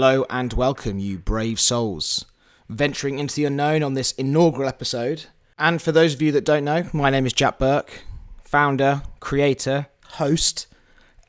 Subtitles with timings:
[0.00, 2.24] Hello and welcome, you brave souls.
[2.70, 5.26] Venturing into the unknown on this inaugural episode.
[5.58, 8.04] And for those of you that don't know, my name is Jack Burke,
[8.42, 10.68] founder, creator, host,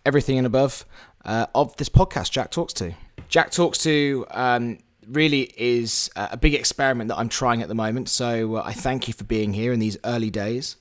[0.06, 0.86] everything and above
[1.26, 2.94] uh, of this podcast, Jack Talks To.
[3.28, 8.08] Jack Talks To um, really is a big experiment that I'm trying at the moment,
[8.08, 10.78] so uh, I thank you for being here in these early days.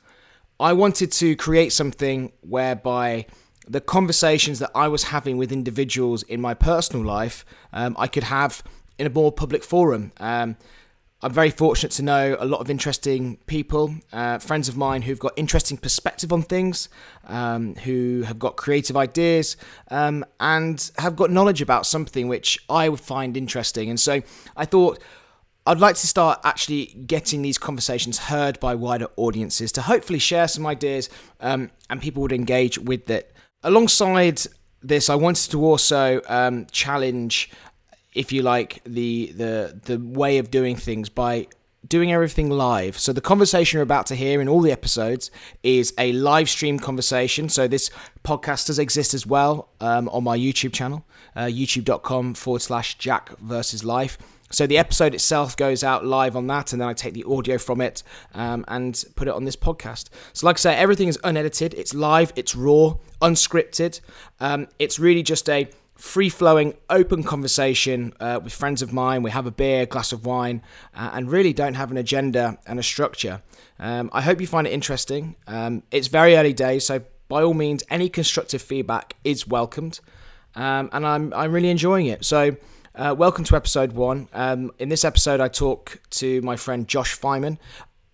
[0.61, 3.27] I wanted to create something whereby
[3.71, 8.25] the conversations that I was having with individuals in my personal life, um, I could
[8.25, 8.65] have
[8.99, 10.13] in a more public forum.
[10.19, 10.57] Um,
[11.23, 15.19] I'm very fortunate to know a lot of interesting people, uh, friends of mine who've
[15.19, 16.89] got interesting perspective on things,
[17.29, 19.57] um, who have got creative ideas,
[19.91, 23.89] um, and have got knowledge about something which I would find interesting.
[23.89, 24.23] And so
[24.57, 24.99] I thought
[25.67, 30.49] I'd like to start actually getting these conversations heard by wider audiences to hopefully share
[30.49, 31.09] some ideas
[31.41, 33.33] um, and people would engage with it.
[33.63, 34.43] Alongside
[34.83, 37.51] this, I wanted to also um, challenge,
[38.15, 41.47] if you like, the the the way of doing things by
[41.87, 42.99] doing everything live.
[42.99, 45.31] So the conversation you're about to hear in all the episodes
[45.63, 47.49] is a live stream conversation.
[47.49, 47.91] So this
[48.23, 53.37] podcast does exist as well um, on my YouTube channel, uh, youtube.com forward slash Jack
[53.39, 54.19] versus Life.
[54.53, 57.57] So the episode itself goes out live on that, and then I take the audio
[57.57, 58.03] from it
[58.35, 60.09] um, and put it on this podcast.
[60.33, 61.73] So, like I say, everything is unedited.
[61.75, 62.33] It's live.
[62.35, 64.01] It's raw, unscripted.
[64.41, 69.23] Um, it's really just a free-flowing, open conversation uh, with friends of mine.
[69.23, 70.63] We have a beer, glass of wine,
[70.95, 73.43] uh, and really don't have an agenda and a structure.
[73.79, 75.37] Um, I hope you find it interesting.
[75.47, 80.01] Um, it's very early days, so by all means, any constructive feedback is welcomed,
[80.57, 82.25] um, and I'm I'm really enjoying it.
[82.25, 82.57] So.
[82.95, 84.29] Uh, welcome to episode one.
[84.33, 87.59] Um, in this episode, I talk to my friend Josh Feynman.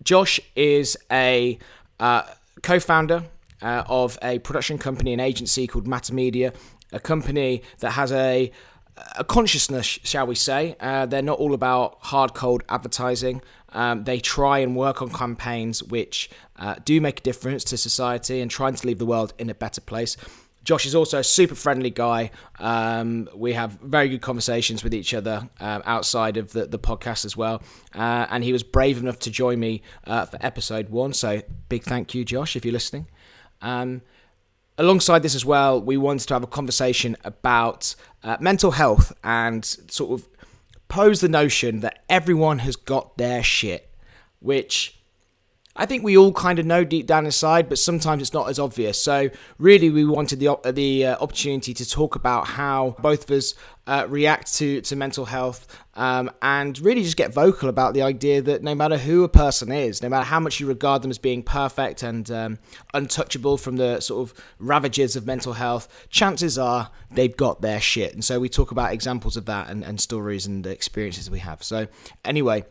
[0.03, 1.57] Josh is a
[1.99, 2.23] uh,
[2.61, 3.23] co founder
[3.61, 6.53] uh, of a production company and agency called Matter Media,
[6.91, 8.51] a company that has a
[9.15, 10.75] a consciousness, shall we say.
[10.79, 13.41] Uh, they're not all about hard cold advertising.
[13.69, 18.41] Um, they try and work on campaigns which uh, do make a difference to society
[18.41, 20.17] and trying to leave the world in a better place.
[20.67, 22.29] Josh is also a super friendly guy.
[22.59, 27.23] Um, we have very good conversations with each other um, outside of the, the podcast
[27.23, 27.63] as well.
[27.95, 31.13] Uh, and he was brave enough to join me uh, for episode one.
[31.13, 33.07] So big thank you, Josh, if you're listening.
[33.61, 34.01] Um,
[34.77, 39.63] alongside this as well, we wanted to have a conversation about uh, mental health and
[39.63, 40.27] sort of
[40.89, 43.95] pose the notion that everyone has got their shit,
[44.39, 44.96] which
[45.79, 48.57] I think we all kind of know deep down inside, but sometimes it's not as
[48.57, 49.01] obvious.
[49.01, 49.29] So
[49.59, 53.53] really, we wanted the the uh, opportunity to talk about how both of us
[53.85, 58.41] uh, react to to mental health, um, and really just get vocal about the idea
[58.41, 61.19] that no matter who a person is, no matter how much you regard them as
[61.19, 62.57] being perfect and um,
[62.95, 68.13] untouchable from the sort of ravages of mental health, chances are they've got their shit.
[68.13, 71.61] And so we talk about examples of that and, and stories and experiences we have.
[71.63, 71.87] So
[72.25, 72.65] anyway,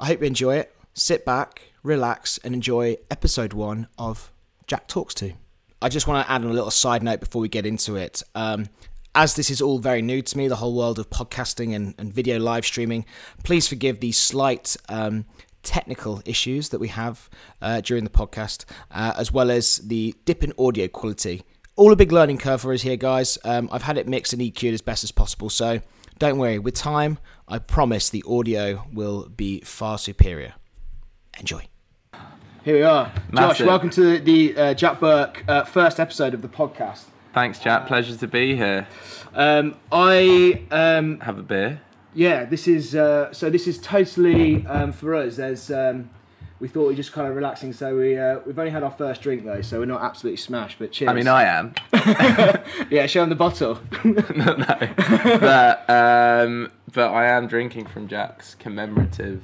[0.00, 0.74] I hope you enjoy it.
[0.94, 4.30] Sit back relax, and enjoy episode one of
[4.66, 5.32] Jack Talks To.
[5.80, 8.22] I just want to add a little side note before we get into it.
[8.34, 8.66] Um,
[9.14, 12.12] as this is all very new to me, the whole world of podcasting and, and
[12.12, 13.04] video live streaming,
[13.42, 15.24] please forgive the slight um,
[15.62, 17.28] technical issues that we have
[17.62, 21.42] uh, during the podcast, uh, as well as the dip in audio quality.
[21.74, 23.38] All a big learning curve for us here, guys.
[23.44, 25.80] Um, I've had it mixed and EQ'd as best as possible, so
[26.18, 26.58] don't worry.
[26.58, 30.54] With time, I promise the audio will be far superior.
[31.38, 31.68] Enjoy.
[32.68, 33.10] Here we are.
[33.32, 33.60] Massive.
[33.60, 37.04] Josh, welcome to the uh, Jack Burke uh, first episode of the podcast.
[37.32, 37.86] Thanks, Jack.
[37.86, 38.86] Pleasure to be here.
[39.32, 41.80] Um, I um, have a beer.
[42.12, 43.48] Yeah, this is uh, so.
[43.48, 45.36] This is totally um, for us.
[45.36, 46.10] There's um,
[46.60, 49.22] we thought we just kind of relaxing, so we uh, we've only had our first
[49.22, 50.78] drink though, so we're not absolutely smashed.
[50.78, 51.08] But cheers.
[51.08, 51.74] I mean, I am.
[52.90, 53.80] yeah, show them the bottle.
[54.04, 59.42] no, no, but um, but I am drinking from Jack's commemorative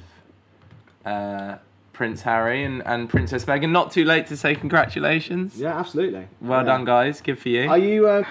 [1.05, 1.55] uh,
[1.95, 3.71] Prince Harry and, and Princess Meghan.
[3.71, 5.57] Not too late to say congratulations.
[5.57, 6.27] Yeah, absolutely.
[6.41, 6.65] Well yeah.
[6.65, 7.21] done, guys.
[7.21, 7.69] Good for you.
[7.69, 8.07] Are you?
[8.07, 8.23] Uh,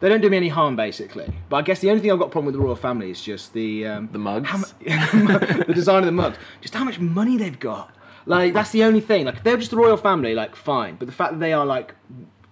[0.00, 1.32] they don't do me any harm, basically.
[1.48, 3.22] But I guess the only thing I've got a problem with the royal family is
[3.22, 7.58] just the um, the mugs, the design of the mugs, just how much money they've
[7.58, 7.94] got.
[8.26, 9.24] Like that's the only thing.
[9.24, 10.96] Like they're just the royal family, like fine.
[10.96, 11.94] But the fact that they are like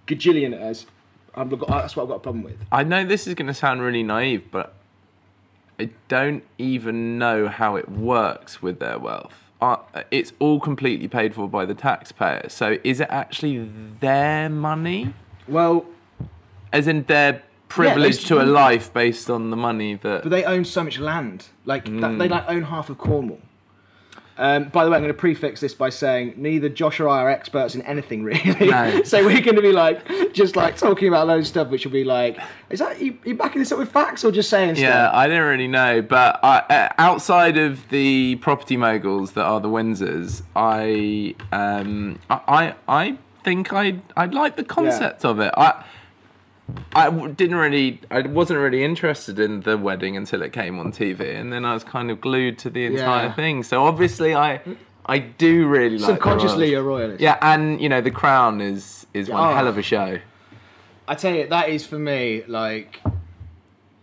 [0.07, 0.85] gajillionaires,
[1.35, 2.57] I've got, that's what I've got a problem with.
[2.71, 4.73] I know this is going to sound really naive, but
[5.77, 11.33] I don't even know how it works with their wealth are, it's all completely paid
[11.33, 12.47] for by the taxpayer.
[12.49, 13.69] So is it actually
[14.01, 15.13] their money?
[15.47, 15.85] Well,
[16.71, 20.23] as in their privilege yeah, to a life based on the money that.
[20.23, 21.47] But they own so much land.
[21.65, 22.01] Like mm.
[22.01, 23.41] that, they like own half of Cornwall.
[24.37, 27.21] Um, by the way, I'm going to prefix this by saying neither Josh or I
[27.21, 28.67] are experts in anything really.
[28.67, 29.03] No.
[29.05, 31.91] so we're going to be like just like talking about loads of stuff, which will
[31.91, 32.39] be like,
[32.69, 34.83] is that you, you backing this up with facts or just saying stuff?
[34.83, 35.15] Yeah, stuff?
[35.15, 39.69] I don't really know, but I, uh, outside of the property moguls that are the
[39.69, 45.53] Windsors, I um, I I I think I I like the concept of it.
[45.55, 45.83] I
[46.95, 51.35] I didn't really, I wasn't really interested in the wedding until it came on TV,
[51.39, 53.33] and then I was kind of glued to the entire Yeah.
[53.33, 53.63] thing.
[53.63, 54.61] So obviously, I
[55.05, 57.19] I do really like Subconsciously, you're a royalist.
[57.21, 59.55] Yeah, and you know, The Crown is is one Oh.
[59.55, 60.19] hell of a show.
[61.07, 63.01] I tell you, that is for me like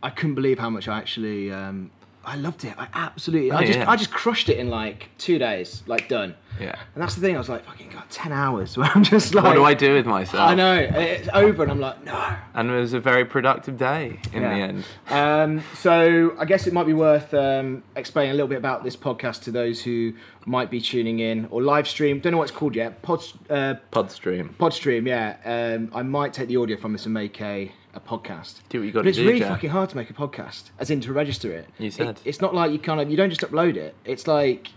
[0.02, 1.90] I couldn't believe how much I actually um,
[2.30, 2.74] I loved it.
[2.78, 3.90] I absolutely, I Oh, just, yeah.
[3.90, 6.34] I just crushed it in like two days, like done.
[6.60, 6.74] Yeah.
[6.94, 7.34] And that's the thing.
[7.34, 8.76] I was like, fucking god, ten hours.
[8.78, 10.40] Where I'm just like, What do I do with myself?
[10.40, 12.36] I know it's over, and I'm like, no.
[12.54, 14.54] And it was a very productive day in Yeah.
[14.54, 14.84] the end.
[15.08, 18.96] Um, so I guess it might be worth um, explaining a little bit about this
[18.96, 20.12] podcast to those who
[20.46, 22.20] might be tuning in or live stream.
[22.20, 23.02] Don't know what it's called yet.
[23.02, 24.54] Pod, uh, Podstream.
[24.56, 25.36] Podstream, yeah.
[25.44, 28.60] Um, I might take the audio from this and make a, a podcast.
[28.68, 29.48] Do what you got But to it's really Jack.
[29.50, 31.68] fucking hard to make a podcast, as in to register it.
[31.78, 33.94] You It- it's not like you kind of you don't just upload it.
[34.04, 34.68] It's like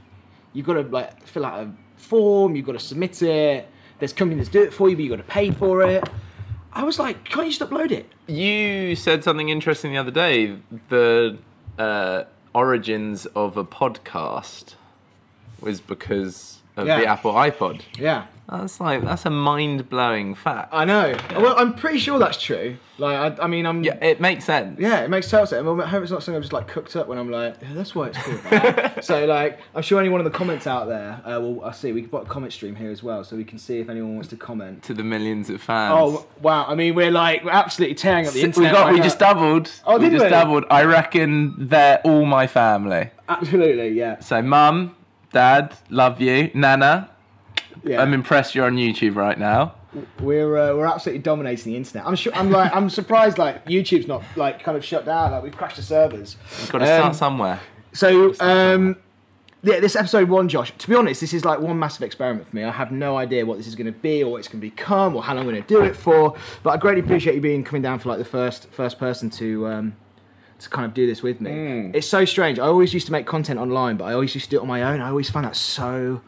[0.53, 2.55] you've got to like fill out a form.
[2.55, 3.67] You've got to submit it.
[3.99, 6.03] There's companies that do it for you, but you've got to pay for it.
[6.73, 8.11] I was like, can't you just upload it?
[8.27, 10.55] You said something interesting the other day.
[10.89, 11.37] The
[11.77, 12.23] uh,
[12.55, 14.73] origins of a podcast
[15.61, 16.99] was because of Yeah.
[16.99, 17.81] the Apple iPod.
[17.97, 18.25] Yeah.
[18.49, 20.69] That's like that's a mind blowing fact.
[20.73, 21.17] I know.
[21.35, 22.77] Well, I'm pretty sure that's true.
[22.99, 23.83] Like, I, I mean, I'm.
[23.83, 24.79] yeah, it makes sense.
[24.79, 25.65] Yeah, it makes total sense.
[25.65, 27.69] Well, I hope it's not something I've just like cooked up when I'm like, yeah,
[27.73, 29.03] that's why it's called that.
[29.05, 31.91] so like, I'm sure any one of the comments out there, uh, well, I'll see.
[31.93, 34.29] we've got a comment stream here as well, so we can see if anyone wants
[34.29, 34.83] to comment.
[34.83, 35.93] To the millions of fans.
[35.97, 36.65] Oh wow!
[36.67, 38.73] I mean, we're like we're absolutely tearing up the we internet.
[38.73, 38.83] got.
[38.85, 39.03] right We now.
[39.05, 39.71] just doubled.
[39.85, 40.29] Oh, did we just we?
[40.29, 40.65] doubled.
[40.69, 43.09] I reckon they're all my family.
[43.29, 44.95] absolutely, yeah, So, mum,
[45.31, 46.51] dad, love you.
[46.53, 47.09] Nana,
[47.83, 48.01] yeah.
[48.01, 49.75] I'm impressed you're on YouTube right now.
[50.19, 52.05] we're uh, we're absolutely dominating the internet.
[52.07, 52.33] I'm sure.
[52.35, 55.31] I'm like I'm surprised like YouTube's not like kind of shut down.
[55.31, 56.35] Like we've crashed the servers.
[56.69, 57.59] Got to start Um, somewhere.
[57.93, 58.95] So, um,
[59.61, 60.73] yeah, this episode one, Josh.
[60.77, 62.63] To be honest, this is like one massive experiment for me.
[62.63, 64.67] I have no idea what this is going to be, or what it's going to
[64.67, 66.35] become, or how long I'm going to do it for.
[66.63, 69.67] But I greatly appreciate you being coming down for like the first first person to
[69.67, 69.95] um,
[70.59, 71.91] to kind of do this with me.
[71.93, 72.57] It's so strange.
[72.57, 74.67] I always used to make content online, but I always used to do it on
[74.67, 75.01] my own.
[75.01, 76.21] I always found that so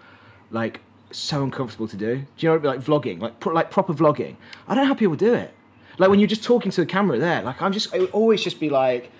[0.51, 2.15] like so uncomfortable to do.
[2.17, 4.35] Do you know what like vlogging, like pro- like proper vlogging?
[4.67, 5.53] I don't know how people do it.
[5.97, 8.43] Like when you're just talking to the camera there, like I'm just, I would always
[8.43, 9.11] just be like,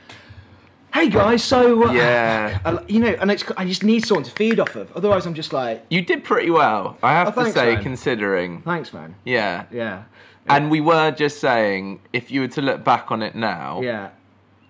[0.94, 2.60] "Hey guys, so uh, Yeah.
[2.66, 4.92] I- you know," and it's I just need someone to feed off of.
[4.94, 7.84] Otherwise, I'm just like, You did pretty well, I have Oh, to thanks, say, man.
[7.84, 8.62] considering.
[8.64, 9.66] "Thanks, man." Yeah.
[9.72, 10.04] Yeah,
[10.48, 14.10] And we were just saying, if you were to look back on it now, yeah.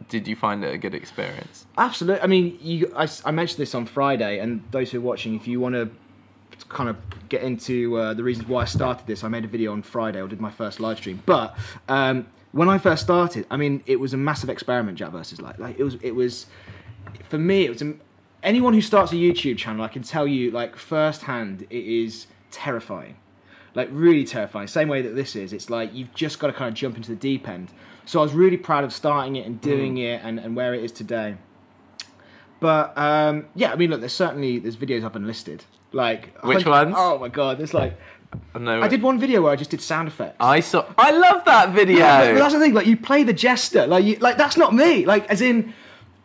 [0.10, 1.66] did you find it a good experience?
[1.78, 2.22] Absolutely.
[2.22, 2.94] I mean, you.
[2.96, 5.90] I, I mentioned this on Friday, and those who are watching, if you want to
[6.64, 6.98] kind of
[7.30, 10.22] get into uh, the reasons why I started this, I made a video on Friday.
[10.22, 11.58] I did my first live stream, but
[11.90, 14.98] um, when I first started, I mean, it was a massive experiment.
[14.98, 15.98] Jack versus like, like it was.
[16.02, 16.48] It was
[17.30, 17.66] for me.
[17.66, 17.82] It was.
[17.82, 17.94] A,
[18.44, 23.18] anyone who starts a YouTube channel, I can tell you, like firsthand, it is terrifying.
[23.74, 24.68] Like really terrifying.
[24.68, 25.52] Same way that this is.
[25.52, 27.74] It's like you've just got to kind of jump into the deep end.
[28.06, 30.84] So I was really proud of starting it and doing it and, and where it
[30.84, 31.36] is today.
[32.62, 35.66] But um, yeah, I mean, look, there's certainly there's videos I've unlisted.
[35.96, 36.94] Like Which ones?
[36.98, 37.98] Oh my god, there's like
[38.60, 40.36] No, I did one video where I just did sound effects.
[40.42, 40.86] I saw.
[40.98, 42.00] I love that video.
[42.00, 42.74] Yeah, but that's the thing.
[42.74, 43.88] Like you play the jester.
[43.88, 45.06] Like you, like that's not me.
[45.06, 45.74] Like as in,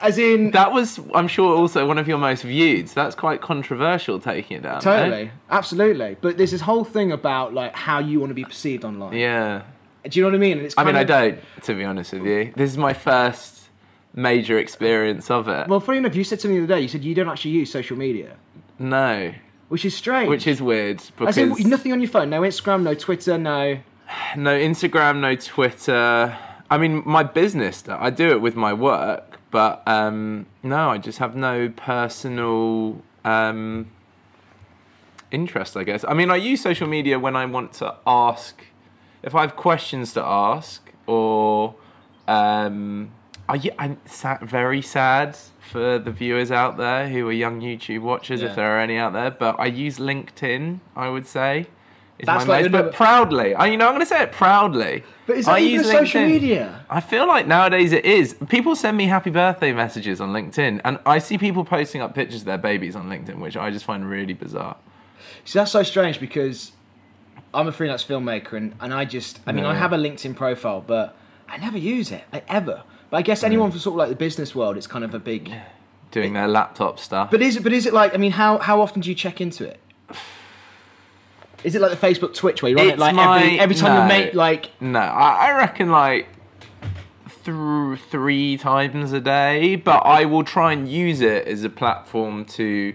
[0.01, 0.51] as in.
[0.51, 2.89] that was, I'm sure, also one of your most viewed.
[2.89, 4.81] So that's quite controversial, taking it down.
[4.81, 5.31] Totally, eh?
[5.51, 6.17] absolutely.
[6.21, 9.13] But there's this whole thing about like how you want to be perceived online.
[9.13, 9.63] Yeah.
[10.03, 10.57] Do you know what I mean?
[10.59, 12.53] And it's I mean, kind I don't, to be honest with you.
[12.57, 13.69] This is my first
[14.15, 15.69] major experience of it.
[15.69, 16.81] Well, funny enough, you said to me the other day.
[16.81, 18.37] You said you don't actually use social media,
[18.81, 19.33] no,
[19.71, 20.29] which is strange.
[20.29, 22.29] which is weird As because in, nothing on your phone.
[22.29, 23.79] No Instagram, no Twitter, no.
[24.37, 26.37] no Instagram, no Twitter.
[26.69, 31.19] I mean, my business, I do it with my work, but um, no, I just
[31.19, 33.91] have no personal um,
[35.31, 36.05] interest, I guess.
[36.07, 38.65] I mean, I use social media when I want to ask,
[39.23, 41.77] if I have questions to ask, or
[42.27, 43.13] um,
[43.49, 45.39] I, I'm sad, very sad
[45.71, 48.49] for the viewers out there who are young YouTube watchers, Yeah.
[48.49, 51.67] if there are any out there, but I use LinkedIn, I would say.
[52.19, 53.55] Is That's my most, but proudly.
[53.55, 55.05] I, you know, I'm going to say it proudly.
[55.27, 56.29] But is that I even use social LinkedIn.
[56.29, 56.85] media?
[56.91, 58.37] I feel like nowadays it is.
[58.49, 62.41] People send me happy birthday messages on LinkedIn, and I see people posting up pictures
[62.41, 64.77] of their babies on LinkedIn, which I just find really bizarre.
[65.47, 66.73] See, that's so strange because
[67.55, 70.83] I'm a freelance filmmaker and, and I just, I mean, I have a LinkedIn profile,
[70.87, 71.17] but
[71.49, 72.83] I never use it, like, ever.
[73.11, 75.19] But I guess anyone from sort of like the business world, it's kind of a
[75.19, 75.53] big,
[76.13, 77.31] doing their laptop stuff.
[77.31, 77.63] But is it?
[77.65, 78.15] But is it like?
[78.15, 79.81] I mean, how how often do you check into it?
[81.65, 83.75] Is it like the Facebook Twitch where you're on it It's like my- every every
[83.75, 84.03] time no.
[84.03, 84.71] you make like?
[84.81, 86.29] No, I, I reckon like
[87.29, 92.45] through three times a day, but I will try and use it as a platform
[92.47, 92.95] to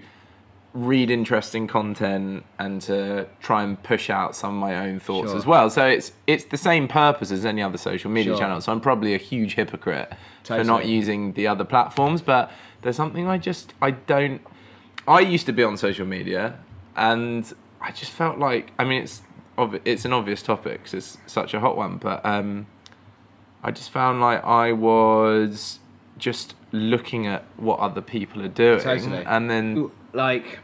[0.76, 5.38] read interesting content and to try and push out some of my own thoughts Sure.
[5.38, 5.70] as well.
[5.70, 8.40] So it's it's the same purpose as any other social media Sure.
[8.40, 8.60] channel.
[8.62, 10.12] So I'm probably a huge hypocrite
[10.44, 12.52] for not using the other platforms, but
[12.82, 14.42] there's something I just I don't
[15.08, 16.60] I used to be on social media
[16.98, 17.52] and
[17.82, 19.22] I just felt like I mean it's
[19.86, 22.68] it's an obvious topic cuz it's such a hot one, but um,
[23.64, 25.80] I just found like I was
[26.18, 29.24] just looking at what other people are doing, Totally.
[29.26, 30.60] and then like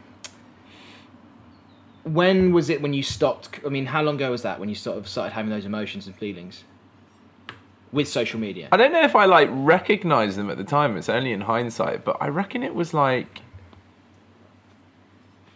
[2.03, 4.75] when was it when you stopped i mean how long ago was that when you
[4.75, 6.63] sort of started having those emotions and feelings
[7.91, 10.95] with social media I don't know if I like recognized them at the time.
[10.95, 13.41] It's only in hindsight, but I reckon it was like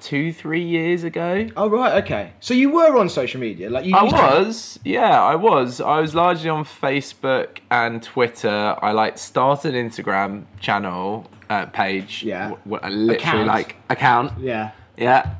[0.02, 1.48] two, three years ago.
[1.56, 4.80] oh right okay so you were on social media like you I used to- was,
[4.84, 5.82] yeah, I was.
[5.82, 8.76] I was largely on Facebook and Twitter.
[8.82, 12.22] I like started Instagram channel uh, page.
[12.24, 12.50] Yeah.
[12.50, 13.48] w- w- literally Account.
[13.48, 14.34] like account.
[14.40, 15.36] yeah Yeah,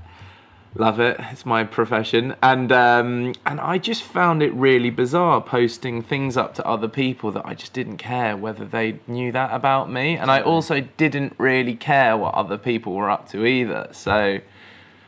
[0.76, 1.18] love it.
[1.32, 6.54] It's my profession, and um, and I just found it really bizarre posting things up
[6.56, 10.30] to other people that I just didn't care whether they knew that about me, and
[10.30, 13.88] I also didn't really care what other people were up to either.
[13.92, 14.40] So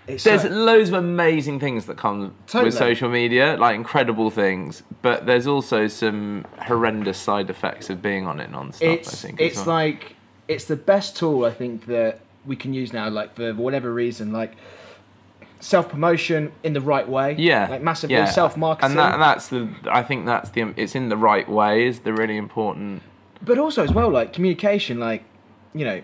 [0.07, 2.65] it's there's like- loads of amazing things that come Totally.
[2.65, 8.25] with social media, like incredible things, but there's also some horrendous side effects of being
[8.25, 8.87] on it non-stop.
[8.87, 9.65] I think it's well.
[9.65, 10.15] like
[10.47, 13.09] it's the best tool I think that we can use now.
[13.09, 14.53] Like for whatever reason, like
[15.59, 17.35] self promotion in the right way.
[17.37, 18.25] yeah, like massively yeah.
[18.25, 18.91] self marketing.
[18.91, 19.69] and that, and that's the.
[19.89, 20.73] I think that's the.
[20.77, 23.01] It's in the right way is the really important.
[23.41, 25.23] but also as well like communication like
[25.73, 26.01] you know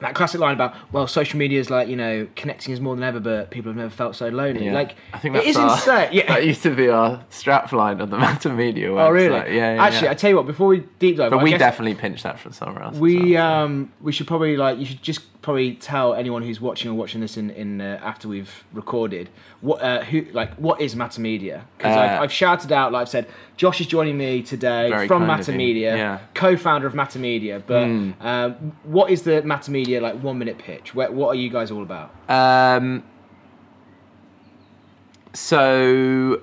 [0.00, 3.02] that classic line about well social media is like you know connecting is more than
[3.02, 4.72] ever but people have never felt so lonely Yeah.
[4.72, 7.72] like I think it that's is our, insane yeah That used to be our strap
[7.72, 8.92] line on the Matter Media.
[8.92, 9.34] oh really.
[9.34, 10.10] Yeah, yeah, actually yeah.
[10.12, 12.84] i tell you what before we deep dive but we definitely pinched that from somewhere
[12.84, 12.96] else.
[12.96, 13.64] we well.
[13.64, 17.20] um we should probably like you should just probably tell anyone who's watching or watching
[17.20, 19.28] this in in uh, after we've recorded
[19.60, 21.64] what uh, who like what is Matter Media?
[21.76, 25.26] Because Uh, I've, I've shouted out like I've said Josh is joining me today from
[25.26, 26.18] Matter Media yeah.
[26.34, 28.14] co-founder of Matter Media but Mm.
[28.20, 28.50] uh,
[28.82, 30.94] what is the Matter Media like one minute pitch?
[30.94, 32.10] Where, what are you guys all about?
[32.28, 33.04] Um,
[35.34, 36.42] so,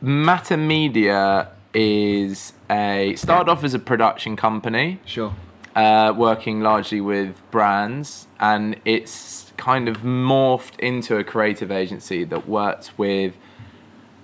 [0.00, 5.34] Matter Media is a started off as a production company, sure
[5.76, 12.48] uh, working largely with brands, and it's kind of morphed into a creative agency that
[12.48, 13.36] works with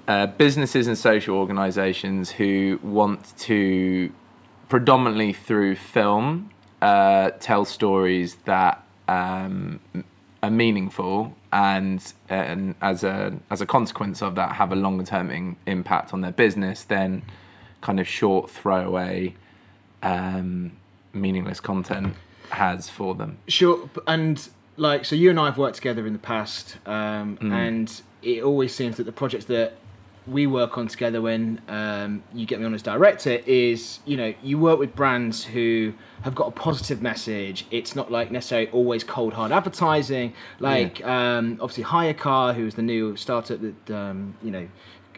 [0.08, 4.10] uh, businesses and social organizations who want to
[4.68, 9.78] predominantly through film uh, tell stories that um,
[10.42, 15.30] are meaningful and and as a as a consequence of that have a longer term
[15.30, 17.22] in, impact on their business than
[17.82, 19.34] kind of short throwaway
[20.02, 20.72] um,
[21.12, 22.14] meaningless content
[22.50, 23.38] has for them.
[23.48, 27.52] Sure, and like so, you and I have worked together in the past, um, Mm.
[27.52, 29.74] and it always seems that the projects that
[30.24, 34.32] we work on together when um, you get me on as director is you know
[34.40, 35.92] you work with brands who
[36.22, 41.58] have got a positive message it's not like necessarily always cold hard advertising like um,
[41.60, 44.68] obviously HiyaCar who's the new startup that um, you know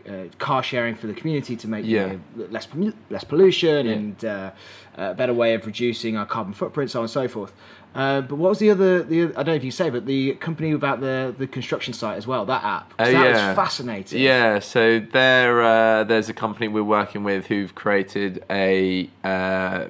[0.08, 2.20] uh, car sharing for the community to make you know,
[2.50, 2.68] less
[3.10, 3.92] less pollution Yeah.
[3.92, 4.50] and uh,
[4.96, 7.52] a better way of reducing our carbon footprint, so on and so forth.
[7.94, 9.04] Uh, but what was the other?
[9.04, 12.16] The I don't know if you say, but the company about the the construction site
[12.16, 12.44] as well.
[12.44, 12.92] That app.
[12.98, 13.48] Oh, that yeah.
[13.48, 14.20] was fascinating.
[14.20, 19.86] Yeah, so there, uh, there's a company we're working with who've created a uh,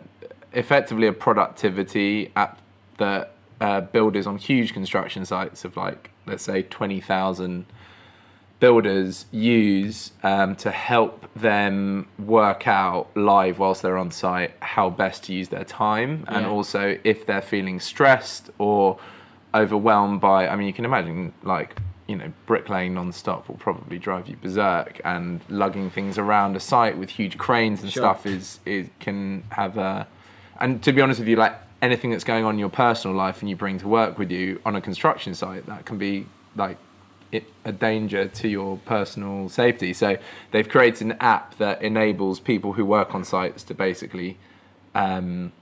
[0.53, 2.61] effectively a productivity app
[2.99, 7.65] that uh, builders on huge construction sites of like let's say twenty thousand
[8.65, 15.25] builders use um, to help them work out live whilst they're on site how best
[15.25, 16.51] to use their time and Yeah.
[16.57, 18.99] also if they're feeling stressed or
[19.63, 21.71] overwhelmed by i mean you can imagine like
[22.07, 26.97] you know bricklaying non-stop will probably drive you berserk and lugging things around a site
[26.97, 28.03] with huge cranes and Sure.
[28.05, 30.07] stuff is is can have a
[30.63, 33.37] and to be honest with you like anything that's going on in your personal life
[33.43, 36.15] and you bring to work with you on a construction site that can be
[36.57, 36.79] like it,
[37.65, 39.93] a danger to your personal safety.
[39.93, 40.17] So
[40.51, 44.37] they've created an app that enables people who work on sites to basically
[44.95, 45.53] um,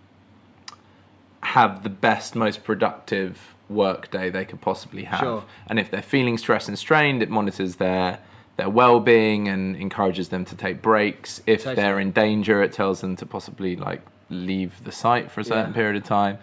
[1.43, 5.21] have the best, most productive work day they could possibly have.
[5.21, 5.45] Sure.
[5.67, 8.19] And if they're feeling stressed and strained, it monitors their
[8.59, 11.41] their well-being and encourages them to take breaks.
[11.47, 11.77] If Totally.
[11.77, 15.71] they're in danger, it tells them to possibly like leave the site for a certain
[15.71, 15.75] Yeah.
[15.75, 16.39] period of time.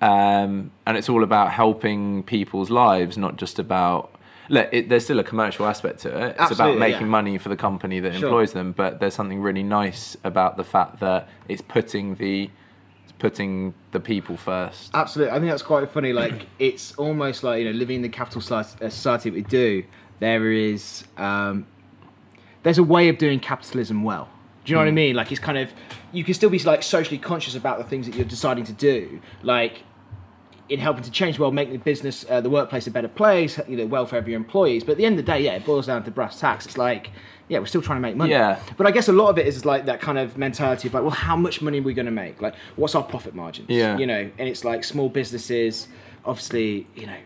[0.00, 4.12] um, and it's all about helping people's lives, not just about.
[4.48, 6.30] Look, it, there's still a commercial aspect to it.
[6.30, 7.06] It's Absolutely, about making yeah.
[7.06, 8.28] money for the company that Sure.
[8.28, 12.50] employs them, but there's something really nice about the fact that it's putting the
[13.04, 14.90] it's putting the people first.
[14.94, 16.12] Absolutely, I think that's quite funny.
[16.12, 19.84] Like it's almost like you know, living in the capital uh, society that we do.
[20.20, 21.66] There is um,
[22.62, 24.28] there's a way of doing capitalism well.
[24.64, 25.14] Do you know what I mean?
[25.16, 25.70] Like it's kind of
[26.12, 29.20] you can still be like socially conscious about the things that you're deciding to do,
[29.42, 29.82] like
[30.68, 33.58] in helping to change the world, make the business, uh, the workplace a better place,
[33.68, 34.84] you know, welfare of your employees.
[34.84, 36.66] But at the end of the day, yeah, it boils down to brass tacks.
[36.66, 37.10] It's like,
[37.48, 38.32] yeah, we're still trying to make money.
[38.32, 38.60] Yeah.
[38.76, 41.02] But I guess a lot of it is like that kind of mentality of like,
[41.02, 42.42] well, how much money are we going to make?
[42.42, 43.70] Like, what's our profit margins?
[43.70, 43.96] Yeah.
[43.96, 45.88] You know, and it's like small businesses,
[46.26, 47.16] obviously, you know,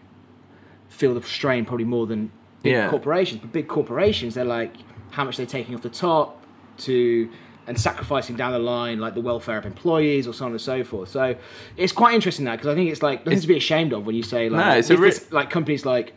[0.88, 2.30] feel the strain probably more than
[2.62, 2.90] big Yeah.
[2.90, 3.40] corporations.
[3.40, 4.74] But big corporations, they're like,
[5.10, 6.44] how much they're taking off the top
[6.78, 7.28] to
[7.66, 10.82] and sacrificing down the line, like the welfare of employees or so on and so
[10.84, 11.08] forth.
[11.10, 11.36] So
[11.76, 14.16] it's quite interesting that because I think it's like nothing to be ashamed of when
[14.16, 16.12] you say like, No, it's a re- this- like companies like,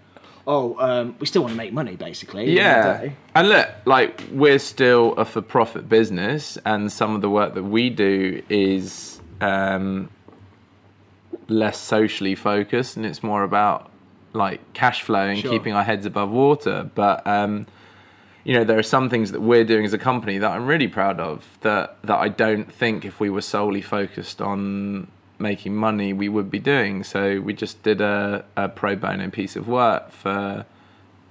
[0.48, 2.44] oh, um, we still want to make money, basically.
[2.44, 6.92] at the end of the Yeah, and look, like we're still a for-profit business, and
[6.92, 10.10] some of the work that we do is um,
[11.48, 13.92] less socially focused, and it's more about
[14.34, 15.52] like cash flow and Sure.
[15.52, 16.90] keeping our heads above water.
[16.94, 17.68] But um,
[18.46, 20.88] you know, there are some things that we're doing as a company that I'm really
[20.88, 21.58] proud of.
[21.62, 25.08] That that I don't think if we were solely focused on
[25.40, 27.04] making money, we would be doing.
[27.04, 30.66] So we just did a, a pro bono piece of work for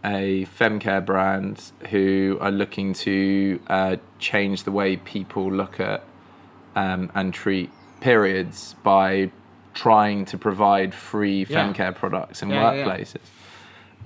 [0.05, 6.03] a femcare brand who are looking to uh, change the way people look at
[6.77, 9.31] um, and treat periods by
[9.73, 11.73] trying to provide free Yeah.
[11.73, 12.85] femcare products in Yeah, yeah, yeah.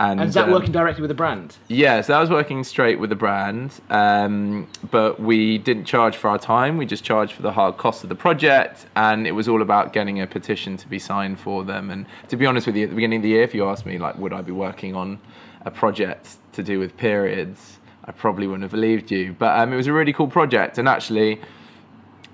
[0.01, 1.57] And, And is that um, working directly with the brand?
[1.67, 6.31] yeah, so that was working straight with the brand, um, but we didn't charge for
[6.31, 6.77] our time.
[6.77, 9.93] We just charged for the hard cost of the project, and it was all about
[9.93, 11.91] getting a petition to be signed for them.
[11.91, 13.87] And to be honest with you, at the beginning of the year, if you asked
[13.87, 15.19] me, like, would I be working on
[15.65, 19.35] a project to do with periods, I probably wouldn't have believed you.
[19.37, 21.41] But um, it was a really cool project, and actually,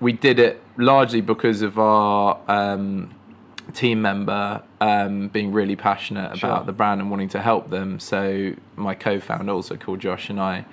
[0.01, 3.15] we did it largely because of our um,
[3.75, 6.51] team member um, being really passionate Sure.
[6.51, 7.99] about the brand and wanting to help them.
[8.01, 10.65] So my co-founder, also called Josh, and I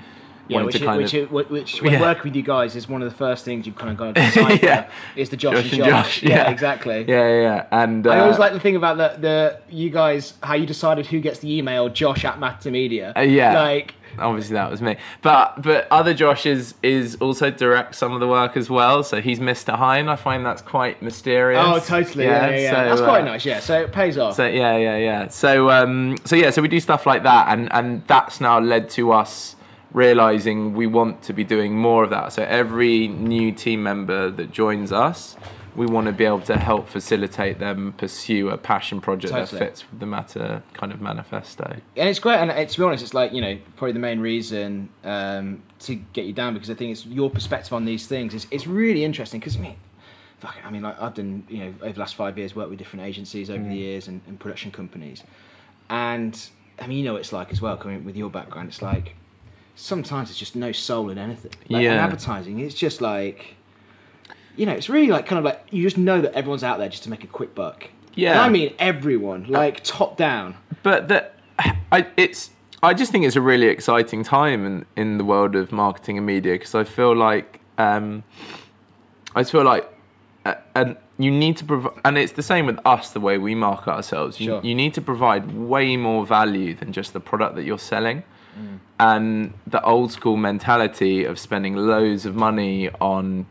[0.51, 2.01] Yeah, which, to is, kind which, of which, which when Yeah.
[2.01, 4.21] working with you guys is one of the first things you've kind of got to
[4.21, 4.89] decide Yeah.
[5.15, 5.89] is the Josh, Josh and Josh.
[5.89, 6.51] Josh, Yeah, yeah.
[6.51, 7.05] exactly.
[7.07, 7.65] yeah, yeah, yeah.
[7.71, 11.05] And uh, I always like the thing about the, the you guys how you decided
[11.05, 13.13] who gets the email Josh at Media.
[13.15, 13.59] Uh, yeah.
[13.59, 18.19] Like obviously that was me, but but other Josh is is also directs some of
[18.19, 19.03] the work as well.
[19.03, 19.75] So he's Mr.
[19.75, 20.07] Hine.
[20.07, 21.63] I find that's quite mysterious.
[21.65, 22.71] oh totally yeah yeah, yeah.
[22.71, 24.35] so, that's quite uh, nice yeah so it pays off.
[24.35, 25.27] So yeah, yeah, yeah.
[25.27, 28.89] So um, so yeah, so we do stuff like that, and and that's now led
[28.91, 29.55] to us
[29.93, 32.33] realizing we want to be doing more of that.
[32.33, 35.35] So every new team member that joins us,
[35.75, 39.59] we want to be able to help facilitate them pursue a passion project Totally.
[39.59, 41.77] that fits with the matter kind of manifesto.
[41.95, 42.37] and it's great.
[42.37, 45.95] And it's, to be honest, it's like you know probably the main reason um, to
[45.95, 48.33] get you down because I think it's your perspective on these things.
[48.33, 49.75] It's, it's really interesting because I mean,
[50.39, 52.69] fuck, it, I mean, like I've done you know over the last five years worked
[52.69, 55.23] with different agencies over the years and, and production companies,
[55.89, 56.37] and
[56.79, 58.67] I mean you know what it's like as well coming with your background.
[58.67, 59.15] It's like
[59.81, 61.51] sometimes it's just no soul in anything.
[61.69, 62.03] Like, Yeah.
[62.03, 63.55] Advertising, it's just like.
[64.57, 66.89] You know, it's really like kind of like you just know that everyone's out there
[66.89, 67.89] just to make a quick buck.
[68.15, 68.31] Yeah.
[68.31, 70.55] And I mean everyone, like top down.
[70.83, 71.35] but that
[71.91, 72.51] I it's
[72.83, 76.25] I just think it's a really exciting time in in the world of marketing and
[76.25, 78.23] media because I feel like um,
[79.35, 79.87] I just feel like
[80.45, 83.55] uh, and you need to provide and it's the same with us the way we
[83.55, 84.61] market ourselves you, Sure.
[84.63, 88.23] you need to provide way more value than just the product that you're selling
[88.99, 93.45] and the old school mentality of spending loads of money on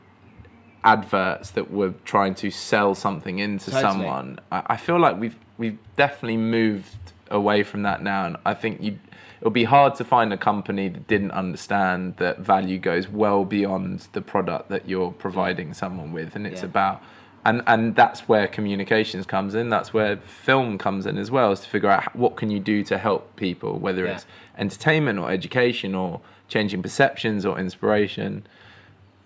[0.83, 3.83] adverts that were trying to sell something into Totally.
[3.83, 6.97] someone I, I feel like we've we've definitely moved
[7.31, 8.99] away from that now and I think you
[9.41, 14.09] it'll be hard to find a company that didn't understand that value goes well beyond
[14.13, 16.67] the product that you're providing someone with and it's Yeah.
[16.67, 17.03] about
[17.45, 21.61] and and that's where communications comes in that's where film comes in as well is
[21.61, 24.13] to figure out what can you do to help people whether Yeah.
[24.17, 24.27] it's
[24.59, 28.47] entertainment or education or changing perceptions or inspiration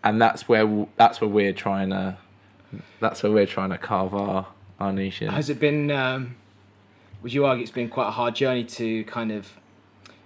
[0.05, 2.16] and that's where that's where we're trying to
[3.00, 4.46] that's where we're trying to carve our
[4.81, 5.29] our niche in.
[5.29, 5.90] Has it been?
[5.90, 6.35] Um,
[7.22, 9.48] would you argue it's been quite a hard journey to kind of,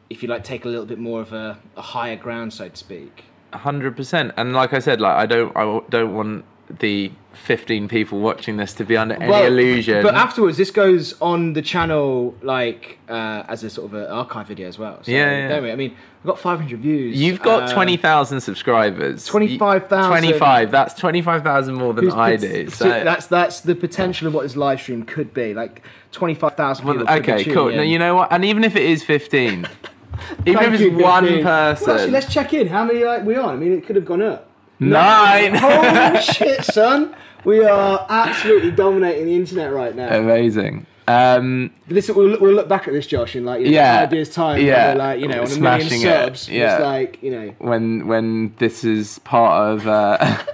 [0.08, 2.76] if you like, take a little bit more of a, a higher ground, so to
[2.76, 3.24] speak?
[3.52, 4.32] hundred percent.
[4.36, 8.72] And like I said, like I don't I don't want the 15 people watching this
[8.74, 10.02] to be under any Well, illusion.
[10.02, 14.48] But afterwards, this goes on the channel like uh, as a sort of an archive
[14.48, 14.98] video as well.
[15.02, 15.48] So, Yeah, yeah.
[15.48, 15.70] Don't we?
[15.72, 15.90] I mean,
[16.22, 17.18] we've got 500 views.
[17.20, 19.24] You've got Um, 20,000 subscribers.
[19.26, 20.10] 25,000.
[20.10, 20.70] 25.
[20.70, 22.68] That's 25,000 more than I do.
[22.70, 25.54] so that's that's the potential of what this live stream could be.
[25.54, 27.06] Like 25,000 Well, people.
[27.14, 27.68] could be okay, cool.
[27.68, 27.76] in.
[27.76, 28.32] Now, you know what?
[28.32, 29.66] And even if it is 15,
[30.46, 31.42] even Thank if you, it's one 15.
[31.44, 31.86] person.
[31.86, 32.66] Well, actually, let's check in.
[32.66, 33.50] How many like we on?
[33.54, 34.47] I mean, it could have gone up.
[34.80, 35.54] Nine.
[35.54, 37.14] Holy shit, son!
[37.44, 40.16] We are absolutely dominating the internet right now.
[40.16, 40.86] Amazing.
[41.06, 44.00] Um, this we'll, look- we'll look back at this, Josh, in like you know, Yeah.
[44.00, 44.60] five years' time.
[44.64, 44.92] Yeah.
[44.94, 46.00] Like you know, on a million it.
[46.00, 46.48] subs.
[46.48, 46.74] Yeah.
[46.74, 47.54] It's like you know.
[47.58, 50.36] when when this is part of uh,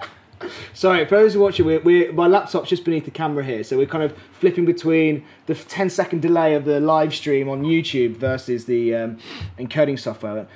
[0.74, 3.64] Sorry, for those who are watching, we're, we're, my laptop's just beneath the camera here,
[3.64, 7.62] so we're kind of flipping between the 10 second delay of the live stream on
[7.62, 9.18] YouTube versus the um,
[9.58, 10.46] encoding software.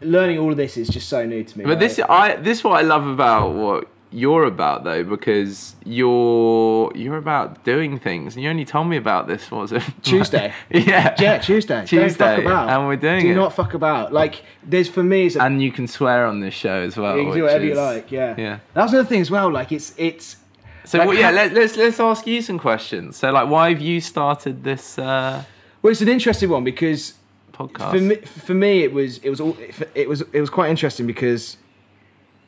[0.00, 1.64] Learning all of this is just so new to me.
[1.64, 1.80] But right?
[1.80, 7.18] this I this is what I love about what you're about though because you're you're
[7.18, 10.52] about doing things and you only told me about this was it Tuesday.
[10.70, 11.74] yeah yeah, Tuesday.
[11.74, 12.68] Don't Tuesday, fuck about.
[12.70, 13.34] and we're doing Do it.
[13.34, 14.12] not fuck about.
[14.12, 17.24] Like, there's for me, a and you can swear on this show as well You
[17.24, 18.34] can do whatever you like, yeah.
[18.38, 19.52] yeah That's another thing as well.
[19.52, 20.36] Like it's it's
[20.84, 23.80] so Like well, yeah let, let's let's ask you some questions so like why have
[23.80, 25.44] you started this uh,
[25.82, 27.12] well, it's an interesting one because
[27.58, 29.56] podcast for me, for me it was it was all
[29.94, 31.56] it was it was quite interesting because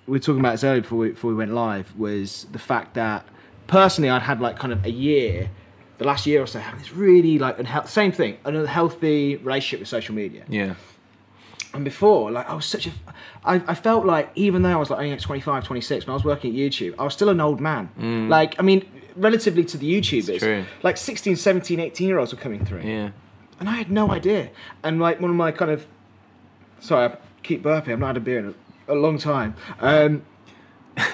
[0.06, 2.94] we were talking about this earlier before we, before we went live was the fact
[2.94, 3.24] that
[3.66, 5.50] personally I'd had like kind of a year,
[5.98, 9.80] the last year or so, having this really like unhealthy same thing, an unhealthy relationship
[9.80, 10.44] with social media.
[10.48, 10.74] yeah
[11.72, 12.90] And before, like I was such a,
[13.44, 16.14] I, I felt like even though I was like only at 25, 26, when I
[16.14, 17.90] was working at YouTube, I was still an old man.
[17.98, 18.28] Mm.
[18.28, 22.64] Like, I mean, relatively to the YouTubers, like 16, 17, 18 year olds were coming
[22.64, 22.82] through.
[22.82, 23.10] yeah
[23.60, 24.50] And I had no idea.
[24.82, 25.86] And like one of my kind of,
[26.80, 28.54] sorry, I keep burping, I've not had a beer in
[28.88, 29.54] a, a long time.
[29.80, 30.22] Um,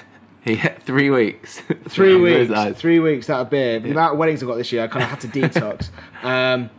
[0.44, 3.80] yeah three weeks three weeks, three weeks out of beer.
[3.80, 5.90] The amount of weddings I got this year, I kind of had to detox.
[6.24, 6.70] um,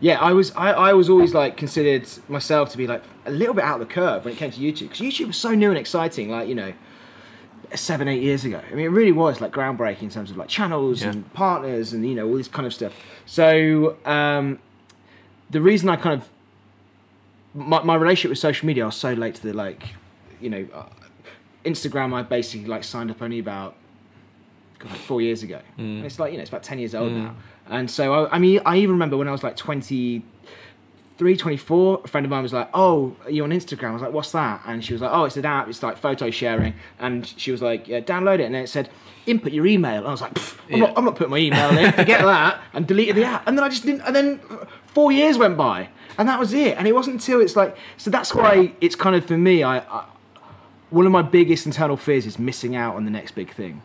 [0.00, 3.54] yeah, I was, I, I was always like considered myself to be like a little
[3.54, 5.70] bit out of the curve when it came to YouTube because YouTube was so new
[5.70, 6.28] and exciting.
[6.30, 6.74] Like you know,
[7.74, 8.60] seven, eight years ago.
[8.70, 11.12] I mean, it really was like groundbreaking in terms of like channels Yeah.
[11.12, 12.92] and partners and you know all this kind of stuff.
[13.24, 14.58] So um,
[15.50, 16.28] the reason I kind of
[17.54, 19.82] my, my relationship with social media, I was so late to the like,
[20.40, 20.84] you know, uh,
[21.64, 22.12] Instagram.
[22.12, 23.74] I basically like signed up only about
[24.78, 25.60] God, like four years ago.
[25.78, 27.34] And it's like you know it's about ten years old now.
[27.68, 30.22] And so I, I mean I even remember when I was like twenty.
[31.18, 33.90] 324 a friend of mine was like oh are you on instagram?
[33.90, 34.62] I was like what's that?
[34.66, 35.68] And she was like oh it's an app.
[35.68, 36.74] It's like photo sharing.
[36.98, 38.42] And she was like yeah download it.
[38.44, 38.90] And then it said
[39.26, 39.98] input your email.
[39.98, 40.76] And i was like I'm, Yeah.
[40.78, 41.92] not, I'm not putting my email in.
[41.92, 42.60] Forget that.
[42.74, 43.46] And deleted the app.
[43.46, 44.40] And then i just didn't and then
[44.86, 46.76] four years went by and that was it.
[46.78, 49.78] And it wasn't until it's like so that's why it's kind of for me i,
[49.78, 50.04] I
[50.90, 53.82] one of my biggest internal fears is missing out on the next big thing.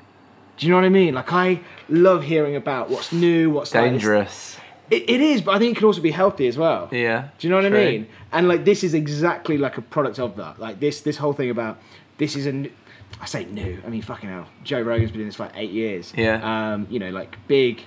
[0.58, 1.14] Do you know what i mean?
[1.16, 4.58] Like i love hearing about what's new what's like dangerous
[4.92, 6.90] it, it is, but I think it can also be healthy as well.
[6.92, 7.80] yeah Do you know what true.
[7.80, 8.08] I mean?
[8.32, 10.60] And like this is exactly like a product of that.
[10.60, 11.80] Like this this whole thing about
[12.18, 12.72] this is a new,
[13.20, 13.82] I say new.
[13.86, 14.48] I mean fucking hell.
[14.64, 16.14] Joe Rogan's been doing this for like eight years.
[16.16, 16.74] Yeah.
[16.74, 17.82] Um, you know, like big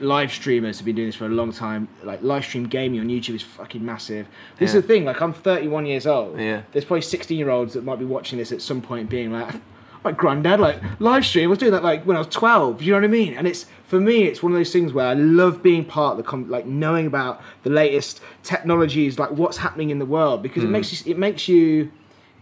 [0.00, 1.88] live streamers have been doing this for a long time.
[2.02, 4.26] Like live stream gaming on YouTube is fucking massive.
[4.58, 4.78] This Yeah.
[4.78, 5.04] is the thing.
[5.04, 6.38] Like I'm 31 years old.
[6.40, 6.62] Yeah.
[6.72, 9.54] There's probably 16 year olds that might be watching this at some point, being like.
[10.04, 11.46] Like granddad, like live stream.
[11.46, 12.82] I was doing that like when I was twelve.
[12.82, 13.34] You know what I mean?
[13.34, 16.16] And it's for me, it's one of those things where I love being part of
[16.18, 20.62] the com- like knowing about the latest technologies, like what's happening in the world, because
[20.62, 20.72] it mm.
[20.72, 21.90] makes you it makes you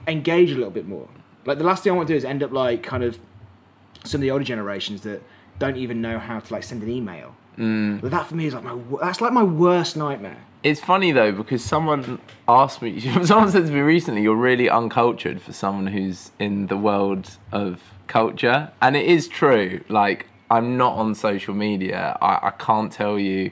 [0.09, 1.09] engage a little bit more.
[1.47, 3.19] Like the last thing I want to do is end up like kind of
[4.05, 5.23] some of the older generations that
[5.59, 7.37] don't even know how to like send an email.
[7.59, 8.01] Mm.
[8.11, 10.39] That for me is like my that's like my worst nightmare.
[10.63, 13.01] It's funny though because someone asked me.
[13.25, 17.81] Someone said to me recently, "You're really uncultured for someone who's in the world of
[18.07, 19.81] culture," and it is true.
[19.89, 22.17] Like I'm not on social media.
[22.23, 23.51] I, I can't tell you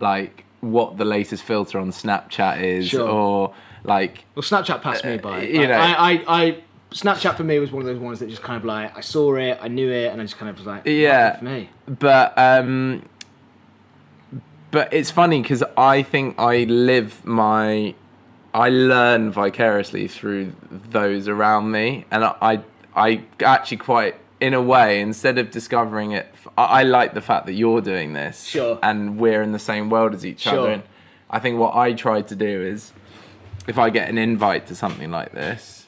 [0.00, 3.08] like what the latest filter on Snapchat is, Sure.
[3.08, 5.38] or like Well, Snapchat passed me by.
[5.38, 8.18] Uh, you Like, know- I, I, I Snapchat for me was one of those ones
[8.20, 10.50] that just kind of like I saw it, I knew it, and I just kind
[10.50, 11.36] of was like, Yeah.
[11.38, 11.70] for me.
[11.86, 13.02] but um
[14.70, 17.94] but it's funny because i think i live my
[18.54, 22.62] i learn vicariously through those around me and i i,
[22.94, 26.26] I actually quite in a way instead of discovering it
[26.58, 28.78] I, I like the fact that you're doing this Sure.
[28.82, 30.58] and we're in the same world as each Sure.
[30.58, 30.82] other and
[31.30, 32.92] i think what i try to do is
[33.66, 35.86] if i get an invite to something like this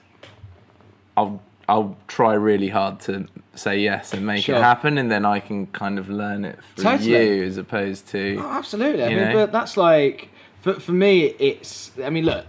[1.17, 4.57] i'll I'll try really hard to say yes and make Sure.
[4.57, 7.37] it happen, and then I can kind of learn it through Totally.
[7.39, 9.05] you as opposed to Oh, absolutely.
[9.05, 9.33] I mean, know?
[9.35, 10.31] but that's like
[10.63, 11.93] for for me, it's.
[12.03, 12.47] I mean, look,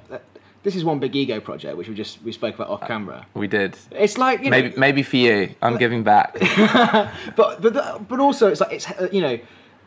[0.64, 3.26] this is one big ego project, which we just we spoke about off camera.
[3.34, 3.78] We did.
[3.92, 6.38] It's like you know, Maybe maybe for you, I'm giving back.
[7.36, 9.38] but but but also it's like it's uh, you know,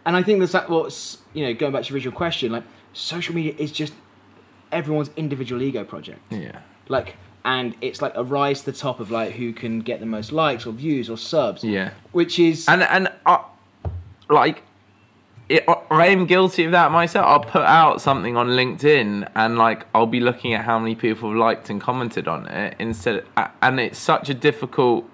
[0.07, 3.35] and I think that's what's you know going back to your original question, like social
[3.35, 3.93] media is just
[4.71, 6.21] everyone's individual ego project.
[6.31, 6.61] yeah.
[6.89, 10.07] Like, and it's like a rise to the top of like who can get the
[10.07, 11.65] most likes or views or subs.
[11.65, 11.91] Yeah.
[12.13, 13.39] Which is And and uh,
[14.31, 14.63] like,
[15.49, 17.27] it, I am guilty of that myself.
[17.27, 21.31] I'll put out something on LinkedIn and like I'll be looking at how many people
[21.31, 23.25] have liked and commented on it instead,
[23.61, 25.09] and it's such a difficult.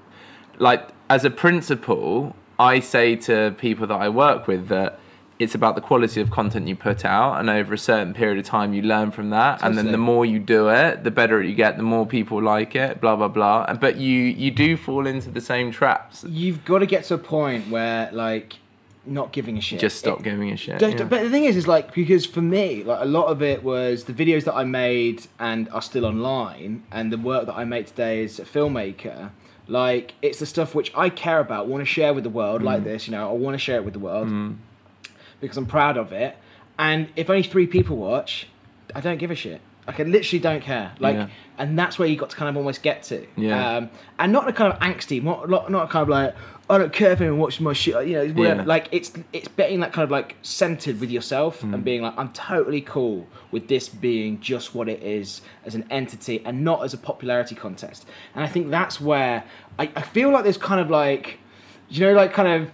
[0.58, 5.00] Like as a principle, I say to people that I work with that.
[5.38, 8.44] It's about the quality of content you put out, and over a certain period of
[8.44, 9.62] time, you learn from that.
[9.62, 11.76] And then the more you do it, the better you get.
[11.76, 13.64] The more people like it, blah blah blah.
[13.68, 16.24] And- But you you do fall into the same traps.
[16.28, 18.56] you've got to get to a point where like
[19.06, 19.78] not giving a shit.
[19.80, 20.82] Just stop It- giving a shit.
[20.82, 21.04] Yeah.
[21.04, 24.04] But the thing is, is like because for me, like a lot of it was
[24.04, 27.86] the videos that I made and are still online, and the work that I make
[27.86, 29.30] today as a filmmaker.
[29.68, 32.64] Like it's the stuff which I care about, want to share with the world, Mm.
[32.64, 33.06] like this.
[33.06, 34.26] You know, I want to share it with the world
[35.40, 36.36] because I'm proud of it.
[36.78, 38.46] And if only three people watch,
[38.94, 39.60] I don't give a shit.
[39.86, 40.92] Like I literally don't care.
[41.00, 41.28] Like, Yeah.
[41.56, 43.26] and that's where you got to kind of almost get to.
[43.36, 43.76] Yeah.
[43.76, 46.34] Um, and not a kind of angsty, not not, kind of like
[46.70, 48.06] I don't care if anyone watches my shit.
[48.06, 48.42] You know.
[48.42, 48.62] Yeah.
[48.66, 51.72] like it's it's being that kind of like centered with yourself Mm.
[51.74, 55.86] and being like I'm totally cool with this being just what it is as an
[55.90, 58.06] entity and not as a popularity contest.
[58.34, 59.42] And I think that's where
[59.78, 61.38] I, I feel like there's kind of like
[61.88, 62.70] you know like kind of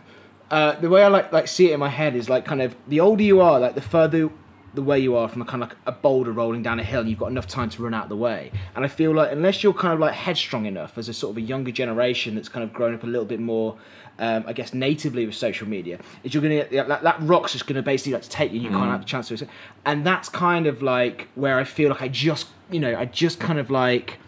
[0.51, 2.77] uh, the way I like like see it in my head is like kind of
[2.89, 4.31] the older you are, like the further
[4.75, 7.01] the way you are from a kind of like a boulder rolling down a hill,
[7.01, 8.51] and you've got enough time to run out of the way.
[8.75, 11.37] And I feel like unless you're kind of like headstrong enough as a sort of
[11.39, 13.77] a younger generation that's kind of grown up a little bit more,
[14.19, 17.67] um, I guess natively with social media, is you're gonna get, that, that rock's just
[17.67, 19.47] gonna basically like take you, and you can't have a chance to.
[19.87, 23.39] And that's kind of like where I feel like I just you know I just
[23.39, 24.19] kind of like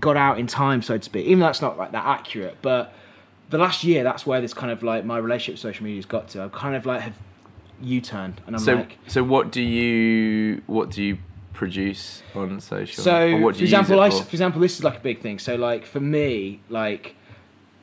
[0.00, 1.26] got out in time, so to speak.
[1.26, 2.92] Even though that's not like that accurate, but
[3.50, 6.28] the last year, that's where this kind of like my relationship with social media's got
[6.30, 6.42] to.
[6.42, 7.14] I've kind of like have
[7.82, 11.18] U-turned, and I'm So, like, so what do you what do you
[11.52, 13.02] produce on social?
[13.02, 15.38] so for you example, I, it for example, this is like a big thing.
[15.38, 17.14] So like for me, like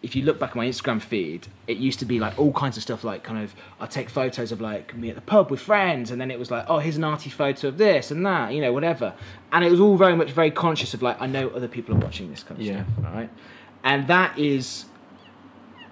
[0.01, 2.75] if you look back at my Instagram feed, it used to be like all kinds
[2.75, 5.61] of stuff, like kind of I take photos of like me at the pub with
[5.61, 8.51] friends, and then it was like, oh, here's an arty photo of this and that,
[8.53, 9.13] you know, whatever.
[9.53, 11.99] And it was all very much very conscious of like I know other people are
[11.99, 12.83] watching this kind of Yeah.
[12.83, 13.29] stuff, right?
[13.85, 14.85] And that is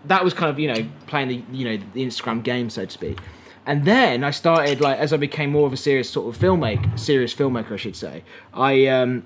[0.06, 2.92] that was kind of you know playing the you know the Instagram game so to
[2.92, 3.20] speak.
[3.66, 6.98] And then I started like as I became more of a serious sort of filmmaker,
[7.00, 8.24] serious filmmaker I should say.
[8.54, 9.24] I um,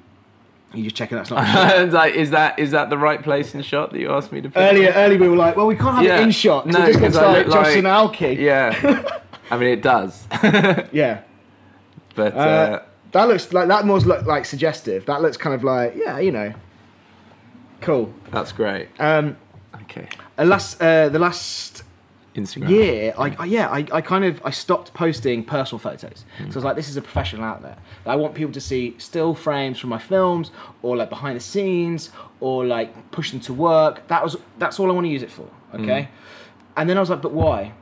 [0.74, 3.92] you just checking that's not like, is that is that the right place in shot
[3.94, 4.60] that you asked me to put?
[4.60, 4.92] earlier.
[4.94, 6.20] Earlier we were like, well, we can't have Yeah.
[6.20, 6.66] it in shot.
[6.68, 8.34] No, No, it just looks 'cause I like look Josh like- and Alki.
[8.40, 9.20] Yeah,
[9.52, 10.28] I mean it does,
[10.92, 11.22] yeah.
[12.16, 12.84] but uh, Uh,
[13.14, 15.06] that looks like that more look like suggestive.
[15.06, 16.54] That looks kind of like yeah, you know,
[17.80, 18.14] cool.
[18.32, 18.90] that's great.
[19.00, 19.38] Um,
[19.84, 21.84] Okay, uh, last uh, the last
[22.36, 22.70] Instagram.
[22.70, 26.26] year, I, I yeah, I, I kind of I stopped posting personal photos.
[26.38, 27.78] So I was like, this is a professional out there.
[28.06, 32.12] I want people to see still frames from my films, or like behind the scenes,
[32.40, 34.08] or like push them to work.
[34.08, 35.50] That was that's all I want to use it for.
[35.74, 36.10] Okay,
[36.78, 37.74] and then I was like, but why?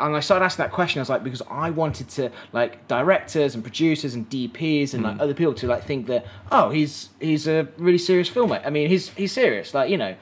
[0.00, 1.00] And I started asking that question.
[1.00, 5.18] I was like, because I wanted to like directors and producers and DPs and like
[5.18, 8.66] other people to like think that oh he's he's a really serious filmmaker.
[8.66, 10.14] I mean he's he's serious like you know,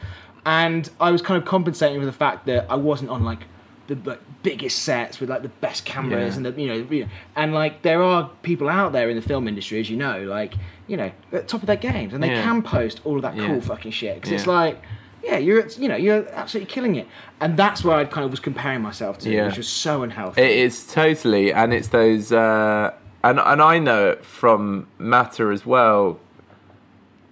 [0.46, 3.40] and I was kind of compensating for the fact that I wasn't on like
[3.88, 6.36] the like, biggest sets with like the best cameras Yeah.
[6.36, 9.22] and the you know, you know and like there are people out there in the
[9.22, 10.54] film industry as you know like
[10.88, 12.42] you know at the top of their games and they Yeah.
[12.42, 13.46] can post all of that Yeah.
[13.46, 14.80] cool fucking shit because it's like
[15.22, 17.08] yeah, you're you know you're absolutely killing it,
[17.40, 20.40] and that's where I kind of was comparing myself to, which was so unhealthy.
[20.40, 22.92] It is totally, and it's those, uh,
[23.24, 26.20] and and I know it from Matter as well.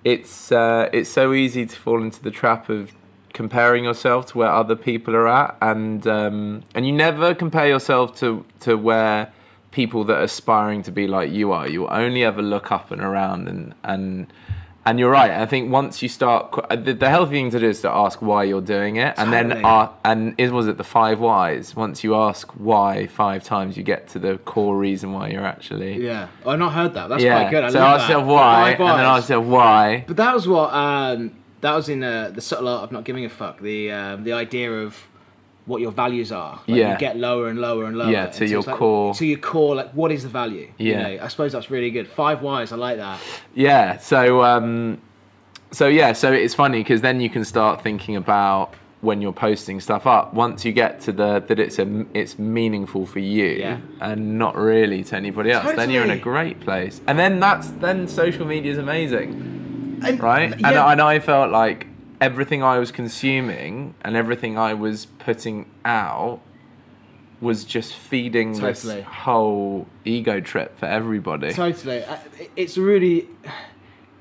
[0.03, 2.90] It's uh, it's so easy to fall into the trap of
[3.35, 8.16] comparing yourself to where other people are at, and um, and you never compare yourself
[8.20, 9.31] to to where
[9.70, 11.68] people that are aspiring to be like you are.
[11.68, 14.33] You'll only ever look up and around, and and
[14.87, 15.31] and you're right.
[15.31, 18.44] I think once you start, the, the healthy thing to do is to ask why
[18.44, 21.75] you're doing it, and then uh, and is was it the five whys?
[21.75, 26.05] Once you ask why five times, you get to the core reason why you're actually
[26.05, 27.09] yeah, I've not heard that.
[27.09, 27.40] That's yeah.
[27.40, 27.64] quite good.
[27.64, 30.05] I so ask yourself why, and then ask yourself why.
[30.07, 31.33] But that was what um,
[31.64, 33.61] that was in uh, the subtle art of not giving a fuck.
[33.61, 34.94] The um, the idea of
[35.66, 36.57] what your values are.
[36.66, 36.92] Like Yeah.
[36.92, 38.11] You get lower and lower and lower.
[38.11, 39.14] Yeah, to your like- core.
[39.14, 40.68] To your core, like what is the value?
[40.79, 41.03] You Yeah.
[41.03, 42.07] know, I suppose that's really good.
[42.07, 42.70] Five whys.
[42.70, 43.18] I like that.
[43.55, 43.96] Yeah.
[43.98, 44.98] So um,
[45.70, 46.12] so yeah.
[46.12, 50.35] So it's funny because then you can start thinking about when you're posting stuff up.
[50.35, 53.79] Once you get to the that it's a it's meaningful for you Yeah.
[54.03, 57.00] and not really to anybody else, then you're in a great place.
[57.07, 59.31] And then that's then social media is amazing,
[60.08, 60.52] And- right?
[60.52, 60.90] And, yeah.
[60.90, 61.86] and I felt like
[62.20, 66.40] everything I was consuming and everything I was putting out
[67.40, 68.96] was just feeding Totally.
[68.96, 71.52] this whole ego trip for everybody.
[71.52, 72.02] Totally.
[72.04, 72.16] Uh,
[72.56, 73.28] It's a really,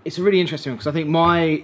[0.03, 1.63] it's a really interesting because I think my,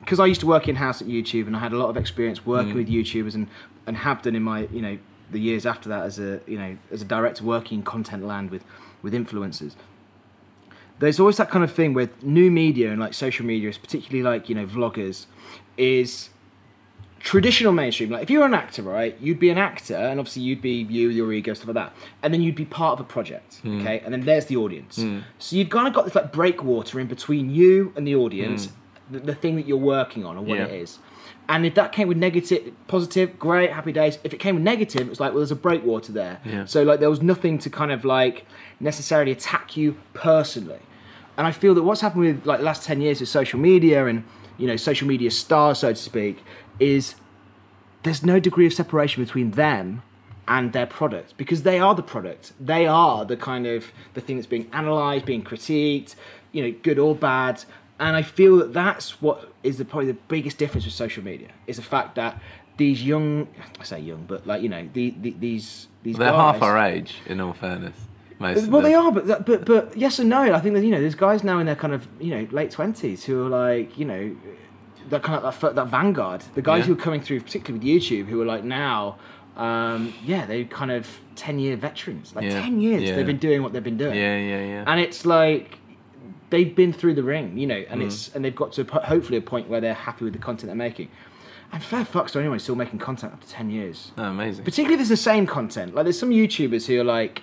[0.00, 1.96] because I used to work in house at YouTube and I had a lot of
[1.96, 2.76] experience working Mm.
[2.76, 3.48] with YouTubers and
[3.86, 4.98] and have done in my you know
[5.30, 8.50] the years after that as a you know as a director working in content land
[8.50, 8.64] with
[9.02, 9.74] with influencers.
[10.98, 14.48] There's always that kind of thing with new media and like social media, particularly like
[14.48, 15.26] you know vloggers,
[15.76, 16.30] is
[17.20, 18.10] traditional mainstream.
[18.10, 21.08] Like if you're an actor, right, you'd be an actor, and obviously you'd be you
[21.08, 23.80] your ego stuff like that, and then you'd be part of a project, hmm.
[23.80, 24.96] okay, and then there's the audience.
[24.96, 25.20] Hmm.
[25.38, 29.14] So you've kind of got this like breakwater in between you and the audience, hmm.
[29.14, 30.66] the, the thing that you're working on or what Yeah.
[30.66, 30.98] it is.
[31.48, 34.18] And if that came with negative, positive, great, happy days.
[34.24, 36.40] If it came with negative, it was like, well, there's a breakwater there.
[36.44, 36.64] Yeah.
[36.64, 38.46] So like there was nothing to kind of like
[38.80, 40.80] necessarily attack you personally.
[41.36, 44.06] And I feel that what's happened with like the last ten years with social media
[44.06, 44.24] and
[44.58, 46.42] you know social media stars, so to speak,
[46.80, 47.14] is
[48.02, 50.02] there's no degree of separation between them
[50.48, 52.52] and their product because they are the product.
[52.60, 56.14] They are the kind of the thing that's being analysed, being critiqued,
[56.52, 57.64] you know, good or bad.
[57.98, 61.48] And I feel that that's what is the probably the biggest difference with social media
[61.66, 62.40] is the fact that
[62.76, 63.48] these young,
[63.80, 66.78] I say young, but like you know, the, the, these these They're guys, half our
[66.78, 67.96] age, in all fairness.
[68.38, 70.42] Most of well, they are, but but but yes and no.
[70.54, 72.70] I think that you know, there's guys now in their kind of you know late
[72.70, 74.36] twenties who are like you know
[75.08, 76.42] that kind of that, that vanguard.
[76.54, 76.86] The guys Yeah.
[76.88, 79.16] who are coming through, particularly with YouTube, who are like now,
[79.56, 82.34] um, yeah, they're kind of ten year veterans.
[82.36, 82.60] Like Yeah.
[82.60, 83.16] ten years Yeah.
[83.16, 84.84] they've been doing what they've been doing, Yeah, yeah, yeah.
[84.86, 85.78] and it's like
[86.50, 87.86] they've been through the ring, you know, Mm.
[87.90, 90.68] and it's and they've got to hopefully a point where they're happy with the content
[90.68, 91.08] they're making.
[91.72, 94.64] And fair fucks to anyone still making content after ten years oh, amazing.
[94.64, 95.94] particularly if it's the same content.
[95.94, 97.42] Like there's some YouTubers who are like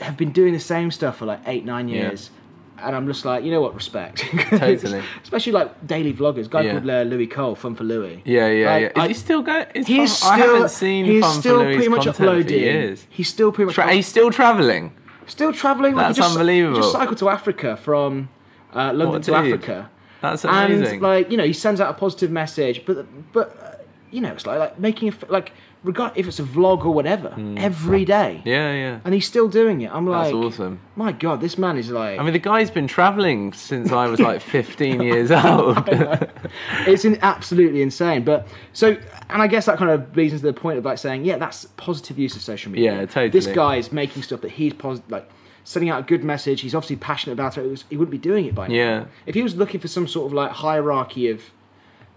[0.00, 2.02] have been doing the same stuff for like eight, nine Yeah.
[2.08, 2.30] years.
[2.76, 4.18] And I'm just like, you know what, respect.
[4.50, 5.00] Totally.
[5.22, 6.50] Especially like daily vloggers.
[6.50, 6.72] Guy Yeah.
[6.72, 8.20] called uh, Louis Cole, Fun for Louis.
[8.24, 8.86] Yeah, yeah, Like, yeah.
[8.88, 9.66] Is I- he still going?
[9.74, 12.96] He's Fun- still, I haven't seen he's Fun still for Louis pretty much uploading.
[13.10, 14.92] He's still pretty much Tra- he's still travelling.
[15.26, 15.96] Still traveling.
[15.96, 16.76] That's just, unbelievable.
[16.76, 18.28] He just cycled to Africa from
[18.72, 19.34] uh, London to.
[19.34, 19.90] Africa.
[20.20, 20.94] That's amazing.
[20.94, 24.32] And like you know, he sends out a positive message, but but uh, you know,
[24.32, 25.52] it's like like making a, like
[25.84, 29.00] regard if it's a vlog or whatever every day, yeah, yeah.
[29.04, 29.90] and he's still doing it.
[29.94, 30.80] I'm That's like, awesome.
[30.96, 32.18] my god, this man is like.
[32.18, 35.78] I mean, the guy's been travelling since I was like 15 years old.
[36.86, 38.24] it's in, absolutely insane.
[38.24, 38.96] But so,
[39.28, 41.66] and I guess that kind of leads into the point of like saying, yeah, that's
[41.76, 42.92] positive use of social media.
[42.94, 43.28] Yeah, totally.
[43.28, 45.30] This guy is making stuff that he's positive, like
[45.64, 46.60] sending out a good message.
[46.62, 47.64] He's obviously passionate about it.
[47.66, 48.74] It was- He wouldn't be doing it by now.
[48.74, 49.04] Yeah.
[49.26, 51.42] If he was looking for some sort of like hierarchy of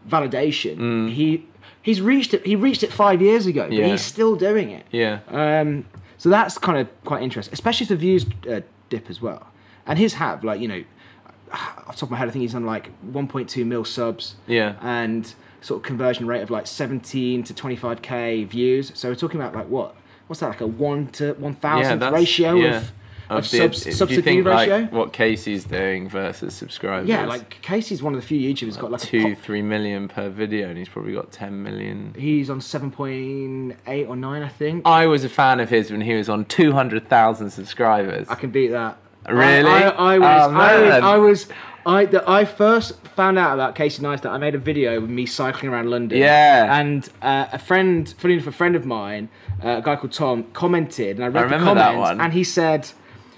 [0.08, 1.12] validation, Mm.
[1.12, 1.46] he
[1.88, 2.46] he's reached it.
[2.46, 3.88] He reached it five years ago, but Yeah.
[3.88, 4.86] he's still doing it.
[4.92, 5.20] yeah.
[5.30, 5.86] Um,
[6.20, 9.48] so that's kind of quite interesting, especially if the views uh, dip as well.
[9.86, 10.84] And his have like you know,
[11.54, 14.36] off the top of my head, I think he's on like 1.2 mil subs.
[14.48, 14.76] Yeah.
[14.82, 18.92] And sort of conversion rate of like 17 to 25k views.
[18.96, 19.96] So we're talking about like what?
[20.28, 22.78] What's that like a one to 1,000 that's- ratio yeah.
[22.78, 22.92] of,
[23.30, 24.78] of, the- subs, do subs you think ratio?
[24.78, 27.08] like what Casey's doing versus subscribers?
[27.10, 30.08] yeah, like Casey's one of the few YouTubers who's got like two, pop- three million
[30.08, 32.14] per video, and he's probably got 10 million.
[32.18, 34.86] He's on 7.8 or 9, I think.
[34.86, 38.28] I was a fan of his when he was on 200,000 subscribers.
[38.30, 38.98] I can beat that.
[39.30, 39.70] Really?
[39.70, 41.04] I, I, I was, Oh, I was.
[41.04, 41.48] I was,
[41.86, 44.30] I, the, I first found out about Casey Neistat.
[44.30, 46.18] I made a video with me cycling around London.
[46.18, 46.80] Yeah.
[46.80, 49.30] And uh, a friend, funny enough, a friend of mine,
[49.64, 52.22] uh, a guy called Tom, commented, and I read the remember that comments, one.
[52.22, 52.90] and he said,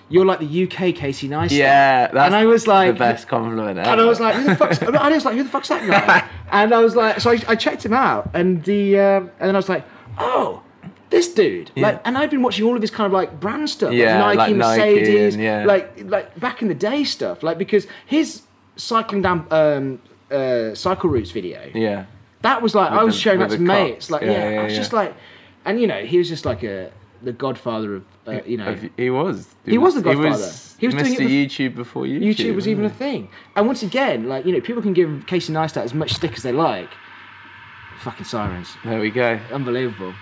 [0.10, 3.78] "You're like the UK Casey Neistat." yeah, that's and I was like, the best compliment
[3.80, 3.89] ever.
[3.89, 5.88] and I was like, who the fuck's, and I was like, who the fuck's that
[5.88, 6.28] guy?
[6.52, 9.56] and I was like, so I, I checked him out, and the, um, and then
[9.56, 9.86] I was like,
[10.17, 10.62] oh,
[11.10, 11.72] this dude.
[11.76, 14.38] Like, and I've been watching all of his kind of like brand stuff, Yeah, like
[14.38, 15.65] Nike, like Nike Mercedes, and, yeah.
[15.65, 18.43] like like back in the day stuff, like because his
[18.76, 22.06] cycling down um, uh, cycle routes video, yeah.
[22.43, 24.63] that was like I was the- showing that to mates, like Yeah, yeah, yeah, I
[24.65, 24.80] was yeah.
[24.80, 25.15] just like,
[25.65, 28.77] and you know, he was just like a the godfather of uh, you know.
[28.97, 29.47] He was.
[29.65, 30.29] He was the He Godfather.
[30.29, 30.99] was, He was Mr.
[30.99, 32.36] doing it YouTube before YouTube.
[32.36, 33.29] YouTube was even a thing.
[33.55, 36.43] And once again, like, you know, people can give Casey Neistat as much stick as
[36.43, 36.89] they like.
[38.01, 38.69] Fucking sirens.
[38.86, 39.39] There we go.
[39.51, 40.13] Unbelievable.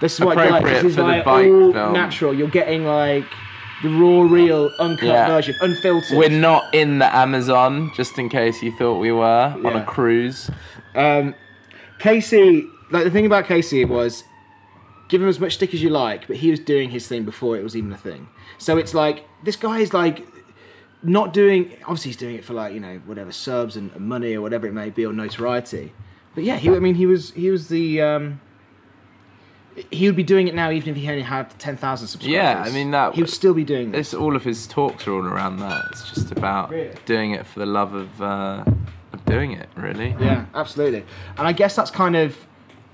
[0.00, 0.64] This is what I like.
[0.64, 1.92] This is for the like bike all film.
[1.92, 2.34] natural.
[2.34, 3.24] You're getting like
[3.82, 5.26] the raw, real, uncut Yeah.
[5.26, 6.16] version, unfiltered.
[6.16, 10.50] We're not in the Amazon, just in case you thought we were on a cruise.
[10.94, 11.34] Um,
[11.98, 14.22] Casey, like the thing about Casey was,
[15.14, 17.56] give him as much stick as you like, but he was doing his thing before
[17.56, 18.26] it was even a thing.
[18.58, 20.26] So it's like this guy is like
[21.04, 21.70] not doing.
[21.82, 24.66] Obviously, he's doing it for like you know whatever subs and, and money or whatever
[24.66, 25.92] it may be or notoriety.
[26.34, 26.68] But yeah, he.
[26.70, 28.00] I mean, he was he was the.
[28.02, 28.40] Um,
[29.90, 32.34] he would be doing it now, even if he only had ten thousand subscribers.
[32.34, 34.08] Yeah, I mean, that- he would still be doing this.
[34.08, 35.84] It's all of his talks are all around that.
[35.92, 36.94] It's just about Really?
[37.06, 38.64] doing it for the love of uh,
[39.12, 40.14] of doing it, really.
[40.20, 41.04] Yeah, absolutely.
[41.36, 42.36] And I guess that's kind of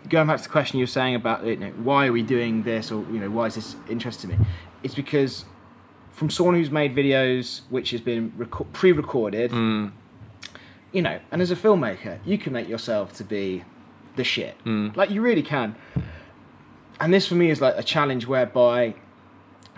[0.09, 2.63] going back to the question you were saying about you know, why are we doing
[2.63, 4.47] this or you know why is this interesting to me?
[4.83, 5.45] It's because
[6.11, 9.93] from someone who's made videos which has been reco- pre-recorded, Mm,
[10.93, 13.65] you know, and as a filmmaker, you can make yourself to be
[14.17, 14.57] the shit.
[14.65, 14.97] Mm.
[14.97, 15.77] Like you really can.
[17.01, 18.95] And this for me is like a challenge whereby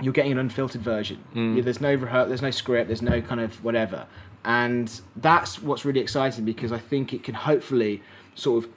[0.01, 1.23] you're getting an unfiltered version.
[1.35, 1.57] Mm.
[1.57, 4.07] Yeah, there's no rehearsal, there's no script, there's no kind of whatever.
[4.45, 8.03] And that's what's really exciting because I think it can hopefully
[8.35, 8.71] sort of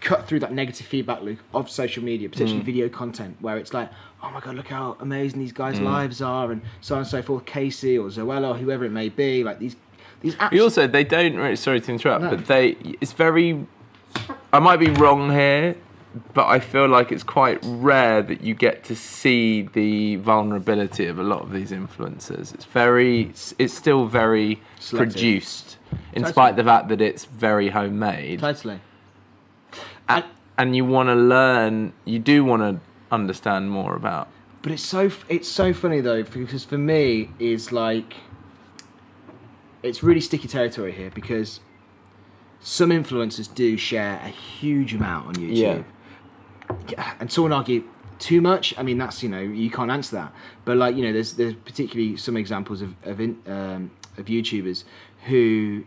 [0.00, 2.66] cut through that negative feedback loop of social media, particularly Mm.
[2.66, 3.88] video content, where it's like,
[4.22, 5.56] oh my god, look how amazing these Mm.
[5.56, 7.44] guys' lives are, and so on and so forth.
[7.46, 9.76] Casey or Zoella or whoever it may be, like these
[10.22, 11.36] these But also, they don't.
[11.36, 12.30] Really, sorry to interrupt, No.
[12.30, 12.76] but they.
[13.02, 13.66] It's very.
[14.52, 15.76] I might be wrong here,
[16.32, 21.18] but I feel like it's quite rare that you get to see the vulnerability of
[21.18, 22.54] a lot of these influencers.
[22.54, 23.30] It's very.
[23.58, 25.12] It's still very Selective.
[25.12, 25.76] produced,
[26.14, 26.32] in Totally.
[26.32, 28.40] spite of the fact that it's very homemade.
[28.40, 28.80] Totally.
[30.08, 30.24] And,
[30.58, 31.92] and you want to learn.
[32.04, 32.80] You do want to
[33.10, 34.28] understand more about.
[34.62, 38.14] But it's so it's so funny though because for me is like
[39.82, 41.60] it's really sticky territory here because
[42.60, 45.84] some influencers do share a huge amount on YouTube.
[46.88, 47.14] Yeah.
[47.20, 47.84] And someone argue
[48.18, 48.74] too much.
[48.76, 50.32] I mean, that's you know you can't answer that.
[50.64, 54.84] But like you know, there's there's particularly some examples of of, in, um, of YouTubers
[55.26, 55.84] who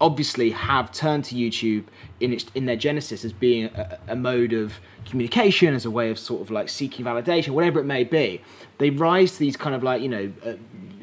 [0.00, 1.84] obviously have turned to YouTube
[2.24, 6.10] in its in their genesis as being a, a mode of communication, as a way
[6.10, 8.40] of sort of like seeking validation, whatever it may be.
[8.78, 10.54] They rise to these kind of like you know uh,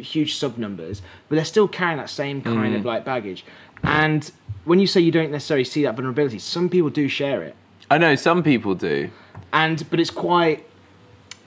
[0.01, 3.45] huge sub numbers, but they're still carrying that same kind of like baggage.
[3.83, 4.29] And
[4.65, 7.55] when you say you don't necessarily see that vulnerability, some people do share it,
[7.89, 9.09] I know some people do.
[9.53, 10.67] and but it's quite.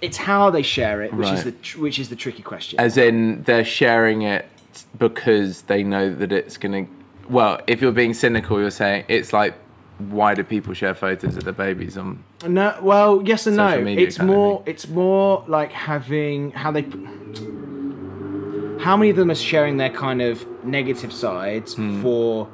[0.00, 2.78] It's how they share it, which is the tr- which is the tricky question.
[2.78, 4.46] As in, they're sharing it
[4.98, 6.86] because they know that it's gonna.
[7.28, 9.54] Well, if you're being cynical, you're saying it's like,
[9.98, 12.22] why do people share photos of their babies on?
[12.46, 13.68] No, well, yes and no.
[13.68, 14.62] It's more.
[14.66, 16.84] It's more like having how they.
[18.80, 22.02] How many of them are sharing their kind of negative sides Hmm.
[22.02, 22.48] for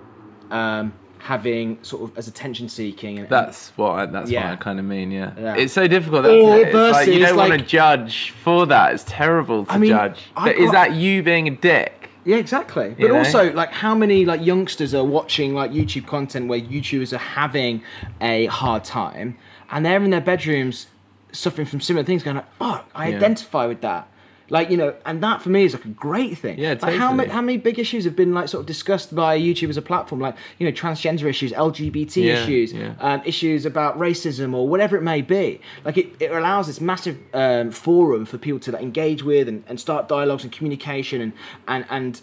[0.50, 3.18] um, having sort of as attention seeking?
[3.18, 4.44] And, That's what I, that's Yeah.
[4.50, 5.10] what I kind of mean.
[5.10, 5.32] Yeah.
[5.38, 5.56] Yeah.
[5.56, 6.26] it's so difficult.
[6.26, 6.74] Or Isn't it?
[6.74, 8.92] It's like you don't want to judge for that.
[8.94, 10.20] It's terrible to I mean, judge.
[10.36, 11.99] But is that you being a dick?
[12.24, 12.90] Yeah, exactly.
[12.90, 13.18] You But know?
[13.18, 17.82] also, like, how many like youngsters are watching like YouTube content where YouTubers are having
[18.20, 19.36] a hard time,
[19.70, 20.86] and they're in their bedrooms
[21.32, 23.16] suffering from similar things, going, like, "Fuck, I Yeah.
[23.16, 24.06] identify with that."
[24.50, 26.58] Like you know, and that for me is like a great thing.
[26.58, 29.38] Yeah, Like, how many how many big issues have been like sort of discussed by
[29.38, 32.94] YouTube as a platform, like you know transgender issues, LGBT Yeah, issues, yeah.
[33.00, 35.60] um, issues about racism or whatever it may be.
[35.84, 39.62] Like it, it allows this massive um, forum for people to like, engage with and,
[39.68, 41.32] and start dialogues and communication and,
[41.68, 42.20] and and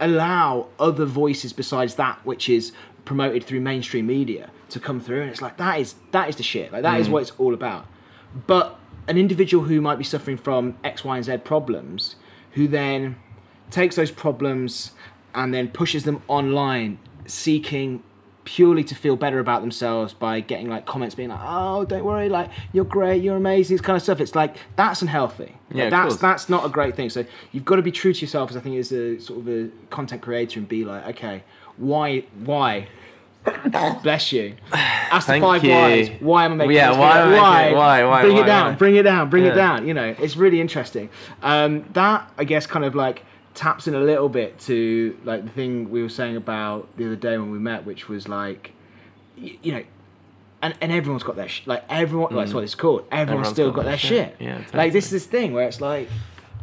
[0.00, 2.72] allow other voices besides that which is
[3.04, 5.22] promoted through mainstream media to come through.
[5.22, 6.72] And it's like that is that is the shit.
[6.72, 7.86] Like that is what it's all about.
[8.46, 8.78] But
[9.10, 12.14] an individual who might be suffering from X, Y, and Z problems,
[12.52, 13.16] who then
[13.70, 14.92] takes those problems
[15.34, 18.02] and then pushes them online, seeking
[18.44, 22.28] purely to feel better about themselves by getting like comments being like, "Oh, don't worry,
[22.28, 24.20] like you're great, you're amazing," this kind of stuff.
[24.20, 25.56] It's like that's unhealthy.
[25.72, 27.10] Yeah, Like, that's that's not a great thing.
[27.10, 29.48] So you've got to be true to yourself, as I think as a sort of
[29.48, 31.42] a content creator, and be like, okay,
[31.76, 32.88] why, why?
[34.02, 34.54] Bless you.
[34.72, 35.70] Ask the Thank five you.
[35.70, 36.10] whys.
[36.20, 37.40] Why am I making Yeah, this why video?
[37.40, 37.72] why?
[37.72, 38.04] Why?
[38.04, 38.22] Why?
[38.22, 38.42] Bring Why?
[38.42, 38.66] it down.
[38.72, 38.76] Why?
[38.76, 39.30] Bring it down.
[39.30, 39.52] Bring Yeah.
[39.52, 39.88] it down.
[39.88, 41.08] You know, it's really interesting.
[41.42, 43.24] Um, that I guess kind of like
[43.54, 47.16] taps in a little bit to like the thing we were saying about the other
[47.16, 48.72] day when we met, which was like,
[49.40, 49.82] y- you know.
[50.62, 53.06] And, and everyone's got their sh- like everyone like that's what it's called.
[53.10, 53.22] Everyone's, Mm.
[53.22, 54.36] Everyone's still got got, their their shit.
[54.38, 54.46] shit.
[54.46, 56.10] Yeah, Like this is this thing where it's like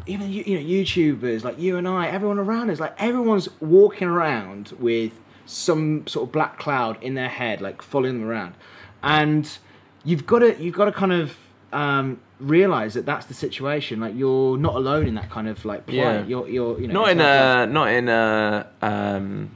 [0.05, 4.07] even you, you know YouTubers like you and I, everyone around us, like everyone's walking
[4.07, 5.13] around with
[5.47, 8.53] some sort of black cloud in their head, like following them around,
[9.01, 9.57] and
[10.03, 11.35] you've got to you've got to kind of
[11.73, 13.99] um, realize that that's the situation.
[13.99, 15.97] Like you're not alone in that kind of like plight.
[15.97, 16.25] Yeah.
[16.25, 19.55] You're you're you know not in a not in a um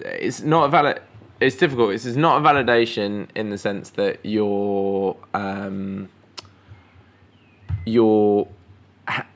[0.00, 1.00] it's not a valid
[1.40, 6.08] it's difficult it's, it's not a validation in the sense that you're um
[7.84, 8.48] you're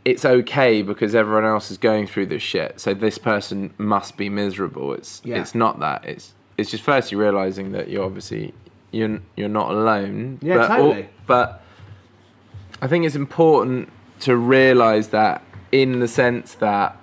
[0.04, 4.28] it's okay because everyone else is going through this shit so this person must be
[4.28, 4.92] miserable.
[4.94, 5.40] It's Yeah.
[5.40, 6.04] it's not that.
[6.04, 8.54] It's it's just firstly realizing that you're obviously
[8.92, 10.38] you're you're not alone.
[10.42, 11.08] Yeah, but al- totally.
[11.26, 11.62] but
[12.82, 13.88] I think it's important
[14.20, 16.96] to realize that in the sense that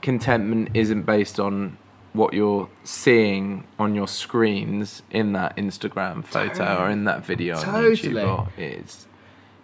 [0.00, 1.76] contentment isn't based on
[2.12, 7.64] what you're seeing on your screens in that Instagram photo or in that video on
[7.64, 9.06] YouTube or is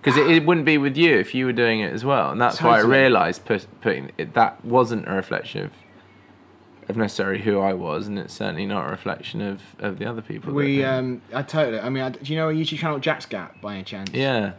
[0.01, 2.41] because it, it wouldn't be with you if you were doing it as well, and
[2.41, 5.73] that's why I realised put, putting it, that wasn't a reflection of
[6.89, 10.23] of necessarily who I was, and it's certainly not a reflection of, of the other
[10.23, 10.55] people.
[10.55, 11.81] We, um, I totally.
[11.81, 14.09] I mean, I, do you know a YouTube channel JacksGap by any chance?
[14.15, 14.53] yeah,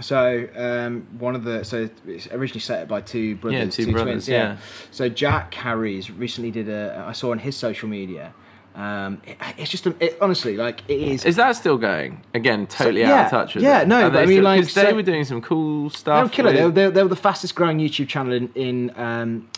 [0.00, 3.90] So um, one of the so it's originally set up by two brothers, yeah, two
[3.90, 4.28] brothers, twins.
[4.28, 4.56] yeah.
[4.92, 7.04] So Jack Harries recently did a.
[7.08, 8.32] I saw on his social media.
[8.74, 11.24] Um, it, it's just it, honestly like it is.
[11.24, 12.20] is that still going?
[12.34, 13.88] Again, totally yeah, out of touch with yeah, it.
[13.88, 16.24] no, but they I mean, still- like, 'cause they were doing some cool They stuff.
[16.24, 16.52] were killer.
[16.52, 19.48] They were, with- they, were, they were the fastest growing YouTube channel in, in um,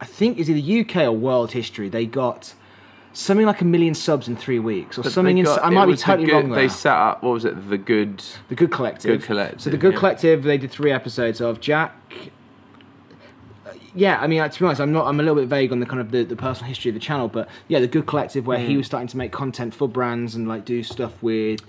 [0.00, 1.88] I think is either UK or world history.
[1.88, 2.52] They got
[3.14, 5.34] something like a million subs in three weeks or But something.
[5.36, 7.44] they In, I might be was the totally good- wrong They set up what was
[7.46, 7.70] it?
[7.70, 8.22] The good.
[8.50, 9.20] The Good Collective.
[9.20, 9.98] Good Collective, So the Good yeah.
[9.98, 11.96] Collective, they did three episodes of Jack.
[13.94, 15.06] Yeah, I mean, uh, to be honest, I'm not.
[15.06, 17.00] I'm a little bit vague on the kind of the, the personal history of the
[17.00, 18.66] channel, but yeah, the Good Collective, where Mm.
[18.68, 21.60] he was starting to make content for brands and like do stuff with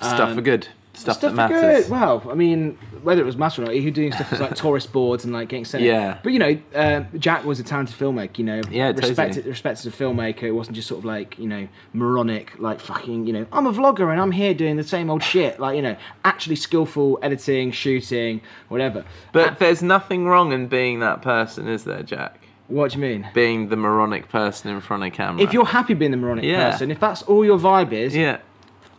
[0.00, 0.68] Stuff um, for good.
[1.00, 1.84] Stuff, stuff that matters.
[1.84, 1.90] good.
[1.90, 4.92] Well, I mean, whether it was matter or not, he was doing stuff like tourist
[4.92, 5.82] boards and like getting sent.
[5.82, 6.18] Yeah.
[6.22, 8.36] But you know, uh, Jack was a talented filmmaker.
[8.38, 9.08] You know, Yeah, totally.
[9.10, 10.42] respected respected as a filmmaker.
[10.42, 13.72] It wasn't just sort of like you know moronic, like fucking you know I'm a
[13.72, 15.58] vlogger and I'm here doing the same old shit.
[15.58, 19.04] Like you know, actually skillful editing, shooting, whatever.
[19.32, 22.36] But there's nothing wrong in being that person, is there, Jack?
[22.68, 23.28] What do you mean?
[23.34, 25.42] Being the moronic person in front of camera.
[25.42, 26.70] If you're happy being the moronic Yeah.
[26.70, 28.38] person, if that's all your vibe is, yeah,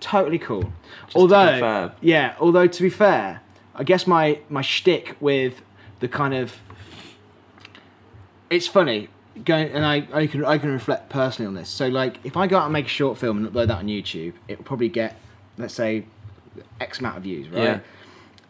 [0.01, 0.63] totally cool.
[0.63, 0.69] to
[1.15, 3.41] although, yeah, although to be fair,
[3.73, 5.61] I guess my my shtick with
[6.01, 6.53] the kind of
[8.49, 9.07] it's funny
[9.45, 11.69] going, and I, I can I can reflect personally on this.
[11.69, 13.87] So like, if I go out and make a short film and upload that on
[13.87, 15.17] YouTube, it will probably get
[15.57, 16.05] let's say
[16.79, 17.63] X amount of views, right?
[17.63, 17.79] Yeah.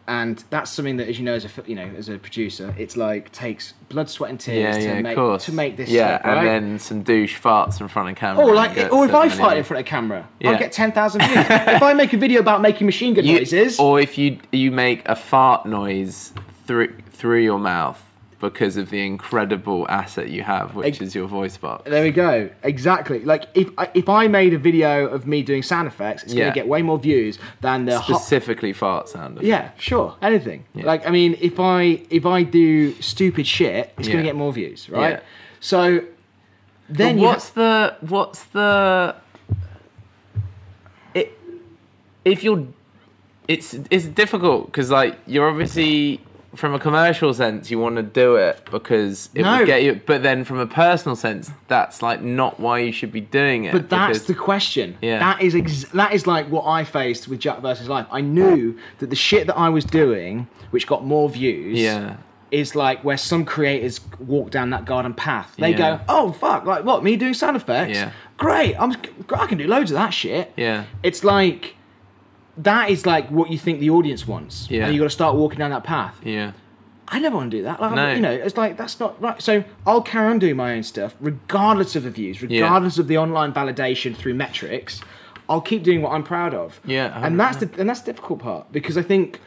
[0.08, 2.96] And that's something that, as you know, as a you know, as a producer, it's
[2.96, 5.88] like takes blood, sweat, and tears yeah, to yeah, make to make this.
[5.90, 6.38] Yeah, stuff, right?
[6.38, 8.44] and then some douche farts in front of camera.
[8.44, 10.50] Oh, or like, gets or if I fart fight in front of camera, Yeah.
[10.50, 11.46] I'll get ten thousand views.
[11.48, 14.72] if I make a video about making machine gun You- noises, or if you you
[14.72, 16.32] make a fart noise
[16.66, 18.02] through through your mouth
[18.42, 21.88] because of the incredible asset you have, which is your voice box.
[21.88, 22.50] there we go.
[22.64, 23.20] Exactly.
[23.24, 26.46] Like if I, if I made a video of me doing sound effects, it's Yeah.
[26.46, 28.16] gonna get way more views than the hot.
[28.20, 29.36] Specifically, fart sound.
[29.36, 29.46] effects.
[29.48, 30.64] Yeah, sure, anything.
[30.74, 30.84] Yeah.
[30.86, 34.14] Like I mean, if I if I do stupid shit, it's Yeah.
[34.14, 35.22] gonna get more views, right?
[35.60, 36.00] So
[36.88, 39.14] then what's the what's the
[41.14, 41.38] it
[42.24, 42.66] if you're
[43.46, 46.20] it's it's difficult because like you're obviously
[46.54, 49.58] from a commercial sense you want to do it because it No.
[49.58, 53.10] will get you but then from a personal sense that's like not why you should
[53.12, 54.96] be doing it But that's because- the question.
[55.00, 55.18] Yeah.
[55.18, 58.06] That is ex- that is like what I faced with Jack versus Life.
[58.10, 62.16] I knew that the shit that I was doing, which got more views, yeah
[62.50, 65.54] is like where some creators walk down that garden path.
[65.56, 65.78] They Yeah.
[65.78, 66.66] go, "Oh fuck!
[66.66, 67.02] Like what?
[67.02, 67.96] Me doing sound effects?
[67.96, 68.10] Yeah.
[68.36, 68.74] Great!
[68.78, 68.92] I'm
[69.34, 71.76] I can do loads of that shit." yeah It's like
[72.58, 74.70] that is like what you think the audience wants.
[74.70, 74.84] Yeah.
[74.86, 76.16] And you got to start walking down that path.
[76.24, 76.52] yeah
[77.08, 77.78] I never want to do that.
[77.80, 78.12] Like, No.
[78.14, 79.40] you know, it's like that's not right.
[79.42, 83.18] So I'll carry on doing my own stuff, regardless of the views, regardless of the
[83.18, 85.00] online validation through metrics.
[85.48, 86.80] I'll keep doing what I'm proud of.
[86.86, 89.40] Yeah, and that's the and that's the difficult part because I think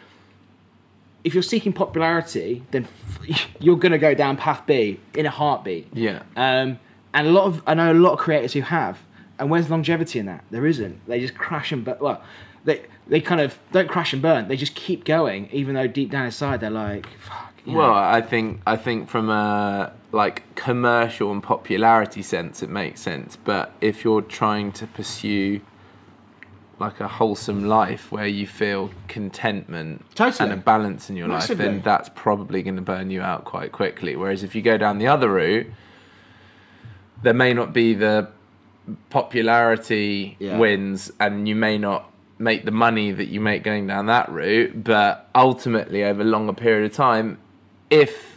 [1.23, 2.83] if you're seeking popularity, then
[3.29, 5.87] f- you're gonna go down path B in a heartbeat.
[5.93, 6.77] yeah Um,
[7.15, 8.99] and a lot of I know a lot of creators who have.
[9.39, 10.43] And where's longevity in that?
[10.51, 11.05] There isn't.
[11.07, 11.97] They just crash and burn.
[11.99, 12.21] Well,
[12.63, 14.47] they they kind of don't crash and burn.
[14.47, 17.53] They just keep going, even though deep down inside they're like, fuck.
[17.65, 17.79] you know.
[17.79, 23.35] Well, I think I think from a like commercial and popularity sense, it makes sense.
[23.35, 25.61] But if you're trying to pursue
[26.77, 30.49] like a wholesome life where you feel contentment Totally.
[30.51, 33.71] and a balance in your life, then that's probably going to burn you out quite
[33.71, 34.15] quickly.
[34.17, 35.67] Whereas if you go down the other route,
[37.23, 38.27] there may not be the
[39.09, 40.57] popularity Yeah.
[40.57, 44.83] wins, and you may not make the money that you make going down that route.
[44.83, 47.37] But ultimately, over a longer period of time,
[47.89, 48.35] if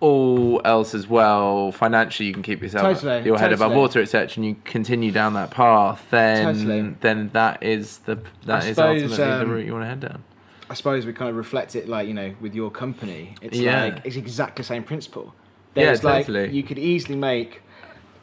[0.00, 4.30] all else is well, financially you can keep yourself Totally, your head above water, etc.,
[4.36, 6.96] and you continue down that path, then Totally.
[7.00, 8.16] then that is the
[8.46, 10.24] that I is suppose, ultimately the um, route you want to head down.
[10.70, 13.34] I suppose we kind of reflect it like you know with your company.
[13.42, 13.84] It's Yeah.
[13.84, 15.34] like it's exactly the same principle.
[15.74, 16.50] Yeah, There's like totally.
[16.56, 17.60] you could easily make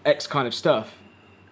[0.03, 0.95] X kind of stuff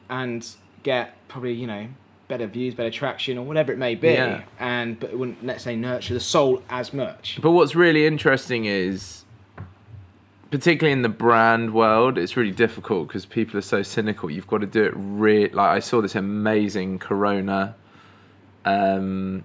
[0.09, 0.47] and
[0.83, 1.87] get probably you know
[2.27, 4.09] better views, better traction, or whatever it may be.
[4.09, 4.43] Yeah.
[4.59, 7.39] And but it wouldn't let's say nurture the soul as much.
[7.41, 9.25] But what's really interesting is,
[10.51, 14.29] particularly in the brand world, it's really difficult because people are so cynical.
[14.29, 17.75] You've got to do it re Like I saw this amazing Corona
[18.65, 19.43] um,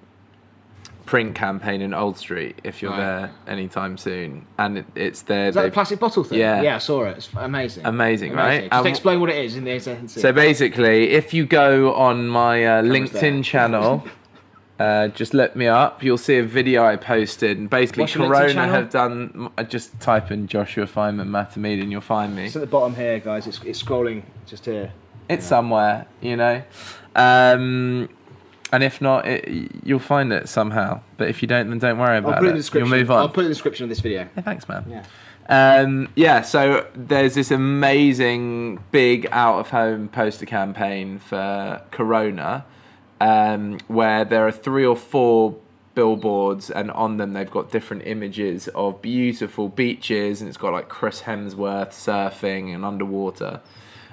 [1.10, 2.98] print campaign in Old Street if you're Right.
[3.00, 5.48] there anytime soon, and it, it's there.
[5.48, 6.38] Is that the plastic bottle thing?
[6.38, 6.62] Yeah.
[6.62, 7.16] Yeah, I saw it.
[7.16, 7.84] It's amazing.
[7.84, 8.70] Amazing, right?
[8.70, 10.14] Just Um, explain what it is in the sentence.
[10.14, 14.04] So basically, if you go on my uh, LinkedIn channel,
[14.78, 16.00] uh, just look me up.
[16.04, 19.50] You'll see a video I posted, and basically, What's Corona have done.
[19.58, 22.44] uh, Just type in Joshua Feynman Matamid, and you'll find me.
[22.46, 23.48] It's at the bottom here, guys.
[23.48, 24.92] It's, it's scrolling just here.
[25.28, 26.62] It's somewhere, you know.
[27.16, 28.08] Um,
[28.72, 29.48] and if not, it,
[29.84, 31.00] you'll find it somehow.
[31.16, 32.88] But if you don't, then don't worry about I'll put it in the description.
[32.88, 33.18] You'll move on.
[33.18, 34.28] I'll put it in the description of this video.
[34.34, 34.84] Hey, thanks, man.
[34.88, 35.04] Yeah.
[35.48, 42.64] Um, yeah, so there's this amazing big out of home poster campaign for Corona
[43.20, 45.56] um, where there are three or four
[45.94, 50.88] billboards, and on them they've got different images of beautiful beaches, and it's got like
[50.88, 53.60] Chris Hemsworth surfing and underwater.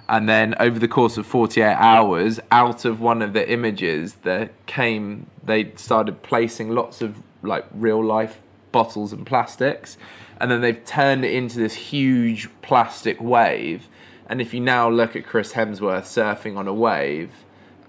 [0.10, 4.49] And then over the course of 48 hours, out of one of the images, there
[4.66, 8.39] came, they started placing lots of like real life
[8.72, 9.97] bottles and plastics.
[10.39, 13.88] And then they've turned it into this huge plastic wave.
[14.28, 17.32] And if you now look at Chris Hemsworth surfing on a wave,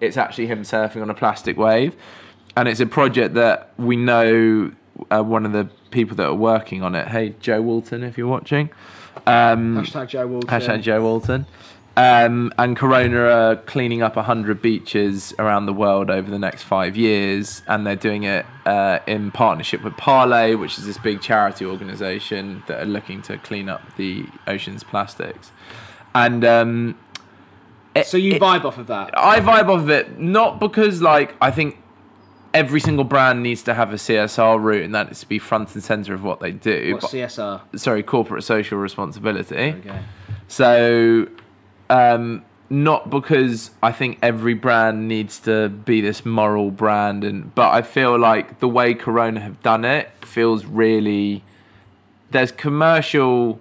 [0.01, 1.95] it's actually him surfing on a plastic wave.
[2.57, 4.73] And it's a project that we know
[5.11, 7.09] uh, one of the people that are working on it.
[7.09, 8.71] Hey, Joe Walton, if you're watching.
[9.27, 10.49] Um, Hashtag Joe Walton.
[10.49, 11.47] Hashtag Joe Walton.
[11.99, 16.97] Um, and Corona are cleaning up 100 beaches around the world over the next five
[16.97, 17.63] years.
[17.67, 22.63] And they're doing it uh, in partnership with Parley, which is this big charity organization
[22.69, 25.51] that are looking to clean up the ocean's plastics.
[26.15, 26.97] And um,
[27.97, 29.11] it- So you it- vibe off of that.
[29.19, 31.79] I vibe off of it, not because, like, I think
[32.55, 35.75] every single brand needs to have a CSR route and that is to be front
[35.75, 36.93] and center of what they do.
[36.93, 37.61] What's but- CSR?
[37.77, 39.75] sorry, corporate social responsibility.
[39.81, 40.01] Okay.
[40.47, 41.27] So,
[41.91, 47.73] um, not because I think every brand needs to be this moral brand, and but
[47.73, 51.43] I feel like the way Corona have done it feels really.
[52.31, 53.59] There's commercial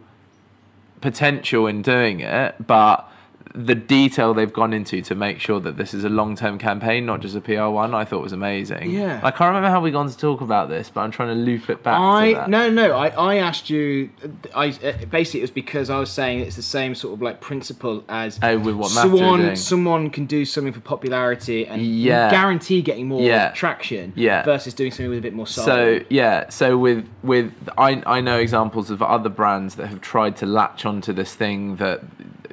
[1.00, 3.10] potential in doing it, but
[3.58, 7.22] the detail they've gone into to make sure that this is a long-term campaign, not
[7.22, 8.92] just a PR one, I thought was amazing.
[8.92, 9.20] Yeah.
[9.24, 11.70] I can't remember how we got to talk about this, but I'm trying to loop
[11.70, 11.98] it back.
[11.98, 14.12] to I no no I, I asked you
[14.54, 17.42] I uh, basically it was because I was saying it's the same sort of like
[17.42, 22.30] principle as Oh, with what someone someone can do something for popularity and Yeah.
[22.30, 23.50] guarantee getting more Yeah.
[23.52, 24.44] traction Yeah.
[24.44, 25.66] versus doing something with a bit more soul.
[25.66, 30.36] So yeah, so with with I I know examples of other brands that have tried
[30.38, 32.02] to latch onto this thing that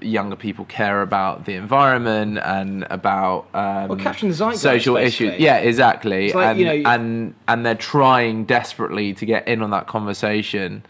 [0.05, 5.29] younger people care about the environment and about um, Well, capturing the zeitgeist, social basically.
[5.29, 5.41] issues.
[5.41, 6.33] Yeah, exactly.
[6.33, 10.85] Like, and you know- and and they're trying desperately to get in on that conversation,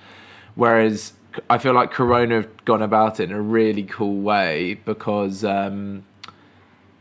[0.55, 1.12] whereas
[1.51, 5.45] I feel like Corona have gone about it in a really cool way because.
[5.45, 6.05] Um,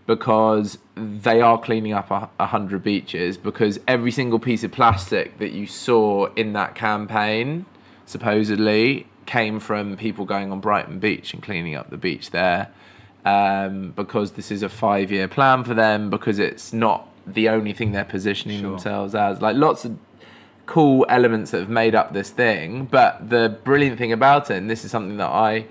[0.05, 5.37] because they are cleaning up a, a hundred beaches because every single piece of plastic
[5.39, 7.65] that you saw in that campaign
[8.05, 12.69] supposedly came from people going on Brighton Beach and cleaning up the beach there
[13.25, 17.73] um, because this is a five year plan for them because it's not the only
[17.73, 18.71] thing they're positioning Sure.
[18.71, 19.97] themselves as like lots of
[20.65, 24.69] cool elements that have made up this thing but the brilliant thing about it and
[24.69, 25.65] this is something that I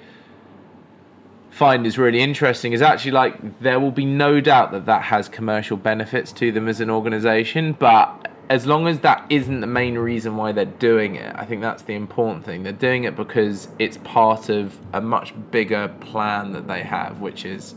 [1.50, 5.28] find is really interesting is actually like there will be no doubt that that has
[5.28, 9.96] commercial benefits to them as an organization but as long as that isn't the main
[9.96, 13.68] reason why they're doing it i think that's the important thing they're doing it because
[13.78, 17.74] it's part of a much bigger plan that they have which is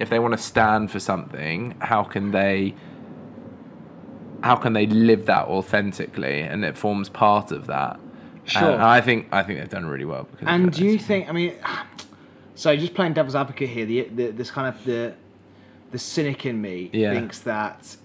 [0.00, 2.74] if they want to stand for something how can they
[4.42, 7.98] how can they live that authentically and it forms part of that uh,
[8.44, 8.72] Sure.
[8.72, 11.28] and i think i think they've done really well because And do you think?
[11.28, 11.54] I mean,
[12.54, 15.14] so just playing devil's advocate here, the, the this kind of the
[15.90, 17.12] the cynic in me Yeah.
[17.14, 17.96] thinks that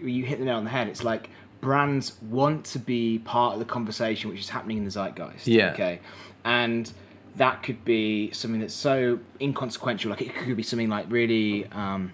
[0.00, 0.88] you hit the nail on the head.
[0.88, 1.30] It's like
[1.60, 5.46] brands want to be part of the conversation which is happening in the zeitgeist.
[5.46, 5.72] Yeah.
[5.72, 6.00] Okay,
[6.44, 6.92] and
[7.36, 10.10] that could be something that's so inconsequential.
[10.10, 11.66] Like it could be something like really.
[11.66, 12.12] Um,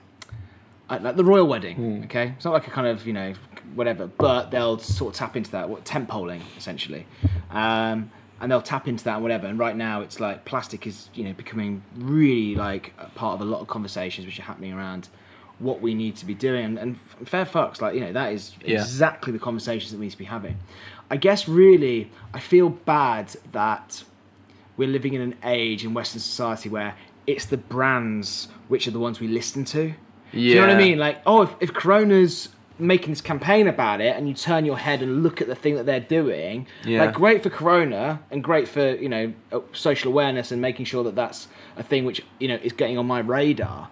[0.90, 2.05] like the royal wedding, Hmm.
[2.05, 2.34] okay?
[2.36, 3.32] It's not like a kind of you know
[3.74, 5.68] whatever, but they'll sort of tap into that.
[5.68, 7.07] What tent polling essentially,
[7.51, 9.47] um, and they'll tap into that and whatever.
[9.47, 13.40] And right now, it's like plastic is you know becoming really like a part of
[13.40, 15.09] a lot of conversations which are happening around
[15.59, 16.64] what we need to be doing.
[16.78, 18.80] And, and fair fucks, like you know that is Yeah.
[18.80, 20.57] exactly the conversations that we need to be having.
[21.11, 24.02] I guess really, I feel bad that
[24.76, 26.94] we're living in an age in Western society where
[27.26, 29.94] it's the brands which are the ones we listen to.
[30.32, 30.98] Do you know what I mean?
[30.98, 35.00] Like, oh, if, if Corona's making this campaign about it and you turn your head
[35.00, 37.05] and look at the thing that they're doing, Yeah.
[37.05, 41.05] like, great for Corona and great for, you know, uh, social awareness and making sure
[41.05, 41.46] that that's
[41.76, 43.88] a thing which, you know, is getting on my radar.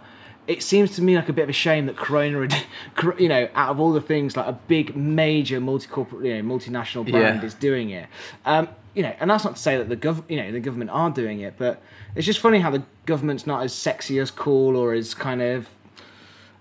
[0.48, 2.48] It seems to me like a bit of a shame that Corona,
[3.18, 6.54] you know, out of all the things, like a big major multi corporate, you know,
[6.54, 7.46] multinational brand Yeah.
[7.46, 8.08] is doing it.
[8.44, 10.90] Um, you know, and that's not to say that the gov, you know, the government
[10.90, 11.80] are doing it, but
[12.14, 15.68] it's just funny how the government's not as sexy as cool or as kind of,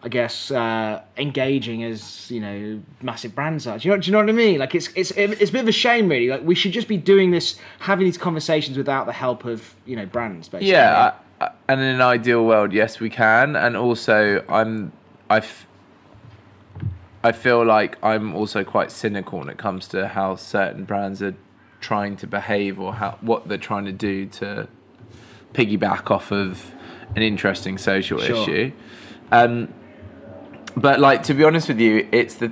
[0.04, 3.78] I guess, uh, engaging as you know, massive brands are.
[3.78, 4.02] Do you know?
[4.02, 4.60] Do you know what I mean?
[4.60, 6.28] Like it's it's it's a bit of a shame, really.
[6.30, 9.96] Like we should just be doing this, having these conversations without the help of you
[9.96, 10.72] know brands, basically.
[10.72, 11.22] Yeah, I,
[11.68, 13.56] and in an ideal world, yes, we can.
[13.56, 14.92] And also, I'm,
[15.30, 15.66] I, f-
[17.24, 21.36] I feel like I'm also quite cynical when it comes to how certain brands are
[21.80, 24.68] trying to behave or how what they're trying to do to
[25.54, 26.72] piggyback off of
[27.16, 28.44] an interesting social Sure.
[28.44, 28.72] issue.
[29.32, 29.74] Um,
[30.76, 32.52] but like to be honest with you, it's the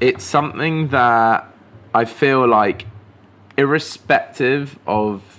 [0.00, 1.46] it's something that
[1.94, 2.86] I feel like
[3.56, 5.37] irrespective of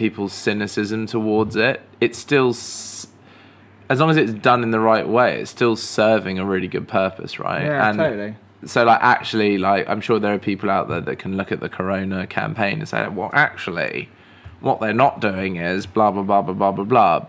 [0.00, 2.48] people's cynicism towards it, it's still
[3.90, 6.88] as long as it's done in the right way, it's still serving a really good
[6.88, 7.64] purpose, right?
[7.64, 8.34] Yeah, and totally.
[8.64, 11.60] so like actually like I'm sure there are people out there that can look at
[11.60, 14.08] the corona campaign and say, well actually
[14.60, 17.26] what they're not doing is blah blah blah blah blah blah blah.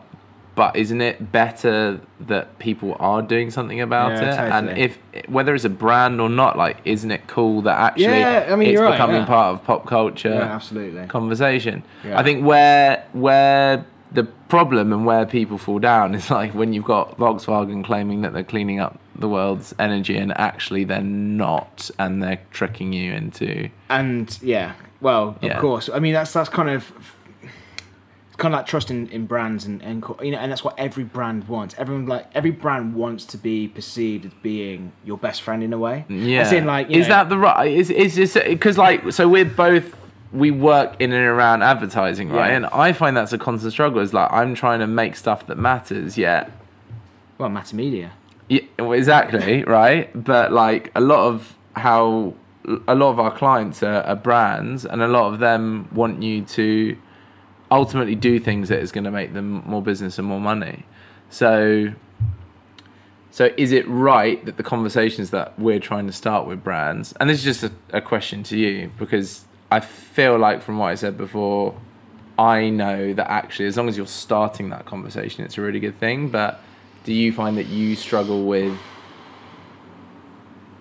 [0.53, 4.51] But isn't it better that people are doing something about Yeah, it?
[4.51, 4.97] And if
[5.29, 8.69] whether it's a brand or not, like isn't it cool that actually Yeah, I mean,
[8.69, 9.25] it's right, becoming yeah.
[9.25, 10.29] part of pop culture?
[10.33, 11.05] Yeah, absolutely.
[11.07, 11.83] conversation.
[12.03, 16.83] I think where where the problem and where people fall down is like when you've
[16.83, 22.21] got Volkswagen claiming that they're cleaning up the world's energy and actually they're not, and
[22.21, 23.69] they're tricking you into.
[23.89, 25.89] and yeah, well, of course.
[25.93, 26.91] I mean, that's that's kind of
[28.37, 31.03] kind of like trust in, in brands and, and you know, and that's what every
[31.03, 31.75] brand wants.
[31.77, 35.77] Everyone like every brand wants to be perceived as being your best friend in a
[35.77, 36.05] way.
[36.09, 37.71] Yeah, As in, like, is know- that the right?
[37.71, 39.95] Is is because like so we're both
[40.33, 42.51] we work in and around advertising, right?
[42.51, 42.55] Yeah.
[42.57, 44.01] And I find that's a constant struggle.
[44.01, 46.51] Is like I'm trying to make stuff that matters, yet
[47.37, 48.11] well, Matter Media.
[48.49, 50.09] Yeah, well, exactly, right?
[50.23, 52.33] But like a lot of how
[52.87, 56.43] a lot of our clients are, are brands, and a lot of them want you
[56.43, 56.95] to
[57.71, 60.85] ultimately do things that is going to make them more business and more money.
[61.29, 61.93] So,
[63.31, 67.29] so is it right that the conversations that we're trying to start with brands, and
[67.29, 70.95] this is just a, a question to you because I feel like from what I
[70.95, 71.73] said before,
[72.37, 75.97] I know that actually, as long as you're starting that conversation, it's a really good
[75.97, 76.29] thing.
[76.29, 76.59] But
[77.05, 78.77] do you find that you struggle with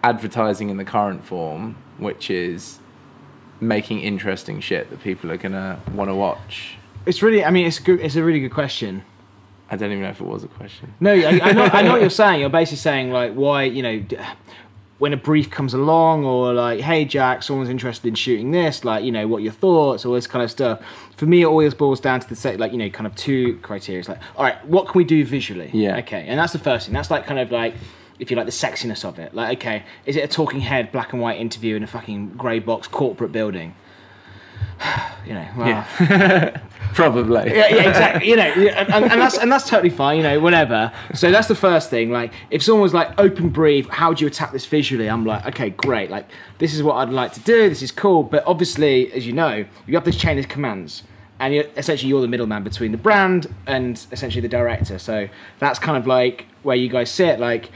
[0.02, 2.80] advertising in the current form, which is
[3.60, 6.78] making interesting shit that people are gonna want to watch?
[7.06, 8.00] It's really, I mean, it's good.
[8.00, 9.02] It's a really good question.
[9.70, 10.92] I don't even know if it was a question.
[11.00, 12.40] No, I, I know, I know what you're saying.
[12.40, 14.18] You're basically saying like, why, you know, d-
[14.98, 19.02] when a brief comes along, or like, hey Jack, someone's interested in shooting this, like,
[19.04, 20.80] you know, what are your thoughts, all this kind of stuff.
[21.16, 23.56] For me, it always boils down to the set, like, you know, kind of two
[23.62, 24.00] criteria.
[24.00, 25.70] It's like, all right, what can we do visually?
[25.72, 25.98] Yeah.
[25.98, 26.94] Okay, and that's the first thing.
[26.94, 27.74] That's like kind of like.
[28.18, 31.14] If you like the sexiness of it, like okay, is it a talking head, black
[31.14, 33.74] and white interview in a fucking grey box corporate building?
[35.26, 35.66] you know, well,
[36.00, 36.60] Yeah.
[37.00, 37.50] Probably.
[37.54, 38.28] yeah, yeah, exactly.
[38.28, 40.18] You know, and, and that's and that's totally fine.
[40.18, 40.92] You know, whatever.
[41.14, 42.10] So that's the first thing.
[42.10, 45.08] Like, if someone was like open brief, how do you attack this visually?
[45.08, 46.10] I'm like, okay, great.
[46.10, 46.28] Like,
[46.58, 47.68] this is what I'd like to do.
[47.68, 48.22] This is cool.
[48.22, 51.02] But obviously, as you know, you have this chain of commands,
[51.38, 54.98] and you're, essentially you're the middleman between the brand and essentially the director.
[54.98, 55.28] So
[55.58, 57.40] that's kind of like where you guys sit.
[57.40, 57.70] Like,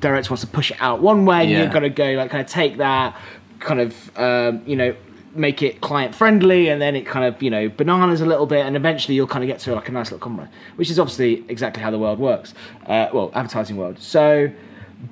[0.00, 1.62] director wants to push it out one way, Yeah.
[1.62, 3.16] you've got to go like kind of take that,
[3.60, 4.94] kind of um, you know
[5.36, 8.64] make it client friendly, and then it kind of you know bananas a little bit,
[8.66, 11.44] and eventually you'll kind of get to like a nice little compromise, which is obviously
[11.48, 12.54] exactly how the world works.
[12.86, 13.98] Uh, well, advertising world.
[14.00, 14.50] So.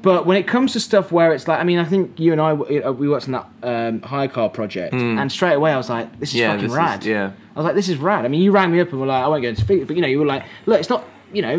[0.00, 2.40] But when it comes to stuff where it's like, I mean, I think you and
[2.40, 6.30] I we worked on that um, HiyaCar project, and straight away I was like, "This
[6.30, 6.36] is.
[6.36, 7.32] Yeah, fucking this is- rad." yeah.
[7.54, 9.22] I was like, "This is rad." I mean, you rang me up and were like,
[9.22, 11.42] "I won't go into figures," but you know, you were like, "Look, it's not, you
[11.42, 11.58] know,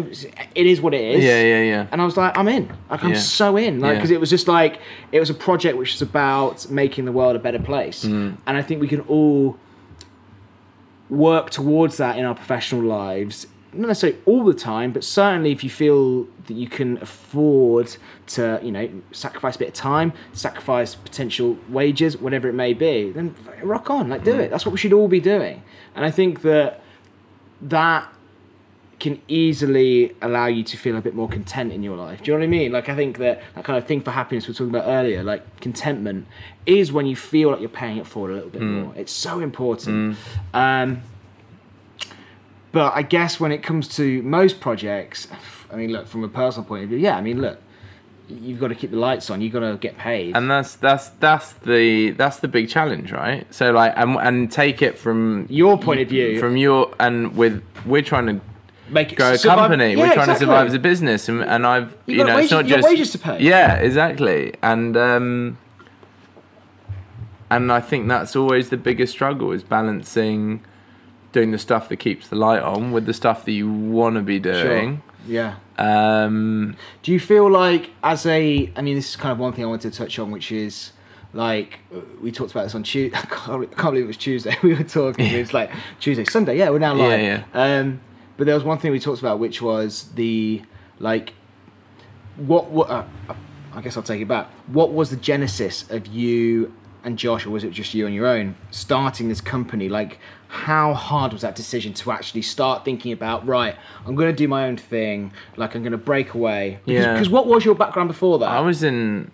[0.56, 1.88] it's- what it is." Yeah, yeah, yeah.
[1.92, 2.70] And I was like, I'm in.
[2.90, 3.18] Like, I'm Yeah.
[3.18, 3.80] so in.
[3.80, 3.96] Like, Yeah.
[3.96, 4.80] because it was just like,
[5.12, 8.06] it was a project which was about making the world a better place.
[8.06, 8.38] Mm.
[8.48, 9.58] And I think we can all
[11.10, 13.48] work towards that in our professional lives.
[13.74, 17.96] Not necessarily all the time, but certainly if you feel that you can afford
[18.28, 23.12] to, you know, sacrifice a bit of time, sacrifice potential wages, whatever it may be,
[23.12, 24.40] then rock on, like do Mm.
[24.40, 24.52] it.
[24.52, 25.62] That's what we should all be doing.
[25.96, 26.82] And I think that
[27.62, 28.08] that
[29.00, 32.24] can easily allow you to feel a bit more content in your life.
[32.24, 32.72] Do you know what I mean?
[32.72, 35.22] Like I think that that kind of thing for happiness we were talking about earlier,
[35.24, 36.28] like contentment,
[36.66, 38.94] is when you feel like you're paying it forward a little bit more.
[38.96, 40.18] It's so important.
[40.54, 41.02] Um,
[42.72, 45.28] but I guess when it comes to most projects,
[45.72, 47.16] I mean, look from a personal point of view, yeah.
[47.18, 47.60] I mean, look,
[48.28, 49.40] you've got to keep the lights on.
[49.42, 50.36] You've got to get paid.
[50.36, 54.82] and that's that's that's the that's the big challenge right so like and, and take
[54.82, 56.40] it from Your point of view.
[56.40, 58.42] from your and with we're trying to
[58.90, 59.94] Make it grow a survive- company.
[59.94, 62.52] Yeah, We're trying to survive as a business, and, and I've you got know it's
[62.52, 63.40] not just wages to pay.
[63.42, 65.58] Yeah, exactly, and um,
[67.50, 70.64] and I think that's always the biggest struggle is balancing
[71.32, 74.22] doing the stuff that keeps the light on with the stuff that you want to
[74.22, 75.02] be doing.
[75.28, 75.56] Yeah.
[75.78, 79.66] Um, Do you feel like, as a, I mean, this is kind of one thing
[79.66, 80.92] I wanted to touch on, which is
[81.34, 81.80] like
[82.22, 83.18] we talked about this on Tuesday.
[83.22, 84.56] I can't believe it was Tuesday.
[84.64, 85.26] We were talking.
[85.26, 86.58] It was like Tuesday, Sunday.
[86.58, 87.20] Yeah, we're now live.
[87.20, 88.00] Yeah, Um,
[88.38, 90.62] but there was one thing we talked about, which was the
[91.00, 91.34] like,
[92.38, 92.90] what what.
[92.90, 93.06] Uh,
[93.76, 94.50] I guess I'll take it back.
[94.68, 96.74] What was the genesis of you
[97.04, 99.90] and Josh, or was it just you on your own starting this company?
[99.90, 103.46] Like, how hard was that decision to actually start thinking about?
[103.46, 103.76] Right,
[104.06, 105.34] I'm going to do my own thing.
[105.58, 106.80] Like, I'm going to break away.
[106.86, 107.14] Because, Yeah.
[107.14, 108.50] Because what was your background before that?
[108.50, 109.30] I was in,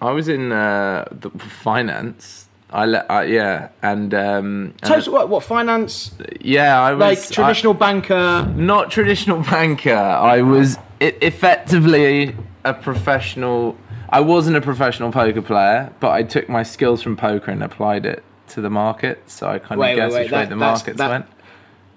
[0.00, 2.41] I was in uh, the finance.
[2.72, 6.12] I let, uh, yeah, and um, and- Total, what, what finance?
[6.40, 8.50] yeah, I was Like I- traditional banker.
[8.56, 9.94] not traditional banker.
[9.94, 13.76] I was e- effectively a professional.
[14.08, 18.06] I wasn't a professional poker player, but I took my skills from poker and applied
[18.06, 19.22] it to the market.
[19.30, 21.10] So I kind Wait, of wait, guess wait, which way that- the that's- markets that-
[21.10, 21.26] went.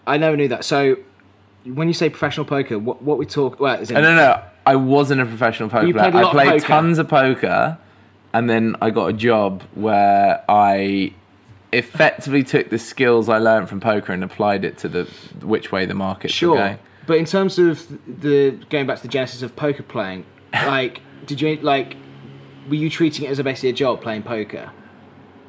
[0.07, 0.63] I never knew that.
[0.65, 0.97] So,
[1.65, 3.59] when you say professional poker, what what we talk?
[3.59, 4.39] Well, is it, I don't know.
[4.67, 6.11] I wasn't a professional poker you player.
[6.11, 6.73] played a lot I of played poker.
[6.73, 7.77] tons of poker,
[8.35, 11.13] and then I got a job where I
[11.71, 15.03] effectively took the skills I learned from poker and applied it to the
[15.41, 16.57] which way the markets were Sure.
[16.57, 16.79] going.
[17.07, 17.87] But in terms of
[18.21, 21.95] the going back to the genesis of poker playing, like, did you like,
[22.67, 24.69] were you treating it as a basically a job playing poker?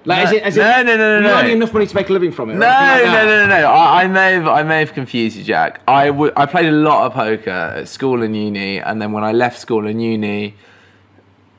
[0.05, 1.35] Like, No, as in, as in, no, no, no, no, no.
[1.39, 2.55] earning enough money to make a living from it?
[2.55, 3.67] No, like no, no, no, no.
[3.69, 5.81] I, I may have, I may have confused you, Jack.
[5.89, 9.33] I I played a lot of poker at school and uni, and then when I
[9.33, 10.55] left school and uni,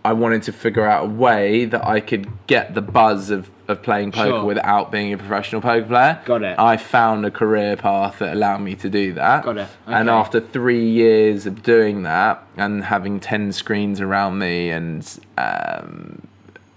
[0.07, 3.81] I wanted to figure out a way that I could get the buzz of, of
[3.83, 4.45] playing poker Sure.
[4.45, 6.21] without being a professional poker player.
[6.23, 6.57] Got it.
[6.57, 9.43] I found a career path that allowed me to do that.
[9.43, 9.67] Got it.
[9.85, 16.21] And after three years of doing that and having ten screens around me and um,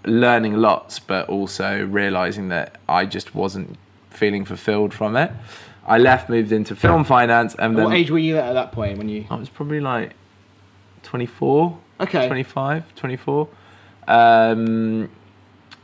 [0.03, 3.77] learning lots, but also realizing that I just wasn't
[4.09, 5.31] feeling fulfilled from it.
[5.87, 8.71] I left, moved into film finance, and then What age were you at at that
[8.73, 9.25] point when you?
[9.29, 10.11] I was probably like
[11.03, 12.27] 24, Okay.
[12.27, 13.47] 25, 24.
[14.07, 15.09] Um,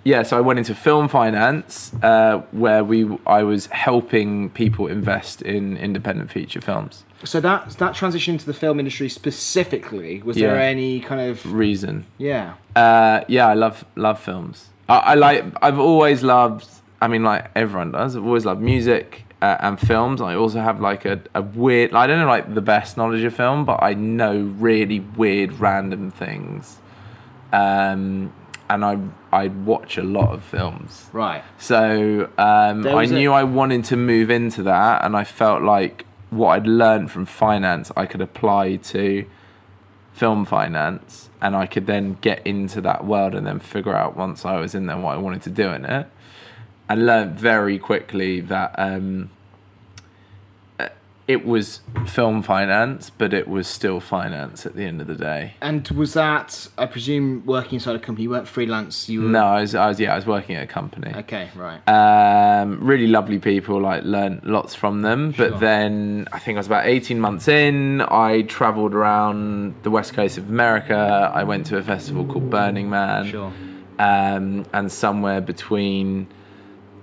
[0.03, 5.41] yeah, so I went into film finance, uh, where we I was helping people invest
[5.41, 7.03] in independent feature films.
[7.24, 12.05] So that that transition into the film industry specifically, was there any kind of Reason.
[12.18, 12.53] yeah?
[12.76, 14.70] Uh, yeah, I love love films.
[14.88, 15.43] I, I like.
[15.61, 16.70] I've always loved.
[17.01, 18.15] I mean, like everyone does.
[18.15, 20.21] I've always loved music uh, and films.
[20.21, 21.93] I also have like a, a weird.
[21.93, 26.11] I don't know like the best knowledge of film, but I know really weird, random
[26.11, 26.79] things.
[27.53, 28.33] Um,
[28.69, 28.99] and I
[29.31, 31.09] I watch a lot of films.
[31.13, 31.43] Right.
[31.57, 36.49] So um, I knew I wanted to move into that, and I felt like what
[36.49, 39.25] I'd learned from finance I could apply to
[40.13, 44.43] film finance, and I could then get into that world and then figure out once
[44.45, 46.07] I was in there what I wanted to do in it.
[46.89, 49.29] I learned very quickly that um,
[50.79, 50.88] uh,
[51.27, 55.55] it was film finance, but it was still finance at the end of the day.
[55.61, 58.23] And was that I presume working inside a company?
[58.23, 59.09] You weren't freelance.
[59.09, 61.13] You were No, I was, I was yeah, I was working at a company.
[61.13, 61.49] Okay.
[61.55, 61.81] Right.
[61.89, 66.67] um, really lovely people like learned lots from them but then i think i was
[66.67, 71.77] about 18 months in i traveled around the west coast of america i went to
[71.77, 73.51] a festival called burning man Sure.
[73.99, 76.27] um, and somewhere between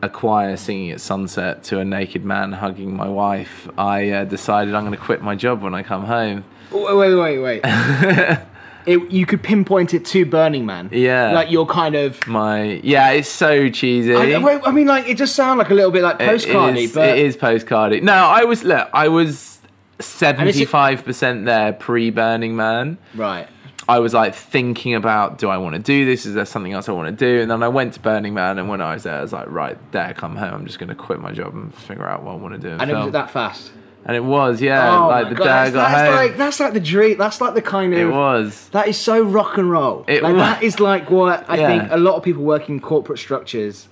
[0.05, 4.75] a choir singing at sunset to a naked man hugging my wife i uh, decided
[4.75, 6.45] i'm going to quit my job when i come home
[6.77, 7.61] Oh, wait, wait, wait.
[8.87, 10.89] it, you could pinpoint it to Burning Man.
[10.93, 11.31] Yeah.
[11.33, 12.27] Like you're kind of.
[12.27, 15.75] my yeah it's so cheesy I, wait, I mean, like it just sounds like a
[15.75, 18.03] little bit like It postcardy, is- but it is postcardy.
[18.03, 19.61] No, I was look, I was
[20.01, 22.99] seventy five percent there pre Burning Man.
[23.15, 23.49] right.
[23.89, 26.25] I was like thinking about, do I want to do this?
[26.27, 27.43] Is there something else I want to do?
[27.43, 29.51] And then I went to Burning Man, and when I was there, I was like,
[29.51, 30.55] right, there, come home.
[30.55, 32.69] I'm just going to quit my job and figure out what I want to do
[32.75, 33.73] in And it was that fast.
[34.07, 36.37] and it was, yeah, oh like the God, day I that's, got that's home, like
[36.39, 37.19] that's like the dream.
[37.19, 37.99] That's like the kind of.
[38.01, 38.69] it was.
[38.71, 40.05] That is so rock and roll.
[40.09, 41.67] It like wa- that is like what I Yeah.
[41.81, 43.89] think a lot of people working in corporate structures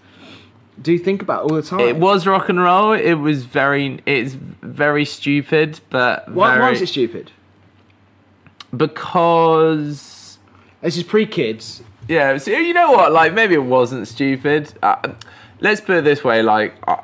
[0.81, 1.81] do think about all the time.
[1.81, 2.93] It was rock and roll.
[2.93, 7.31] It was very, it's very stupid, but Why, very, why is it stupid?
[8.77, 10.39] Because
[10.81, 11.83] This is pre kids.
[12.09, 13.13] Yeah, so you know what?
[13.13, 14.75] Like maybe it wasn't stupid.
[14.83, 15.13] Uh,
[15.61, 17.03] let's put it this way: like I-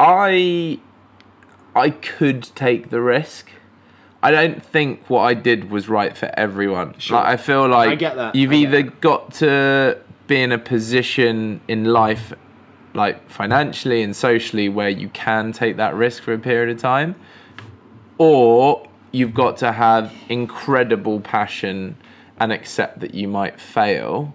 [0.00, 0.78] I,
[1.74, 3.50] I could take the risk.
[4.22, 6.96] I don't think what I did was right for everyone.
[6.98, 7.16] Sure.
[7.18, 8.34] Like I feel like I get that.
[8.34, 9.00] you've I either that.
[9.00, 12.32] got to be in a position in life
[12.94, 17.14] like financially and socially where you can take that risk for a period of time
[18.18, 21.96] or you've got to have incredible passion
[22.38, 24.34] and accept that you might fail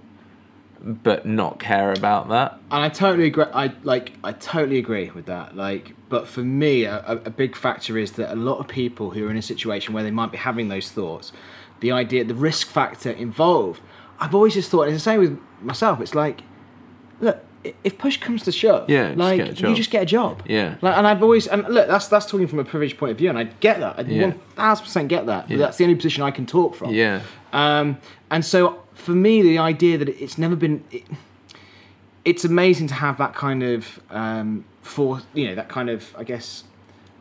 [0.84, 3.46] but not care about that And I totally agree.
[3.54, 4.14] I like.
[4.22, 5.56] I totally agree with that.
[5.56, 9.26] Like, but for me, a, a big factor is that a lot of people who
[9.28, 11.32] are in a situation where they might be having those thoughts,
[11.80, 13.80] the idea, the risk factor involved.
[14.20, 16.02] I've always just thought, and it's the same with myself.
[16.02, 16.42] It's like,
[17.22, 17.46] look,
[17.84, 20.44] if push comes to shove, Yeah, just like a you just get a job.
[20.48, 20.76] Yeah.
[20.82, 23.30] Like, and I've always, and look, that's that's talking from a privileged point of view,
[23.30, 23.98] and I get that.
[24.00, 25.50] I one thousand percent get that.
[25.50, 25.58] Yeah.
[25.58, 26.94] That's the only position I can talk from.
[26.94, 27.22] yeah
[27.54, 27.98] Um,
[28.32, 31.04] and so for me, the idea that it's never been, it,
[32.26, 36.24] it's amazing to have that kind of um, for you know that kind of I
[36.24, 36.64] guess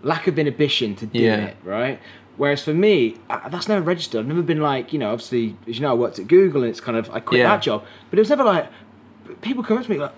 [0.03, 1.37] lack of inhibition to do Yeah.
[1.47, 2.01] it right.
[2.39, 4.21] Whereas for me, I, that's never registered.
[4.21, 6.71] I've never been like you know obviously as you know I worked at Google and
[6.71, 7.49] it's kind of I quit Yeah.
[7.49, 8.69] that job, but it was never like
[9.43, 10.13] people come up to me like.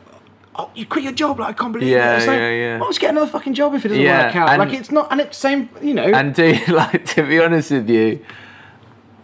[0.57, 1.41] Oh, you quit your job?
[1.41, 2.19] Like I can't believe Yeah, it.
[2.19, 2.79] It's like, yeah, yeah.
[2.79, 4.49] Well, just get another fucking job if it doesn't Yeah, work out.
[4.51, 5.69] and- like it's not, and it's same.
[5.83, 8.25] You know, and do like to be honest with you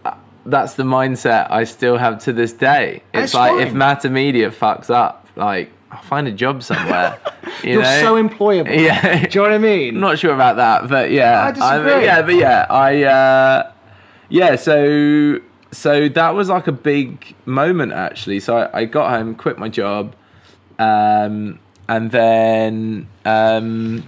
[0.03, 0.13] uh,
[0.45, 4.49] that's the mindset i still have to this day it's, it's like if matter media
[4.51, 7.17] fucks up like i'll find a job somewhere
[7.63, 8.01] you you're know?
[8.01, 8.75] so employable.
[8.75, 9.95] yeah Do you know what I mean?
[9.95, 12.05] I'm not sure about that, but yeah, I disagree.
[12.05, 13.71] yeah, but yeah, I uh,
[14.29, 14.55] yeah.
[14.55, 15.39] So
[15.71, 18.39] so that was like a big moment actually.
[18.41, 20.15] So I, I got home, quit my job,
[20.81, 24.03] um, and then um,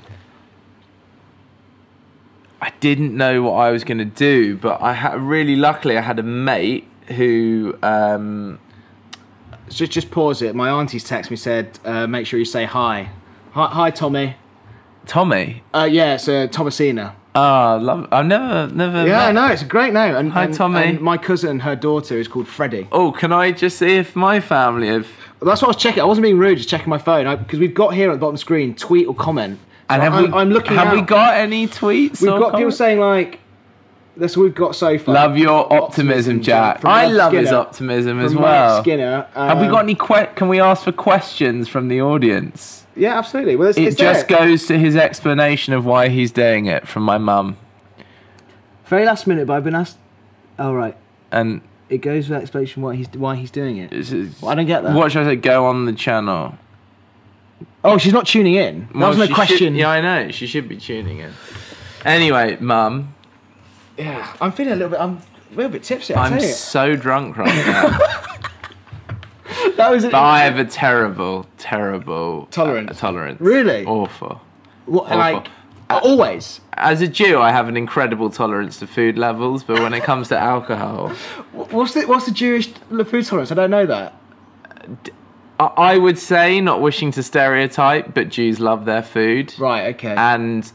[2.61, 6.01] I didn't know what I was going to do, but I had really luckily I
[6.01, 8.59] had a mate who um,
[9.69, 10.55] just just pause it.
[10.55, 13.09] My auntie's text me said, uh, "Make sure you say hi."
[13.51, 14.35] Hi, hi Tommy.
[15.05, 15.61] Tommy.
[15.73, 17.15] Uh, yeah, it's uh, Thomasina.
[17.35, 18.07] Oh, love.
[18.11, 19.07] I've never never.
[19.07, 20.15] Yeah, met- no, it's a great name.
[20.15, 20.83] And, Hi, and- Tommy.
[20.83, 22.87] and my cousin, her daughter, is called Freddie.
[22.91, 25.07] Oh, can I just see if my family have?
[25.41, 26.01] That's what I was checking.
[26.01, 28.35] I wasn't being rude, just checking my phone because we've got here at the bottom
[28.35, 29.59] of the screen tweet or comment.
[29.89, 30.37] And So have I'm, we?
[30.37, 30.77] I'm looking.
[30.77, 31.07] Have we out.
[31.07, 32.21] got any tweets?
[32.21, 32.77] We've or got people comments?
[32.77, 33.39] saying like,
[34.15, 36.81] "That's what we've got so far." Love your optimism, Jack.
[36.81, 37.59] from I love his Skinner.
[37.61, 38.81] optimism From as Mike well.
[38.81, 39.27] Skinner.
[39.33, 39.95] Have we um, got any?
[39.95, 42.82] Que- can we ask for questions from the audience?
[42.95, 43.55] Yeah, absolutely.
[43.55, 44.37] Well, it's, It it's just there.
[44.39, 47.57] goes to his explanation of why he's doing it from my mum,
[48.85, 49.97] very last minute, but I've been asked.
[50.59, 50.95] Oh right,
[51.31, 53.91] and it goes with explanation why he's why he's doing it.
[53.91, 54.93] it's, it's- Well, I don't get that.
[54.95, 55.35] what should I say?
[55.37, 56.55] Go on the channel.
[57.83, 58.81] Oh, she's not tuning in.
[58.87, 59.75] That Well, was no she should- question.
[59.75, 60.31] yeah, I know.
[60.31, 61.31] She should be tuning in.
[62.05, 63.13] Anyway, mum,
[63.97, 64.99] Yeah, I'm feeling a little bit.
[65.01, 65.17] I'm
[65.51, 66.13] a little bit tipsy.
[66.13, 66.41] I you.
[66.47, 67.97] so drunk right now.
[69.77, 70.13] that was it.
[70.13, 72.91] I have a terrible, terrible Tolerance.
[72.91, 73.41] uh, tolerance.
[73.41, 73.85] Really?
[73.85, 74.41] Awful.
[74.85, 75.17] What, awful.
[75.17, 75.47] like
[75.89, 76.59] always.
[76.73, 80.27] As a Jew, I have an incredible tolerance to food levels, but when it comes
[80.29, 81.09] to alcohol,
[81.51, 83.51] What's the what's the Jewish food tolerance?
[83.51, 84.13] I don't know that.
[85.59, 89.53] I would say, not wishing to stereotype, but Jews love their food.
[89.57, 89.95] Right.
[89.95, 90.13] Okay.
[90.17, 90.69] And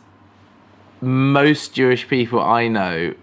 [1.01, 3.15] most Jewish people I know,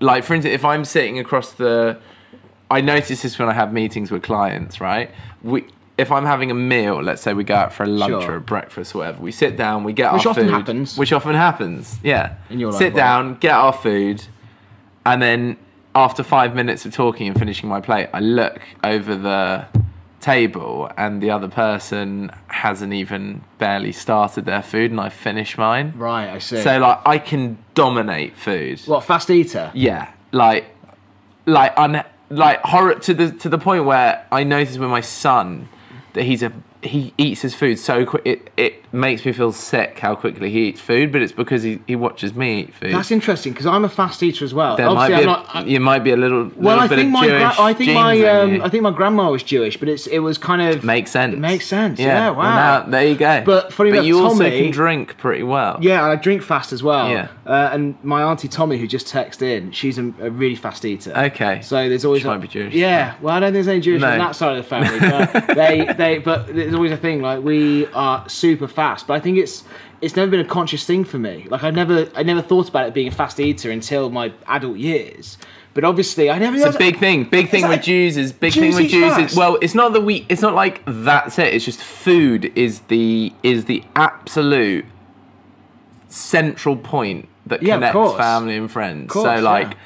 [0.00, 1.98] like for instance, if I'm sitting across the,
[2.74, 5.10] I notice this when I have meetings with clients, right?
[5.42, 5.64] We,
[5.96, 8.32] if I'm having a meal, let's say we go out for a lunch Sure.
[8.32, 10.52] or a breakfast, or whatever, we sit down, we get our Which our often food,
[10.54, 10.98] happens.
[10.98, 12.34] which often happens, yeah.
[12.50, 12.96] In your sit life, right?
[12.96, 14.24] down, get our food,
[15.06, 15.56] and then
[15.94, 19.66] after five minutes of talking and finishing my plate, I look over the
[20.20, 25.92] table and the other person hasn't even barely started their food and I finish mine.
[25.96, 26.28] right.
[26.30, 26.62] I see.
[26.62, 28.80] So like I can dominate food.
[28.86, 29.70] what fast eater?
[29.74, 30.64] Yeah, like
[31.46, 32.02] like un
[32.34, 35.68] like horror to the to the point where I noticed with my son
[36.14, 39.98] that he's a he eats his food so quick it, it makes me feel sick
[39.98, 43.10] how quickly he eats food but it's because he, he watches me eat food That's
[43.10, 44.76] interesting because I'm a fast eater as well.
[44.76, 45.66] there might be I'm a, not.
[45.66, 48.62] You might be a little, well, little I think my gra- I think my um.
[48.62, 51.38] I think my grandma was Jewish, but it's it was kind of makes sense It
[51.40, 51.98] makes sense.
[51.98, 52.30] Yeah.
[52.30, 52.54] well, wow.
[52.84, 56.02] now, there you go But funny but enough, you also can drink pretty well Yeah,
[56.04, 57.08] and I drink fast as well.
[57.10, 57.28] Yeah.
[57.46, 61.12] Uh, and my auntie Tommy, who just texted in, she's a, a really fast eater.
[61.16, 62.74] okay So there's always She a- might be Jewish.
[62.74, 64.10] Yeah, well, I don't think there's any Jewish No.
[64.12, 67.42] on that side of the family, but they, they, but there's always a thing like
[67.42, 68.83] we are super fast.
[69.06, 69.64] But I think it's
[70.00, 71.46] it's never been a conscious thing for me.
[71.50, 74.76] Like I never I never thought about it being a fast eater until my adult
[74.76, 75.38] years.
[75.74, 76.56] But obviously, I never.
[76.56, 77.24] It's a big thing.
[77.24, 79.32] Big thing with Jews is big Jews thing with Jews fast.
[79.32, 80.24] is well, it's not that we.
[80.28, 81.52] It's not like that's it.
[81.52, 84.84] It's just food is the is the absolute
[86.08, 89.10] central point that Yeah, connects family and friends.
[89.12, 89.40] course, so yeah.
[89.40, 89.76] like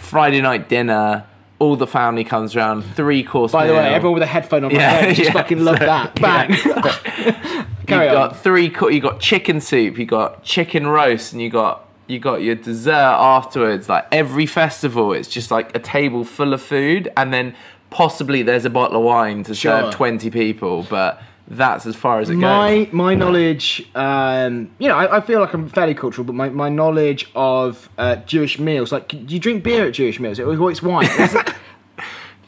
[0.00, 1.26] Friday night dinner,
[1.58, 3.52] all the family comes around, three course.
[3.52, 5.78] By the way, everyone with a headphone on my Yeah, head just yeah, fucking love
[5.78, 6.14] so- that.
[6.14, 7.66] Bang.
[7.90, 8.28] Carry you on.
[8.30, 8.70] got three.
[8.70, 9.98] co- You got chicken soup.
[9.98, 13.88] You got chicken roast, and you got you got your dessert afterwards.
[13.88, 17.54] Like every festival, it's just like a table full of food, and then
[17.90, 19.82] possibly there's a bottle of wine to Sure.
[19.82, 20.86] serve twenty people.
[20.90, 21.22] But
[21.52, 22.42] that's as far as it goes.
[22.42, 26.48] my my knowledge, um, you know, I, I feel like I'm fairly cultural, but my,
[26.48, 30.38] my knowledge of uh, Jewish meals, like, do you drink beer at Jewish meals?
[30.38, 31.08] It always wine.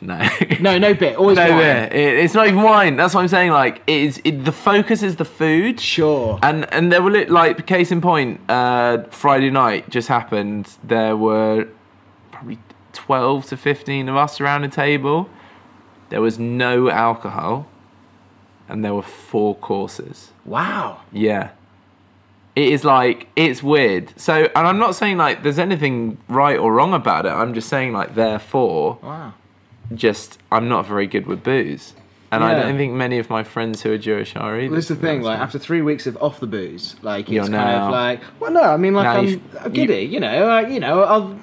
[0.02, 0.18] No.
[0.60, 1.58] no, no beer, always No, wine.
[1.58, 1.88] beer.
[1.92, 2.96] It- it's not even wine.
[2.96, 3.52] That's what I'm saying.
[3.52, 5.78] Like, it is it, the focus is the food.
[5.80, 6.38] Sure.
[6.42, 10.68] And and there were li- like case in point, uh, Friday night just happened.
[10.82, 11.68] There were
[12.32, 12.58] probably
[12.92, 15.28] twelve to fifteen of us around a table.
[16.10, 17.66] There was no alcohol,
[18.68, 20.30] and there were four courses.
[20.44, 20.98] wow.
[21.12, 21.50] Yeah.
[22.54, 24.12] It is like it's weird.
[24.20, 27.30] So, and I'm not saying like there's anything right or wrong about it.
[27.30, 29.32] I'm just saying like therefore, Wow.
[29.96, 31.94] Just I'm not very good with booze,
[32.30, 34.68] and I don't think many of my friends who are Jewish are either.
[34.70, 35.22] Well, this is the thing.
[35.22, 38.20] Like after three weeks of off the booze, like it's You're kind now- of like,
[38.40, 41.38] well, no, I mean, like Now I'm, giddy, you, know, uh, you know, I'll,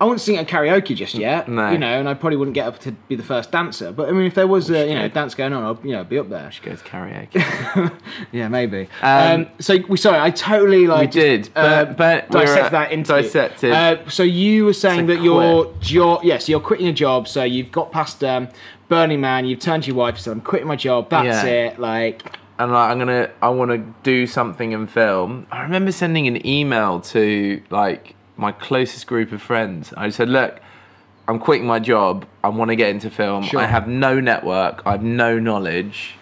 [0.00, 1.70] I won't sing at karaoke just yet, No.
[1.70, 3.92] you know, and I probably wouldn't get up to be the first dancer.
[3.92, 5.14] But I mean, if there was, a, you know, should.
[5.14, 6.50] dance going on, I'll, you know, be up there.
[6.52, 6.70] you.
[6.70, 7.92] Go to karaoke.
[8.32, 8.88] Yeah, maybe.
[9.02, 12.92] Um, Um, so we sorry, I totally like We did, uh, but- but dissect that
[12.92, 13.72] into dissected.
[13.72, 17.28] Uh, so you were saying that you're, you're yes, you're quitting your job.
[17.28, 18.48] So you've got past um,
[18.88, 19.46] Burning Man.
[19.46, 20.16] You've turned to your wife.
[20.16, 21.08] and said, "I'm quitting my job.
[21.10, 21.68] That's Yeah.
[21.72, 22.22] it." Like,
[22.58, 25.46] and like I'm gonna I want to do something in film.
[25.50, 29.92] I remember sending an email to like my closest group of friends.
[29.96, 30.60] I said, look.
[31.28, 32.24] I'm quitting my job.
[32.44, 33.42] I want to get into film.
[33.42, 33.58] Sure.
[33.58, 34.80] I have no network.
[34.86, 36.14] I have no knowledge.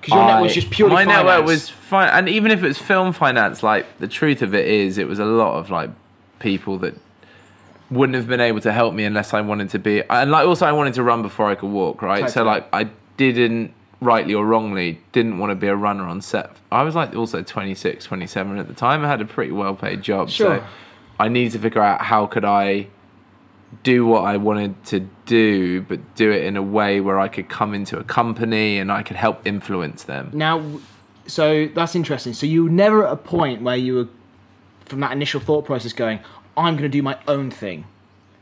[0.00, 2.68] because your I- net was just purely my network was fine, and even if it
[2.68, 5.90] was film finance, like the truth of it is, it was a lot of like
[6.38, 6.94] people that
[7.90, 10.66] wouldn't have been able to help me unless I wanted to be, and like also
[10.66, 12.30] I wanted to run before I could walk, right?
[12.30, 16.52] So like I didn't rightly or wrongly didn't want to be a runner on set.
[16.70, 19.04] I was like also 26, 27 at the time.
[19.04, 20.58] I had a pretty well paid job, Sure.
[20.58, 20.64] so
[21.18, 22.88] I needed to figure out how could I
[23.82, 27.48] do what I wanted to do, but do it in a way where I could
[27.48, 30.30] come into a company and I could help influence them.
[30.32, 30.62] Now,
[31.26, 32.34] so that's interesting.
[32.34, 34.08] So you were never at a point where you were,
[34.84, 36.20] from that initial thought process, going,
[36.56, 37.86] "I'm going to do my own thing."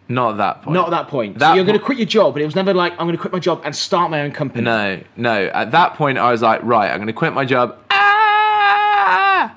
[0.09, 0.75] Not at that point.
[0.75, 1.39] Not at that point.
[1.39, 3.17] That so you're going to quit your job, but it was never like, "I'm going
[3.17, 5.47] to quit my job and start my own company." No, no.
[5.55, 7.79] At that point, I was like, right, I'm going to quit my job.
[7.91, 9.57] Ah!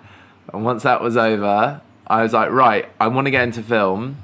[0.53, 4.17] And once that was over, I was like, right, I want to get into film.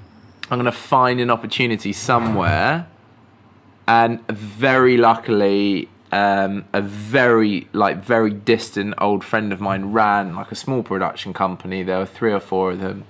[0.50, 2.88] I'm going to find an opportunity somewhere.
[3.88, 10.52] And very luckily, um, a very like very distant old friend of mine ran like
[10.52, 11.84] a small production company.
[11.84, 13.06] There were three or four of them,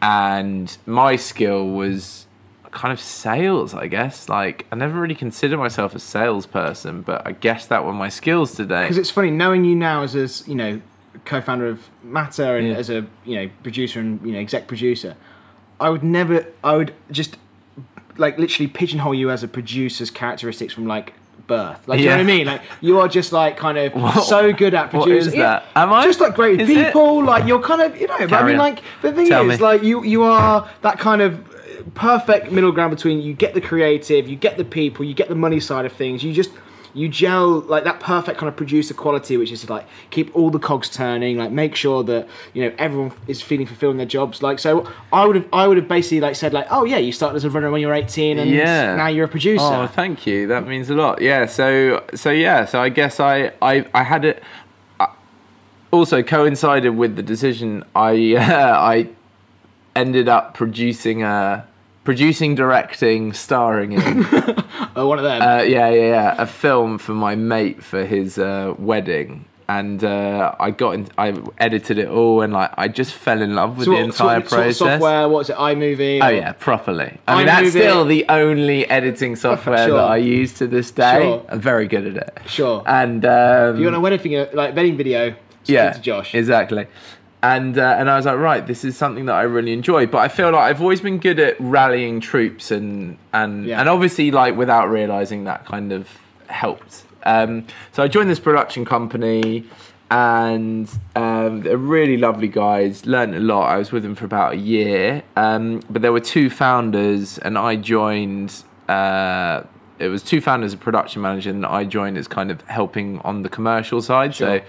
[0.00, 2.26] and my skill was
[2.70, 4.28] kind of sales, I guess.
[4.28, 8.54] Like I never really considered myself a salesperson, but I guess that were my skills
[8.54, 8.82] today.
[8.82, 10.80] Because it's funny knowing you now as as you know,
[11.24, 12.74] co-founder of Matter and Yeah.
[12.74, 15.16] as a you know producer and you know exec producer.
[15.80, 16.46] I would never.
[16.62, 17.36] I would just
[18.18, 21.14] like literally pigeonhole you as a producer's characteristics from like
[21.46, 21.88] birth.
[21.88, 22.46] Like, do you know what I mean?
[22.46, 25.32] Like, you are just like kind of What- so good at producing.
[25.32, 25.64] is that?
[25.74, 26.04] Am I?
[26.04, 26.86] Just like great Is it?
[26.86, 27.24] people.
[27.24, 28.66] Like, you're kind of, you know, but I Carry mean, on.
[28.74, 29.64] like, the thing Tell is, me.
[29.64, 31.42] like, you you are that kind of
[31.94, 35.34] perfect middle ground between you get the creative, you get the people, you get the
[35.34, 36.22] money side of things.
[36.22, 36.50] You just
[36.94, 40.58] you gel like that perfect kind of producer quality, which is like keep all the
[40.58, 44.42] cogs turning, like make sure that you know everyone is feeling fulfilling their jobs.
[44.42, 47.12] Like so, I would have I would have basically like said like, oh yeah, you
[47.12, 48.96] started as a runner when you were eighteen, and Yeah.
[48.96, 49.64] now you're a producer.
[49.64, 50.46] Oh, thank you.
[50.46, 51.22] That means a lot.
[51.22, 51.46] Yeah.
[51.46, 52.66] So so yeah.
[52.66, 54.42] So I guess I I I had it.
[55.00, 55.08] I-
[55.90, 57.84] Also coincided with the decision.
[57.94, 58.42] I uh,
[58.94, 59.08] I
[59.94, 61.66] ended up producing a
[62.04, 64.24] producing, directing, starring in.
[64.96, 65.42] oh, one of them.
[65.42, 66.34] Uh, yeah, yeah, yeah.
[66.38, 71.34] A film for my mate for his uh, wedding, and uh, I got in, I
[71.58, 74.40] edited it all, and like I just fell in love with So the what- entire
[74.40, 74.78] sort of- sort of process.
[74.78, 75.56] software, what is it?
[75.56, 76.20] iMovie.
[76.22, 77.18] Oh yeah, properly.
[77.28, 79.96] I mean, that's still the only editing software Sure.
[79.96, 81.20] that I use to this day.
[81.22, 81.46] Sure.
[81.48, 82.38] I'm very good at it.
[82.46, 82.82] Sure.
[82.86, 85.34] And um, you want a wedding video, like wedding video?
[85.66, 86.34] yeah, to Josh.
[86.34, 86.86] exactly.
[87.44, 90.06] And uh, and I was like, right, this is something that I really enjoy.
[90.06, 93.80] But I feel like I've always been good at rallying troops and and Yeah.
[93.80, 96.08] and obviously like without realizing that kind of
[96.46, 97.04] helped.
[97.24, 99.64] Um, so I joined this production company,
[100.10, 103.06] and um, they're really lovely guys.
[103.06, 103.68] Learned a lot.
[103.70, 105.22] I was with them for about a year.
[105.36, 108.62] Um, but there were two founders, and I joined.
[108.88, 109.62] Uh,
[109.98, 113.42] it was two founders, a production manager, and I joined as kind of helping on
[113.42, 114.34] the commercial side.
[114.34, 114.58] Sure.
[114.58, 114.64] So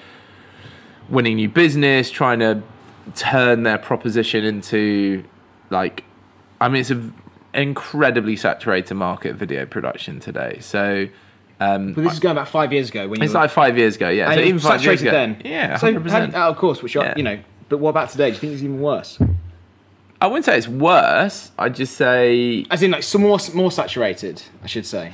[1.13, 2.61] winning new business, trying to
[3.15, 5.23] turn their proposition into
[5.69, 6.03] like,
[6.59, 7.13] I mean, it's an
[7.53, 10.57] incredibly saturated market video production today.
[10.59, 11.07] So
[11.59, 13.77] um, But this is going back five years ago when you it's were like five
[13.77, 14.31] years ago, yeah.
[14.31, 15.51] and So even five years saturated ago, then.
[15.51, 16.33] yeah, So hundred percent.
[16.33, 17.13] how- oh, of course, which Yeah.
[17.15, 17.39] you know.
[17.69, 18.29] But what about today?
[18.29, 19.19] Do you think it's even worse?
[20.19, 21.51] I wouldn't say it's worse.
[21.59, 25.11] I'd just say As in, like, some more more saturated, I should say.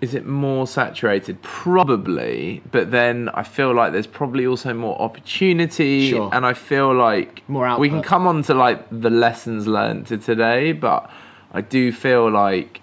[0.00, 1.40] Is it more saturated?
[1.42, 6.28] Probably, but then I feel like there's probably also more opportunity, Sure.
[6.32, 10.18] and I feel like More we can come on to like the lessons learned to
[10.18, 11.10] today, but
[11.52, 12.80] I do feel like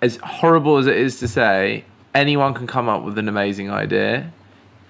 [0.00, 1.84] as horrible as it is to say,
[2.14, 4.32] anyone can come up with an amazing idea.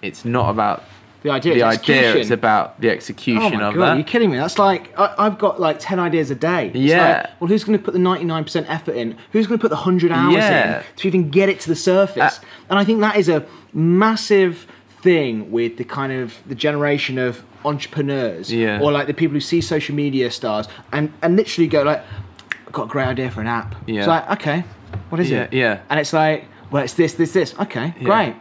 [0.01, 0.85] It's not about
[1.23, 1.55] The idea.
[1.55, 3.94] the is idea; it's about the Oh execution my of god, that.
[3.97, 4.36] you're kidding me.
[4.39, 6.69] That's like I, I've got like ten ideas a day.
[6.69, 7.07] It's Yeah.
[7.31, 9.16] like, well, who's going to put the ninety-nine percent effort in?
[9.32, 10.78] Who's going to put the hundred hours Yeah.
[10.78, 12.39] in to even get it to the surface?
[12.39, 14.66] Uh, and I think that is a massive
[15.03, 18.81] thing with the kind of the generation of entrepreneurs, Yeah.
[18.81, 22.03] or like the people who see social media stars and and literally go like,
[22.66, 23.74] I've got a great idea for an app.
[23.86, 24.01] Yeah.
[24.01, 24.65] It's like okay,
[25.11, 25.53] what is Yeah, it?
[25.53, 25.81] yeah.
[25.90, 27.55] And it's like, well, it's this, this, this.
[27.61, 28.05] Okay, Yeah.
[28.05, 28.35] great.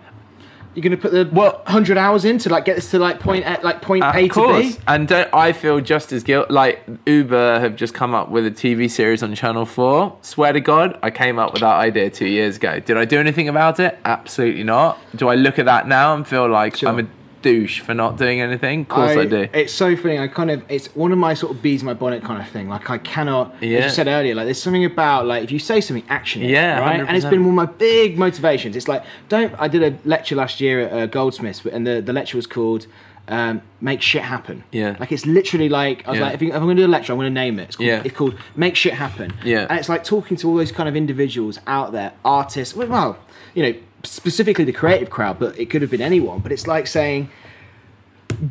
[0.74, 3.46] You're gonna put the Well- hundred hours in to like get this to like point
[3.46, 4.72] at like point A of course.
[4.76, 4.84] to B.
[4.88, 6.54] And don't I feel just as guilty?
[6.54, 10.16] Like Uber have just come up with a TV series on Channel Four.
[10.22, 12.80] Swear to God, I came up with that idea two years ago.
[12.80, 14.00] Did I do anything about it?
[14.06, 14.98] Absolutely not.
[15.16, 16.90] Do I look at that now and feel like Sure.
[16.90, 17.08] I'm a
[17.42, 18.82] douche for not doing anything?
[18.82, 19.48] Of course I, do.
[19.54, 20.18] It's so funny.
[20.20, 22.48] I kind of it's one of my sort of bees in my bonnet kind of
[22.50, 22.70] thing.
[22.70, 23.56] Like I cannot.
[23.62, 23.80] Yeah.
[23.80, 26.50] As you said earlier, like there's something about like if you say something, action it.
[26.50, 27.00] Yeah, right.
[27.00, 27.30] And it's 100%.
[27.30, 28.76] been one of my big motivations.
[28.76, 29.54] It's like don't.
[29.60, 32.88] I did a lecture last year at uh, Goldsmiths, and the the lecture was called.
[33.28, 34.64] Um, make shit happen.
[34.72, 34.98] Yeah.
[35.00, 36.26] Like it's literally like I was Yeah.
[36.26, 37.64] like, if, you, if I'm going to do a lecture, I'm going to name it.
[37.70, 38.02] It's called, Yeah.
[38.04, 39.32] it's called Make Shit Happen.
[39.46, 39.68] Yeah.
[39.70, 42.76] And it's like talking to all those kind of individuals out there, artists.
[42.76, 43.18] Well,
[43.54, 46.40] you know, specifically the creative crowd, but it could have been anyone.
[46.40, 47.30] But it's like saying,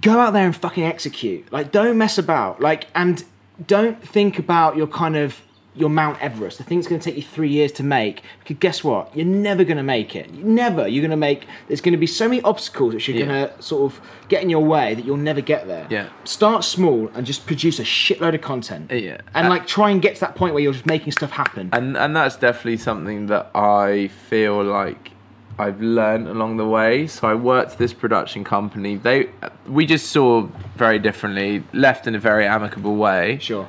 [0.00, 1.50] go out there and fucking execute.
[1.52, 2.60] Like, don't mess about.
[2.60, 3.24] Like, and
[3.66, 5.40] don't think about your kind of
[5.76, 6.58] your Mount Everest.
[6.58, 8.22] The thing's going to take you three years to make.
[8.40, 9.16] Because guess what?
[9.16, 10.34] You're never going to make it.
[10.34, 10.88] Never.
[10.88, 11.46] You're going to make.
[11.68, 13.24] There's going to be so many obstacles that you're Yeah.
[13.24, 15.86] going to sort of get in your way that you'll never get there.
[15.88, 16.08] Yeah.
[16.24, 18.90] Start small and just produce a shitload of content.
[18.90, 19.18] Yeah.
[19.32, 21.70] And Uh, like try and get to that point where you're just making stuff happen.
[21.72, 25.12] and and that's definitely something that I feel like
[25.60, 27.06] I've learned along the way.
[27.06, 28.96] So I worked this production company.
[28.96, 29.28] They
[29.66, 33.38] we just saw very differently, left in a very amicable way.
[33.40, 33.68] sure.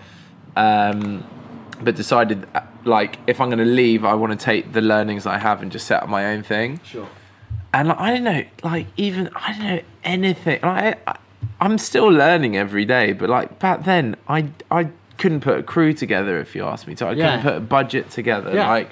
[0.55, 1.23] um,
[1.83, 2.47] but decided
[2.85, 5.71] like if I'm going to leave, I want to take the learnings I have and
[5.71, 6.79] just set up my own thing.
[6.83, 7.07] Sure.
[7.73, 10.59] And like, I don't know, like even I don't know anything.
[10.61, 11.17] Like I,
[11.59, 15.93] I'm still learning every day, but like back then, I I couldn't put a crew
[15.93, 17.05] together if you asked me to.
[17.07, 17.25] I Yeah.
[17.37, 18.51] couldn't put a budget together.
[18.53, 18.67] Yeah.
[18.69, 18.89] Like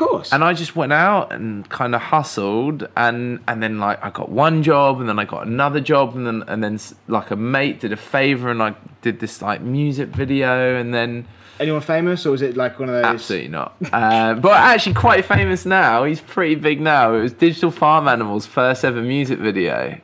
[0.00, 0.32] course.
[0.32, 4.28] and I just went out and kind of hustled, and and then like I got
[4.30, 6.78] one job, and then I got another job, and then and then
[7.08, 11.26] like a mate did a favor, and I did this like music video, and then
[11.60, 13.04] Anyone famous, or was it like one of those?
[13.04, 13.76] absolutely not.
[13.92, 16.04] uh, but actually, quite famous now.
[16.04, 17.12] He's pretty big now.
[17.14, 20.00] It was Digital Farm Animals' first ever music video,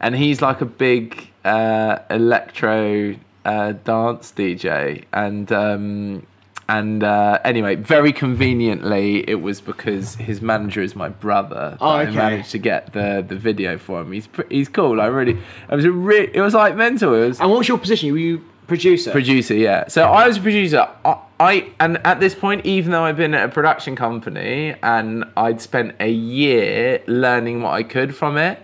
[0.00, 3.14] and he's like a big uh, electro
[3.44, 5.52] uh, dance DJ, and.
[5.52, 6.26] Um,
[6.68, 11.76] and uh, anyway, very conveniently, it was because his manager is my brother.
[11.80, 14.12] Oh, I managed to get the, the video for him.
[14.12, 15.00] He's he's cool.
[15.00, 15.38] I really,
[15.70, 17.14] it was a re- it was like mental.
[17.14, 18.10] It was And what was your position?
[18.12, 19.12] Were you producer?
[19.12, 23.04] producer yeah so i was a producer I, I and at this point even though
[23.04, 28.16] i've been at a production company and i'd spent a year learning what i could
[28.16, 28.58] from it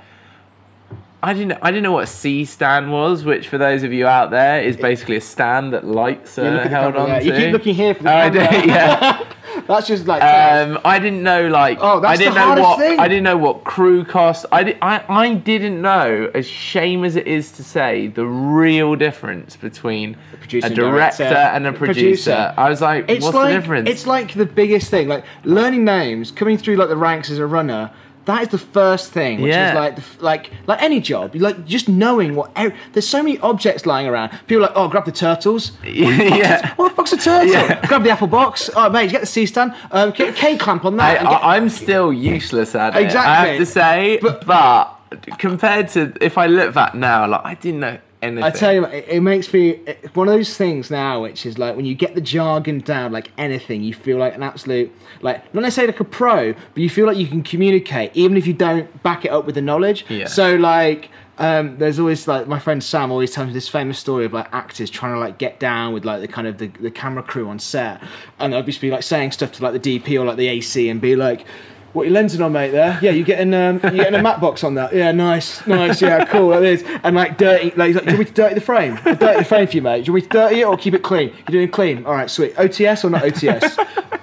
[1.24, 1.58] I didn't.
[1.62, 4.60] I didn't know what a C stand was, which for those of you out there
[4.60, 7.24] is basically a stand that lights are held on to.
[7.24, 8.62] You keep looking here for the Oh, I camera.
[8.62, 9.24] do, yeah.
[9.68, 10.20] That's just like.
[10.22, 12.98] Um, I didn't know like Oh, that's I didn't the know hardest what thing.
[12.98, 14.46] I didn't know what crew cost.
[14.50, 18.96] I, di- I I didn't know as shame as it is to say the real
[18.96, 22.32] difference between a director, director, and a producer.
[22.32, 22.54] producer.
[22.56, 23.88] I was like, it's what's like the difference?
[23.90, 25.06] it's like the biggest thing.
[25.06, 27.92] Like learning names, coming through like the ranks as a runner.
[28.26, 29.70] That is the first thing, which Yeah.
[29.70, 31.34] is like the, like like any job.
[31.34, 32.52] Like just knowing what.
[32.54, 34.30] ev- There's so many objects lying around.
[34.46, 35.72] People are like, oh, grab the turtles.
[35.84, 36.74] yeah.
[36.76, 37.50] What the fuck's a turtle?
[37.52, 37.84] Yeah.
[37.88, 38.70] Grab the apple box.
[38.76, 39.74] Oh, mate, you get the C stand.
[39.90, 41.20] Um, get a K clamp on that.
[41.22, 43.02] get- I, I'm still useless at it.
[43.02, 43.30] Exactly.
[43.30, 43.58] I Exactly.
[43.58, 47.80] have to say, But- but, compared to if I look back now, like I didn't
[47.80, 48.44] know anything.
[48.44, 51.44] I tell you, what, it, it makes me it's one of those things now, which
[51.44, 54.92] is like when you get the jargon down, like anything, you feel like an absolute,
[55.20, 58.46] like not necessarily like a pro, but you feel like you can communicate even if
[58.46, 60.06] you don't back it up with the knowledge.
[60.08, 60.26] Yeah.
[60.26, 61.10] So like.
[61.38, 64.52] Um, there's always like my friend Sam always tells me this famous story of like
[64.52, 67.48] actors trying to like get down with like the kind of the, the camera crew
[67.48, 68.02] on set,
[68.38, 70.90] and they'll just be like saying stuff to like the DP or like the AC
[70.90, 71.46] and be like,
[71.92, 72.70] "What you lensing on, mate?
[72.70, 72.98] There?
[73.02, 74.94] Yeah, you getting um, you getting a matte box on that?
[74.94, 76.48] Yeah, nice, nice, yeah, cool.
[76.48, 78.60] Like this, and like dirty, like, he's like, do you want me to dirty the
[78.60, 78.98] frame?
[79.04, 80.04] I'll dirty the frame for you, mate.
[80.04, 81.28] Do you want me to dirty it or keep it clean?
[81.48, 82.04] You're doing clean.
[82.06, 82.54] All right, sweet.
[82.56, 83.78] OTS or not OTS?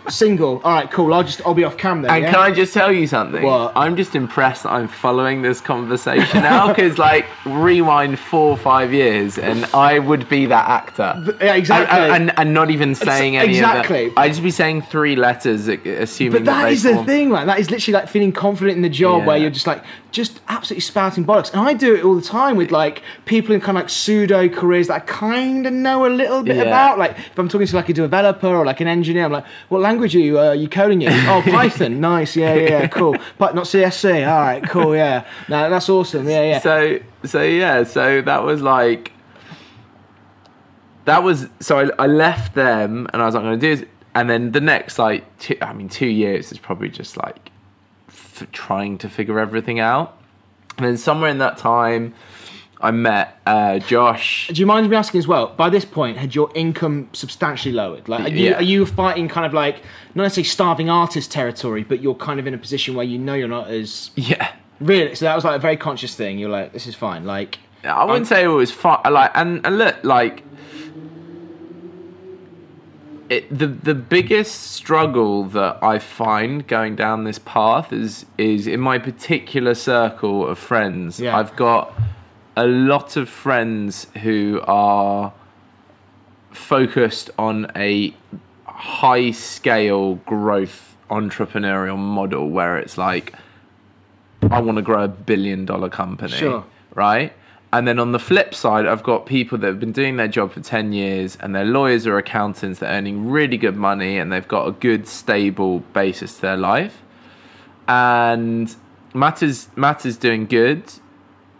[0.09, 0.59] Single.
[0.63, 1.13] All right, cool.
[1.13, 2.09] I'll just I'll be off cam then.
[2.11, 2.31] And yeah?
[2.31, 3.43] can I just tell you something?
[3.43, 3.73] What?
[3.75, 8.91] I'm just impressed that I'm following this conversation now because, like, rewind four or five
[8.91, 11.37] years and I would be that actor.
[11.39, 11.95] yeah, exactly.
[11.99, 14.07] And, and, and not even saying any exactly.
[14.07, 14.21] of that.
[14.21, 17.45] I'd just be saying three letters, assuming But that they is the form- thing, man.
[17.45, 20.81] That is literally like feeling confident in the job where you're just like, just absolutely
[20.81, 21.51] spouting bollocks.
[21.51, 24.49] And I do it all the time with like people in kind of like pseudo
[24.49, 26.63] careers that I kind of know a little bit Yeah.
[26.63, 26.97] about.
[26.97, 29.81] Like if I'm talking to like a developer or like an engineer, I'm like, what
[29.81, 31.11] language are you, uh, you coding in?
[31.27, 31.99] oh, Python.
[31.99, 32.35] Nice.
[32.35, 33.15] Yeah, yeah, yeah, cool.
[33.37, 34.27] But not CSC.
[34.27, 34.95] All right, cool.
[34.95, 35.25] Yeah.
[35.47, 36.27] No, that's awesome.
[36.27, 36.59] Yeah, yeah.
[36.59, 39.11] So so yeah, so that was like
[41.05, 43.85] that was so I, I left them and I was like, I'm gonna do this,
[44.15, 47.48] and then the next like two, I mean two years is probably just like
[48.47, 50.17] trying to figure everything out,
[50.77, 52.13] and then somewhere in that time,
[52.81, 54.47] I met uh, Josh.
[54.53, 55.47] Do you mind me asking as well?
[55.57, 58.07] By this point, had your income substantially lowered?
[58.07, 58.55] Like, are you, Yeah.
[58.55, 59.81] are you fighting kind of like
[60.15, 63.33] not necessarily starving artist territory, but you're kind of in a position where you know
[63.33, 64.49] you're not as Yeah.
[64.79, 65.13] really.
[65.15, 66.39] So that was like a very conscious thing.
[66.39, 67.25] You're like, this is fine.
[67.25, 68.99] Like, I wouldn't say it was fun.
[69.11, 70.43] Like, and, and look, like,
[73.29, 78.79] it, the the biggest struggle that I find going down this path is is in
[78.79, 81.19] my particular circle of friends.
[81.19, 81.37] Yeah.
[81.37, 81.93] I've got
[82.57, 85.31] a lot of friends who are
[86.51, 88.13] focused on a
[88.65, 93.33] high scale growth entrepreneurial model where it's like
[94.49, 96.63] I want to grow a billion dollar company Sure.
[96.95, 97.33] right?
[97.71, 100.51] And then on the flip side, I've got people that have been doing their job
[100.53, 104.31] for 10 years and they're lawyers or accountants that are earning really good money and
[104.31, 107.03] they've got a good, stable basis to their life.
[107.87, 108.75] And
[109.13, 110.83] Matt is, Matt is doing good.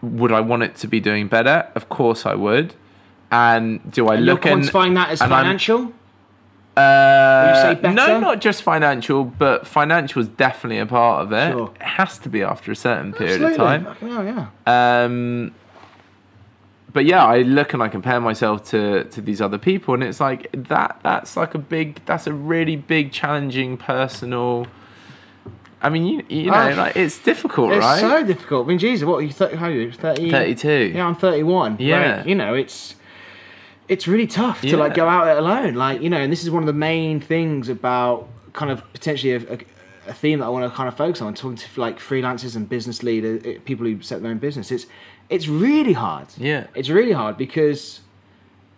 [0.02, 1.70] Would I want it to be doing better?
[1.76, 2.74] Of course I would.
[3.30, 5.92] And do I and you're look and quantifying that as financial.
[6.76, 7.94] uh, you say better?
[7.94, 11.52] no, not just financial, but financial is definitely a part of it.
[11.52, 11.72] Sure.
[11.76, 13.52] It has to be after a certain period Absolutely.
[13.52, 13.84] of time.
[13.84, 15.04] Fucking yeah.
[15.04, 15.54] Um,
[16.92, 20.20] but yeah, I look and I compare myself to to these other people, and it's
[20.20, 21.00] like that.
[21.02, 22.04] That's like a big.
[22.06, 24.66] That's a really big, challenging, personal.
[25.82, 28.00] I mean, you you know, Ah, like it's difficult, It's right?
[28.00, 28.66] so difficult.
[28.66, 29.32] I mean, Jesus, what are you?
[29.32, 29.90] 30, how are you?
[29.92, 30.92] 30, Thirty-two.
[30.94, 31.76] Yeah, I'm 31.
[31.78, 32.16] Yeah.
[32.18, 32.96] Like, you know, it's
[33.88, 35.74] it's really tough to like go out it alone.
[35.74, 39.32] Like, you know, and this is one of the main things about kind of potentially
[39.32, 39.58] a, a,
[40.08, 41.32] a theme that I want to kind of focus on.
[41.34, 44.70] Talking to like freelancers and business leaders, eh, people who set their own business.
[44.70, 44.86] It's
[45.30, 46.26] it's really hard.
[46.36, 46.66] Yeah.
[46.74, 48.00] It's really hard because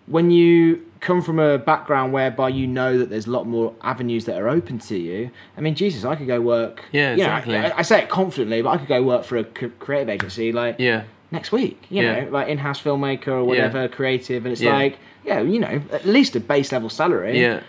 [0.06, 4.24] when you come from a background whereby you know that there's a lot more avenues
[4.26, 5.30] that are open to you.
[5.56, 6.84] I mean, Jesus, I could go work.
[6.92, 7.56] Yeah, you know, I- exactly.
[7.56, 11.02] I, say it confidently, but I could go work for a creative agency like Yeah.
[11.32, 11.82] next week.
[11.90, 12.20] You Yeah.
[12.24, 14.74] know, like in-house filmmaker or whatever, creative, and it's Yeah.
[14.74, 17.40] like, yeah, you know, at least a base level salary.
[17.40, 17.60] Yeah.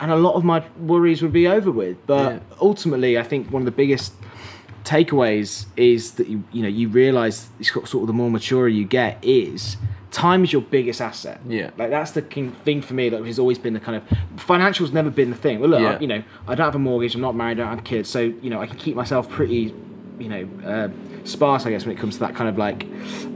[0.00, 1.96] And a lot of my worries would be over with.
[2.08, 2.38] But Yeah.
[2.60, 4.12] ultimately, I think one of the biggest
[4.84, 9.18] takeaways is that you you know you realize sort of the more mature you get
[9.24, 9.76] is
[10.10, 11.40] time is your biggest asset.
[11.48, 11.70] Yeah.
[11.78, 15.08] Like that's the thing for me that has always been the kind of financial's never
[15.08, 15.58] been the thing.
[15.58, 15.92] Well, look, Yeah.
[15.96, 18.10] I, you know, I don't have a mortgage, I'm not married, I don't have kids,
[18.10, 19.74] so you know, I can keep myself pretty,
[20.18, 20.88] you know, uh,
[21.24, 22.86] sparse, I guess, when it comes to that kind of like,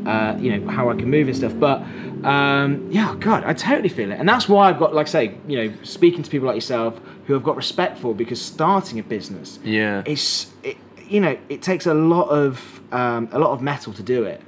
[0.05, 1.55] uh, you know, how I can move and stuff.
[1.59, 1.81] But
[2.27, 5.35] um, yeah, God, I totally feel it, and that's why I've got, like, I say,
[5.49, 9.03] you know, speaking to people like yourself who I've got respect for because starting a
[9.03, 10.03] business, Yeah.
[10.05, 10.77] it's it,
[11.09, 14.41] you know it takes a lot of um, a lot of mettle to do it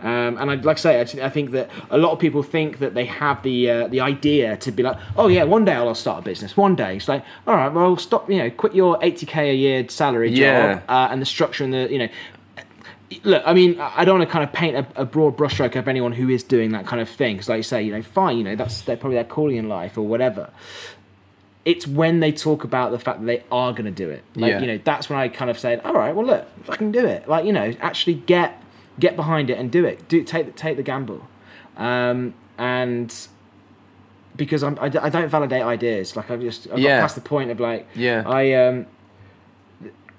[0.00, 2.78] um, and I'd like to say I, I think that a lot of people think
[2.80, 5.94] that they have the uh, the idea to be like oh yeah one day I'll
[5.94, 8.98] start a business one day it's like all right well stop you know quit your
[8.98, 10.74] 80k a year salary Yeah.
[10.74, 12.08] job uh, and the structure and the you know
[13.22, 15.76] look, I mean, I I don't want to kind of paint a, a broad brushstroke
[15.76, 17.36] of anyone who is doing that kind of thing.
[17.36, 19.68] Because, like you say, you know, fine, you know, that's they're probably their calling in
[19.68, 20.50] life or whatever.
[21.64, 24.22] It's when they talk about the fact that they are going to do it.
[24.36, 24.60] Like, Yeah.
[24.60, 27.26] you know, that's when I kind of say, all right, well, look, fucking do it.
[27.28, 28.62] Like, you know, actually get
[29.00, 30.06] get behind it and do it.
[30.08, 31.26] Do take the take the gamble.
[31.76, 33.12] Um, and
[34.36, 36.16] because I'm, I, I don't validate ideas.
[36.16, 36.96] Like I've just I've Yeah.
[36.98, 38.22] got past the point of like Yeah.
[38.26, 38.86] I um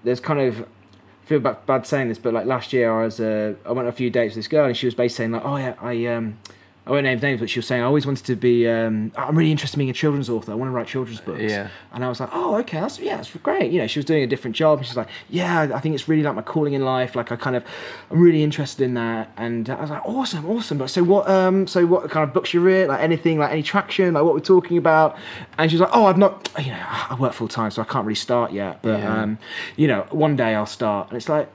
[0.04, 3.20] there's kind of I feel bad, bad saying this, but like last year I was
[3.20, 5.32] uh, I went on a few dates with this girl and she was basically saying
[5.32, 6.38] like oh yeah I um
[6.88, 8.68] I won't name names, but she was saying I always wanted to be.
[8.70, 10.52] Um, I'm really interested in being a children's author.
[10.52, 11.42] I want to write children's books.
[11.42, 11.70] Yeah.
[11.92, 13.72] And I was like, oh, okay, that's yeah, that's great.
[13.72, 14.78] You know, she was doing a different job.
[14.78, 17.16] And she's like, yeah, I think it's really like my calling in life.
[17.16, 17.64] Like I kind of,
[18.12, 19.32] I'm really interested in that.
[19.36, 20.78] And I was like, awesome, awesome.
[20.78, 21.28] But so what?
[21.28, 22.88] Um, so what kind of books you read?
[22.88, 23.40] Like anything?
[23.40, 24.14] Like any traction?
[24.14, 25.18] Like what we're talking about?
[25.58, 26.50] And she's like, oh, I've not.
[26.60, 28.84] You know, I work full time, so I can't really start yet.
[28.84, 29.22] But Yeah.
[29.24, 29.40] um,
[29.76, 31.10] you know, one day I'll start.
[31.10, 31.50] And it's like.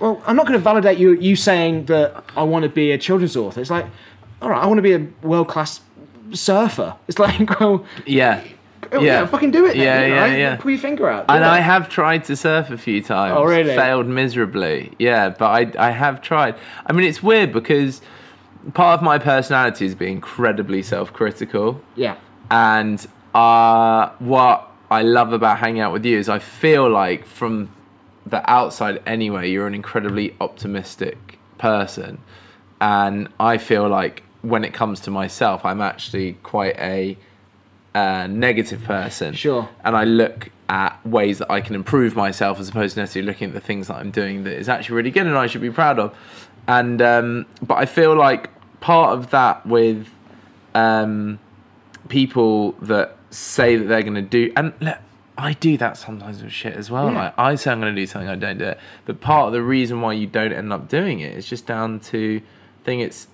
[0.00, 2.98] Well, I'm not going to validate you you saying that I want to be a
[2.98, 3.60] children's author.
[3.60, 3.86] It's like,
[4.42, 5.80] all right, I want to be a world class
[6.32, 6.94] surfer.
[7.08, 8.42] It's like, well, Yeah.
[8.92, 9.20] oh, Yeah.
[9.20, 9.26] yeah.
[9.26, 9.74] fucking do it.
[9.74, 10.38] Then, Yeah, you know, yeah, right?
[10.38, 10.56] yeah.
[10.56, 11.24] Pull your finger out.
[11.28, 11.46] And it.
[11.46, 13.34] I have tried to surf a few times.
[13.36, 13.74] Oh, really?
[13.74, 14.92] Failed miserably.
[14.98, 15.46] Yeah, but
[15.78, 16.54] I I have tried.
[16.86, 18.00] I mean, it's weird because
[18.74, 22.16] part of my personality is being incredibly self-critical, yeah,
[22.50, 27.70] and uh, what I love about hanging out with you is I feel like from
[28.26, 32.18] the outside anyway, you're an incredibly optimistic person,
[32.80, 37.16] and I feel like when it comes to myself, I'm actually quite a
[37.94, 39.34] uh, negative person.
[39.34, 39.68] Sure.
[39.84, 43.48] And I look at ways that I can improve myself as opposed to necessarily looking
[43.48, 45.70] at the things that I'm doing that is actually really good and I should be
[45.70, 46.16] proud of.
[46.66, 48.50] And um, but I feel like
[48.80, 50.08] part of that with
[50.74, 51.38] um,
[52.08, 54.98] people that say that they're going to do and look,
[55.38, 57.10] I do that sometimes with shit as well.
[57.10, 57.18] Yeah.
[57.18, 58.78] Like I say I'm going to do something, I don't do it.
[59.06, 62.00] But part of the reason why you don't end up doing it is just down
[62.00, 62.42] to
[62.82, 63.28] I think it's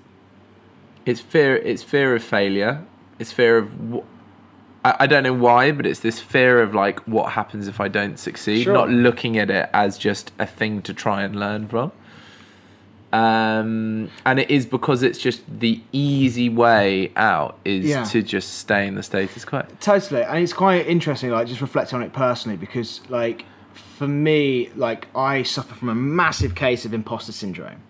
[1.07, 2.85] it's fear it's fear of failure.
[3.19, 4.05] It's fear of wh-
[4.85, 7.89] I, I don't know why, but it's this fear of like what happens if I
[7.89, 8.73] don't succeed, Sure.
[8.75, 11.93] not looking at it as just a thing to try and learn from.
[13.13, 18.03] Um, and it is because it's just the easy way out is Yeah.
[18.07, 19.63] to just stay in the status quo.
[19.81, 21.31] Totally, and it's quite interesting.
[21.31, 25.95] Like just reflecting on it personally, because like for me, like I suffer from a
[25.95, 27.81] massive case of imposter syndrome.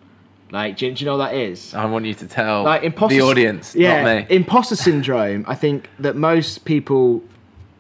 [0.55, 1.75] Like, do you, do you know what that is?
[1.75, 4.37] I want you to tell like imposter the audience, yeah, not me.
[4.37, 5.45] imposter syndrome.
[5.49, 7.23] I think that most people,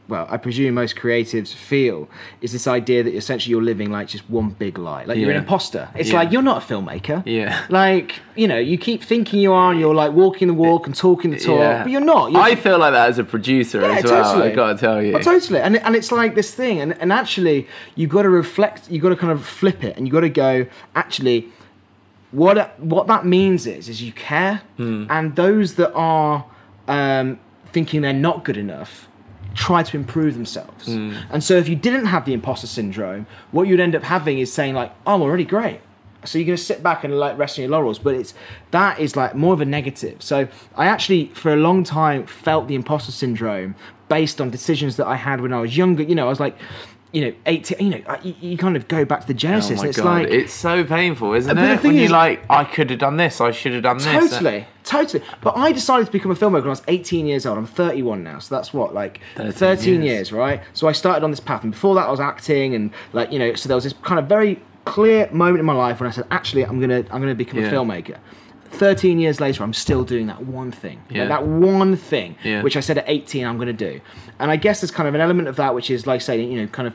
[0.09, 2.09] well, I presume most creatives feel
[2.42, 5.05] is this idea that essentially you're living like just one big lie.
[5.05, 5.88] Like you're an imposter.
[5.94, 6.16] It's Yeah.
[6.18, 7.22] like you're not a filmmaker.
[7.24, 7.64] Yeah.
[7.70, 10.96] Like you know, you keep thinking you are, and you're like walking the walk and
[10.96, 11.82] talking the talk, Yeah.
[11.84, 12.32] but you're not.
[12.32, 14.24] You're I feel like that as a producer Yeah, as well.
[14.24, 14.51] totally.
[14.51, 15.16] I gotta tell you.
[15.20, 18.90] Totally, and and it's like this thing, and and actually, you've got to reflect.
[18.90, 20.66] you've got to kind of flip it, and you've got to go.
[20.96, 21.48] Actually,
[22.35, 25.06] what what that means is is you care, Hmm.
[25.09, 26.44] and those that are
[26.89, 27.39] um,
[27.73, 29.09] thinking they're not good enough
[29.55, 30.86] try to improve themselves.
[30.86, 31.12] Hmm.
[31.31, 34.52] And so, if you didn't have the imposter syndrome, what you'd end up having is
[34.52, 35.81] saying like, "I'm already great."
[36.24, 38.32] So you're going to sit back and like rest on your laurels, but it's
[38.70, 40.23] that is like more of a negative.
[40.23, 43.74] So I actually, for a long time, felt the imposter syndrome
[44.09, 46.02] based on decisions that I had when I was younger.
[46.02, 46.56] You know, I was like,
[47.14, 47.78] you know, 18.
[47.80, 50.04] You know, you, you kind of go back to the Oh genesis, my it's god,
[50.22, 51.80] like it's so painful, isn't But the it?
[51.80, 54.06] thing When you're like, I could have done this, I should have done this.
[54.06, 55.22] Totally, totally.
[55.40, 57.56] But I decided to become a filmmaker when I was 18 years old.
[57.56, 60.04] I'm 31 now, so that's what, like 13 13, years.
[60.04, 60.32] years.
[60.32, 60.60] right?
[60.72, 63.38] So I started on this path, and before that, I was acting, and like you
[63.38, 66.12] know, so there was this kind of very clear moment in my life when I
[66.12, 67.68] said, actually, I'm gonna, I'm gonna become Yeah.
[67.68, 68.18] a filmmaker.
[68.74, 71.01] 13 years later, I'm still doing that one thing.
[71.09, 71.24] Like, Yeah.
[71.26, 72.62] that one thing, Yeah.
[72.62, 74.01] which I said at 18 I'm going to do.
[74.38, 76.60] And I guess there's kind of an element of that, which is like saying, you
[76.60, 76.94] know, kind of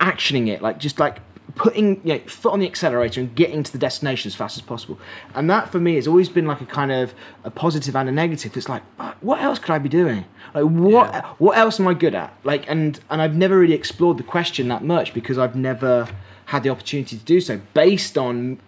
[0.00, 1.18] actioning it, like just like
[1.56, 4.62] putting you know, foot on the accelerator and getting to the destination as fast as
[4.62, 4.98] possible.
[5.34, 7.12] And that for me has always been like a kind of
[7.44, 8.56] a positive and a negative.
[8.56, 8.82] It's like,
[9.20, 10.24] what else could I be doing?
[10.54, 11.22] Like what Yeah.
[11.38, 12.32] what else am I good at?
[12.44, 16.08] Like and and I've never really explored the question that much because I've never
[16.46, 18.58] had the opportunity to do so based on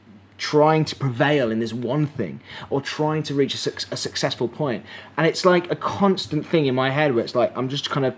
[0.42, 4.48] trying to prevail in this one thing or trying to reach a, suc- a successful
[4.48, 4.84] point.
[5.16, 8.04] And it's like a constant thing in my head where it's like i'm just kind
[8.04, 8.12] of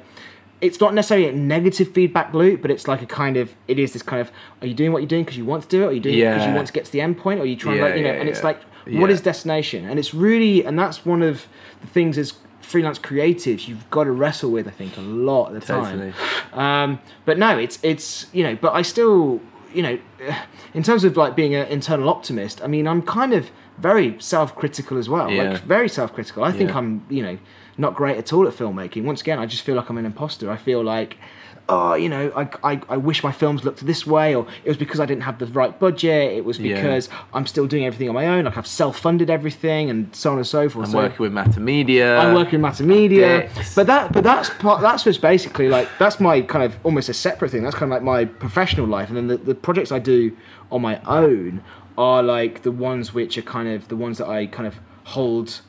[0.62, 3.92] it's not necessarily a negative feedback loop but it's like a kind of it is
[3.92, 4.30] this kind of
[4.62, 5.86] are you doing what you're doing because you want to do it?
[5.86, 7.40] Or are you doing it because you want to get to the end point?
[7.40, 8.60] Or are you trying Yeah, to like, you know yeah, and it's like
[9.00, 9.84] what is destination?
[9.88, 11.46] And it's really and that's one of
[11.82, 12.32] the things as
[12.62, 15.84] freelance creatives you've got to wrestle with i think a lot of the time.
[15.98, 16.12] Totally.
[16.54, 19.40] um, but no, it's it's you know, but I still
[19.74, 19.98] you know,
[20.74, 24.98] in terms of like being an internal optimist, I mean, I'm kind of very self-critical
[24.98, 25.30] as well.
[25.30, 25.50] Yeah.
[25.52, 26.44] Like very self-critical.
[26.44, 26.78] I think Yeah.
[26.78, 27.38] I'm you know
[27.76, 29.04] not great at all at filmmaking.
[29.04, 30.50] Once again, I just feel like I'm an imposter.
[30.50, 31.16] I feel like.
[31.66, 34.76] Oh, you know, I, I, I wish my films looked this way, or it was
[34.76, 36.32] because I didn't have the right budget.
[36.34, 36.74] It was Yeah.
[36.74, 38.44] because I'm still doing everything on my own.
[38.44, 40.86] Like I've self-funded everything, and so on and so forth.
[40.88, 42.18] I'm So- working with Matter Media.
[42.18, 46.20] I'm working in Matter Media, but that but that's part that's what's basically like that's
[46.20, 47.62] my kind of almost a separate thing.
[47.62, 50.36] That's kind of like my professional life, and then the, the projects I do
[50.70, 51.62] on my own
[51.96, 55.60] are like the ones which are kind of the ones that I kind of hold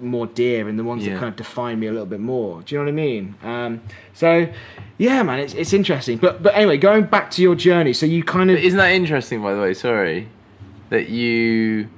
[0.00, 1.14] more dear and the ones Yeah.
[1.14, 2.62] that kind of define me a little bit more.
[2.62, 3.34] Do you know what I mean?
[3.42, 3.80] Um,
[4.12, 4.48] so
[4.98, 6.18] yeah, man, it's it's interesting.
[6.18, 8.92] But but anyway, going back to your journey, so you kind of But isn't that
[8.92, 9.72] interesting, by the way?
[9.74, 10.28] Sorry,
[10.90, 11.88] that you,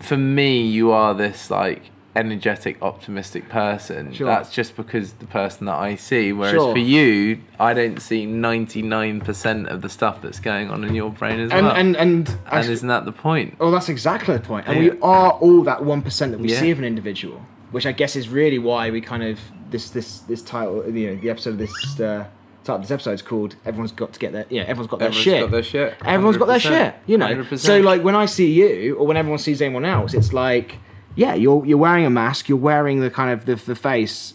[0.00, 1.82] for me, you are this like
[2.16, 4.12] energetic, optimistic person.
[4.12, 4.26] Sure.
[4.26, 6.32] That's just because the person that I see.
[6.32, 6.72] Whereas Sure.
[6.72, 10.94] for you, I don't see ninety nine percent of the stuff that's going on in
[10.94, 11.74] your brain as and well.
[11.74, 13.56] and and, And actually- isn't that the point?
[13.60, 14.66] Oh, that's exactly the point.
[14.68, 14.92] And Yeah.
[14.92, 16.60] we are all that one percent that we Yeah.
[16.60, 17.40] see of an individual,
[17.72, 19.38] which I guess is really why we kind of
[19.70, 22.24] this this this title, you know, the episode of this uh,
[22.62, 25.08] title of this episode is called "Everyone's Got to Get Their," yeah, everyone's got their
[25.08, 25.40] Everyone's shit.
[25.42, 25.94] got their shit.
[26.04, 26.94] Everyone's got their shit.
[27.06, 27.26] You know.
[27.26, 27.58] 100%.
[27.58, 30.76] So like when I see you, or when everyone sees anyone else, it's like,
[31.16, 34.34] yeah, you're you're wearing a mask, you're wearing the kind of the the face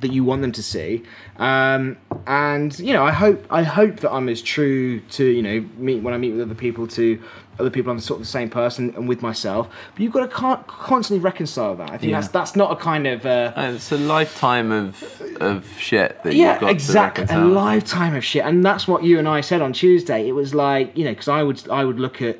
[0.00, 1.04] that you want them to see.
[1.36, 1.96] Um,
[2.26, 6.02] and you know, I hope I hope that I'm as true to you know meet
[6.02, 7.22] when I meet with other people to
[7.60, 7.92] other people.
[7.92, 9.68] I'm sort of the same person and with myself.
[9.94, 11.90] But you've got to con- constantly reconcile that.
[11.92, 12.20] I think Yeah.
[12.20, 16.34] that's that's not a kind of uh, And it's a lifetime of of shit that
[16.34, 17.26] yeah, you've got exactly.
[17.30, 20.26] A lifetime of shit, and that's what you and I said on Tuesday.
[20.26, 22.38] It was like you know, because I would I would look at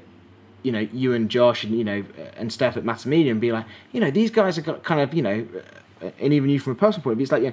[0.65, 2.05] you know you and Josh and you know
[2.36, 5.01] and Steph at Matter Media and be like, you know, these guys have got kind
[5.01, 5.47] of you know,
[6.19, 7.53] and even you from a personal point of view, it's like yeah.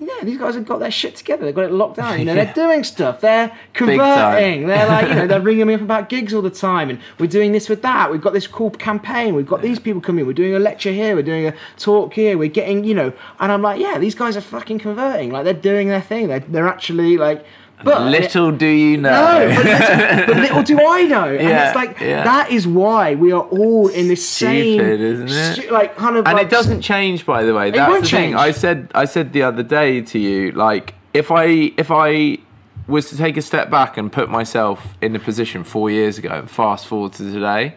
[0.00, 1.44] Yeah, these guys have got their shit together.
[1.44, 2.18] They've got it locked down.
[2.18, 3.20] You know, they're doing stuff.
[3.20, 4.66] They're converting.
[4.66, 7.28] They're like, you know, they're ringing me up about gigs all the time, and we're
[7.28, 8.10] doing this with that.
[8.10, 9.36] We've got this cool campaign.
[9.36, 10.26] We've got these people coming.
[10.26, 11.14] We're doing a lecture here.
[11.14, 12.36] We're doing a talk here.
[12.36, 15.30] We're getting, you know, and I'm like, yeah, these guys are fucking converting.
[15.30, 16.26] Like they're doing their thing.
[16.26, 17.44] They're, they're actually like,
[17.84, 19.10] but Little do you know.
[19.10, 21.34] no, but little, but little do I know.
[21.34, 22.24] And Yeah, it's like yeah.
[22.24, 25.72] that is why we are all in this same, Stupid, isn't it?
[25.72, 28.30] like kind of, and like, it doesn't change by the way that's won't the thing
[28.32, 28.36] change.
[28.36, 31.44] i said i said the other day to you like if i
[31.76, 32.38] if i
[32.86, 36.30] was to take a step back and put myself in the position four years ago
[36.30, 37.74] and fast forward to today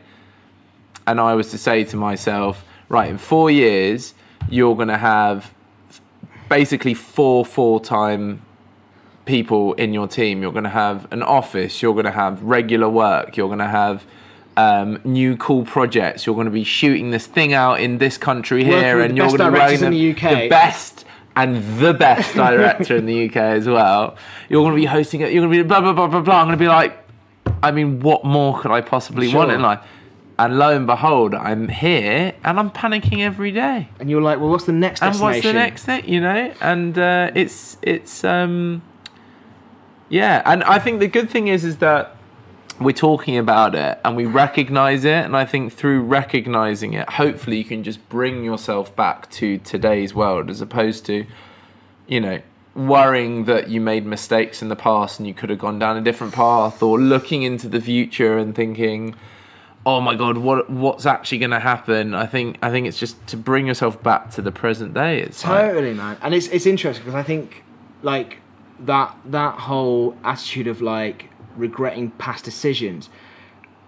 [1.07, 4.14] and i was to say to myself right in four years
[4.49, 5.53] you're going to have
[6.49, 8.41] basically four full-time
[9.26, 10.41] people in your team.
[10.41, 11.81] You're going to have an office.
[11.81, 13.38] You're going to have regular work.
[13.38, 14.06] You're going to have
[14.57, 16.26] um, new cool projects.
[16.26, 19.27] You're going to be shooting this thing out in this country Working here, and you're
[19.27, 20.43] going to be running in the, the UK.
[20.43, 24.15] the best and the best director in the UK as well.
[24.49, 25.31] You're going to be hosting it.
[25.31, 26.39] You're going to be blah blah blah blah blah.
[26.39, 26.97] I'm going to be like,
[27.61, 29.85] I mean, what more could I possibly want in life?
[30.38, 34.49] And lo and behold, I'm here and I'm panicking every day and you're like, well,
[34.49, 38.26] what's the next thing and what's the next thing you know and uh, it's it's
[38.26, 38.81] um
[40.10, 42.15] yeah and i think the good thing is is that
[42.80, 47.57] we're talking about it and we recognize it and i think through recognizing it hopefully
[47.57, 51.26] you can just bring yourself back to today's world as opposed to
[52.07, 52.40] you know
[52.76, 56.02] worrying that you made mistakes in the past and you could have gone down a
[56.02, 59.15] different path or looking into the future and thinking
[59.86, 63.26] oh my god what what's actually going to happen i think i think it's just
[63.27, 66.18] to bring yourself back to the present day it's like, Totally, man.
[66.22, 67.64] And it's it's interesting because I think
[68.02, 68.40] like
[68.80, 73.10] that that whole attitude of like regretting past decisions.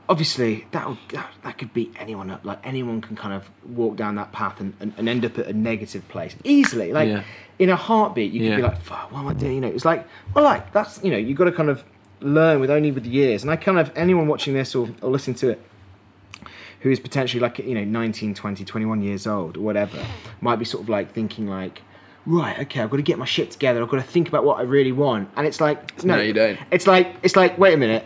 [0.09, 2.45] Obviously, that would, that, that could beat anyone up.
[2.45, 5.47] Like anyone can kind of walk down that path and, and, and end up at
[5.47, 6.93] a negative place easily.
[6.93, 7.23] Like Yeah.
[7.59, 9.83] in a heartbeat, you could be like, "Fuck, what am I doing?" You know, it's
[9.83, 11.83] like, well, like that's you know, you've got to kind of
[12.21, 13.43] learn with only with the years.
[13.43, 15.61] And I kind of anyone watching this or, or listening to it
[16.81, 19.97] who is potentially like you know 19 20 21 years old or whatever
[20.41, 21.81] might be sort of like thinking like
[22.27, 24.59] right okay i've got to get my shit together i've got to think about what
[24.59, 26.59] i really want and it's like no, No, you don't.
[26.71, 28.03] it's like it's like wait a minute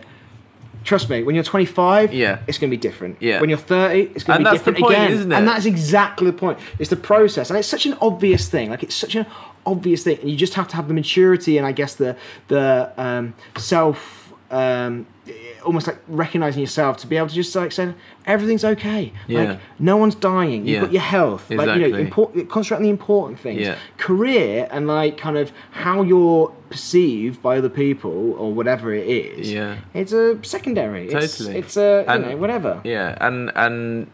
[0.84, 2.38] trust me when you're 25 Yeah.
[2.46, 3.40] it's going to be different Yeah.
[3.40, 5.34] when you're 30 it's going to be different point, again isn't it?
[5.34, 8.82] and that's exactly the point it's the process and it's such an obvious thing like
[8.84, 9.26] it's such an
[9.66, 12.16] obvious thing and you just have to have the maturity and i guess the
[12.48, 15.06] the um, self um,
[15.64, 17.92] almost like recognizing yourself to be able to just like say
[18.26, 19.42] everything's okay Yeah.
[19.44, 20.80] like no one's dying you've Yeah.
[20.80, 22.00] got your health like you know Exactly.
[22.02, 23.76] important concentrate on the important things Yeah.
[23.98, 29.52] career and like kind of how you're perceived by other people or whatever it is
[29.52, 29.76] Yeah.
[29.94, 31.58] it's a secondary it's, Totally.
[31.58, 34.06] it's a you And- know whatever yeah and and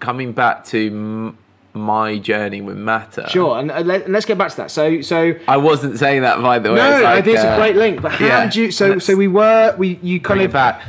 [0.00, 1.38] coming back to m-
[1.72, 5.00] my journey with matter sure and, uh, let, and let's get back to that so
[5.00, 7.50] so i wasn't saying that by the way no It's I like, think it's a
[7.50, 8.44] uh, great link but how yeah.
[8.44, 10.82] did you so so we were we you kind of back.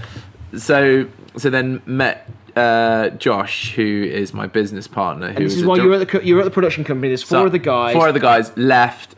[0.57, 5.31] So so then met uh, Josh, who is my business partner.
[5.31, 6.83] Who and this is a while you were at the you were at the production
[6.83, 9.15] company there's four so of the guys Four of the guys left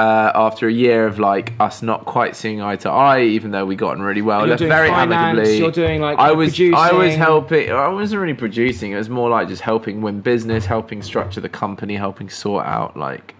[0.00, 3.66] uh, after a year of like us not quite seeing eye to eye, even though
[3.66, 4.46] we got on really well.
[4.46, 5.58] You're doing very finance, amicably.
[5.58, 7.70] you're doing, like, I was I was helping.
[7.70, 8.92] I wasn't really producing.
[8.92, 12.96] It was more like just helping win business, helping structure the company, helping sort out
[12.96, 13.34] like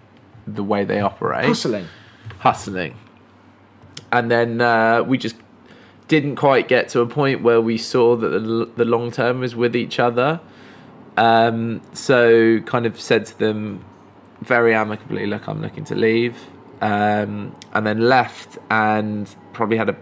[0.46, 1.86] the way they operate hustling
[2.40, 2.96] hustling.
[4.12, 5.36] And then uh, we just
[6.08, 9.54] didn't quite get to a point where we saw that the, the long term was
[9.56, 10.40] with each other.
[11.16, 13.84] Um, so kind of said to them
[14.42, 16.36] very amicably, look, I'm looking to leave.
[16.80, 19.96] Um, and then left and probably had a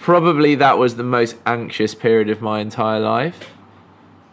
[0.00, 3.50] probably that was the most anxious period of my entire life.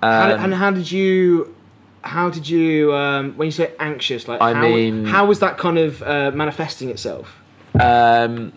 [0.01, 1.55] How Um, and how did you
[2.01, 5.57] how did you um, when you say anxious like I how, mean- how was that
[5.57, 7.39] kind of uh, manifesting itself
[7.79, 8.51] Um,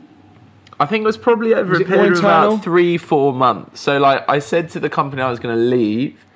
[0.78, 3.80] I think it was probably over Was a period of about three, four months.
[3.80, 6.26] So, like, I said to the company I was going to leave,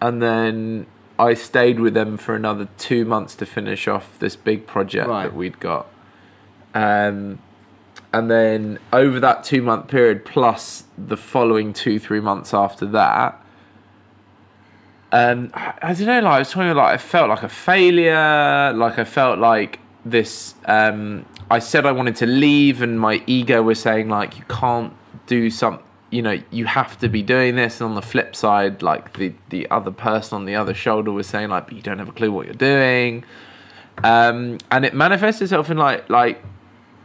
[0.00, 0.86] and then
[1.20, 5.24] I stayed with them for another two months to finish off this big project Right.
[5.24, 5.86] that we'd got.
[6.74, 7.38] Um,
[8.12, 13.40] and then over that two month period, plus the following two, three months after that,
[15.12, 18.72] and I, I don't know, like I was talking like I felt like a failure,
[18.74, 20.54] like I felt like this.
[20.64, 24.92] Um, I said I wanted to leave, and my ego was saying like you can't
[25.26, 25.80] do some.
[26.10, 27.80] You know, you have to be doing this.
[27.80, 31.26] And on the flip side, like the the other person on the other shoulder was
[31.26, 33.24] saying like, but you don't have a clue what you're doing.
[34.02, 36.42] Um, and it manifests itself in like like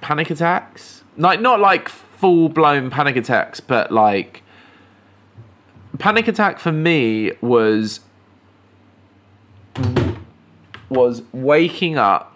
[0.02, 4.44] panic attacks, like not like full blown panic attacks, but like
[6.00, 8.00] panic attack for me was
[10.90, 12.35] was waking up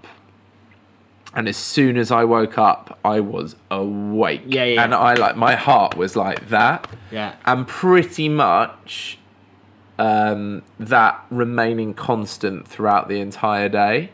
[1.36, 4.84] and as soon as I woke up I was awake Yeah, yeah.
[4.84, 7.36] and I like my heart was like that Yeah.
[7.46, 9.18] and pretty much
[9.98, 14.12] um, that remaining constant throughout the entire day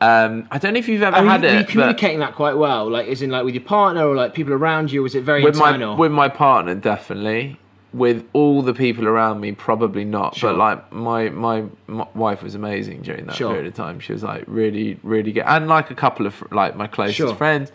[0.00, 2.36] um, I don't know if you've ever you, had were you it but communicating that
[2.36, 2.88] quite well?
[2.88, 5.00] Like, is in like with your partner or like people around you?
[5.00, 5.94] Or was it very with internal?
[5.94, 7.56] my with my partner definitely
[7.92, 10.50] with all the people around me probably not Sure.
[10.50, 13.50] but like my, my my wife was amazing during that Sure.
[13.52, 16.76] period of time she was like really really good and like a couple of like
[16.76, 17.34] my closest Sure.
[17.34, 17.72] friends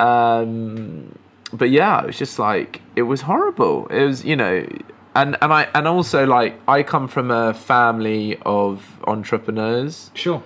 [0.00, 1.16] um
[1.52, 4.66] but yeah it was just like it was horrible it was you know
[5.14, 10.42] and and i and also like i come from a family of entrepreneurs sure.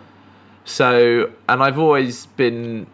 [0.65, 2.87] so, and I've always been,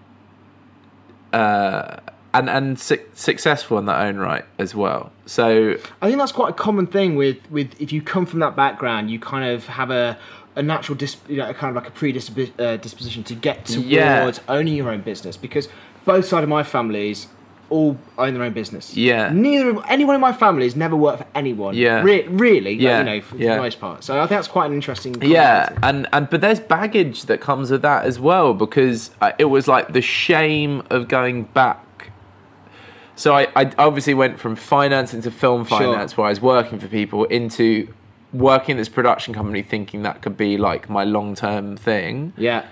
[1.32, 1.96] uh,
[2.38, 5.10] and and su- successful in their own right as well.
[5.26, 8.54] So I think that's quite a common thing with with if you come from that
[8.56, 10.16] background, you kind of have a
[10.54, 13.86] a natural dis, you know, kind of like a predisposition uh, disposition to get towards
[13.88, 14.32] Yeah.
[14.48, 15.68] owning your own business because
[16.04, 17.26] both sides of my families
[17.68, 18.96] all own their own business.
[18.96, 19.28] Yeah.
[19.32, 21.74] Neither of anyone in my family has never worked for anyone.
[21.74, 22.00] Yeah.
[22.00, 22.74] Re- really.
[22.76, 23.56] like, Yeah, you know, for, for yeah.
[23.56, 24.04] the most part.
[24.04, 25.20] So I think that's quite an interesting.
[25.20, 29.46] yeah, and and but there's baggage that comes with that as well because uh, it
[29.46, 31.82] was like the shame of going back.
[33.16, 35.78] So I, I obviously went from finance into film Sure.
[35.78, 37.88] finance, where I was working for people, into
[38.32, 42.32] working in this production company, thinking that could be like my long term thing.
[42.36, 42.64] Yeah.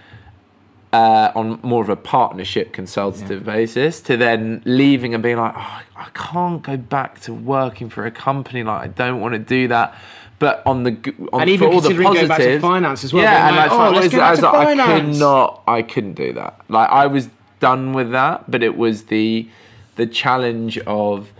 [0.93, 5.83] uh, on more of a partnership consultative basis to then leaving and being like, oh,
[5.97, 8.63] I can't go back to working for a company.
[8.63, 9.97] Like, I don't want to do that.
[10.39, 10.93] But on the
[11.33, 13.57] on And even for all the considering going back to finance as well, Yeah, and
[13.57, 16.33] like, "Oh, let's I go back was to like, I could not, I couldn't do
[16.35, 16.61] that.
[16.69, 17.29] Like, I was
[17.61, 18.49] done with that.
[18.51, 19.49] But it was the
[19.97, 21.33] the challenge of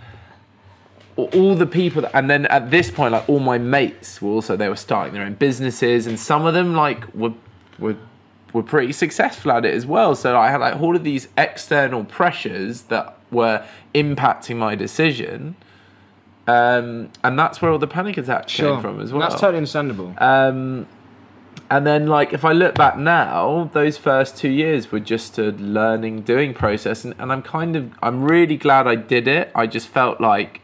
[1.17, 4.57] all the people that, and then at this point like all my mates were also
[4.57, 7.33] they were starting their own businesses and some of them like were
[7.79, 7.95] were
[8.51, 12.03] were pretty successful at it as well so I had like all of these external
[12.03, 15.55] pressures that were impacting my decision
[16.47, 18.73] um, and that's where all the panic attacks Sure.
[18.73, 20.13] came from as well That's totally understandable.
[20.17, 20.85] um,
[21.69, 25.51] and then, like, if I look back now, those first two years were just a
[25.51, 29.51] learning, doing process, and, and I'm kind of, I'm really glad I did it.
[29.55, 30.61] I just felt like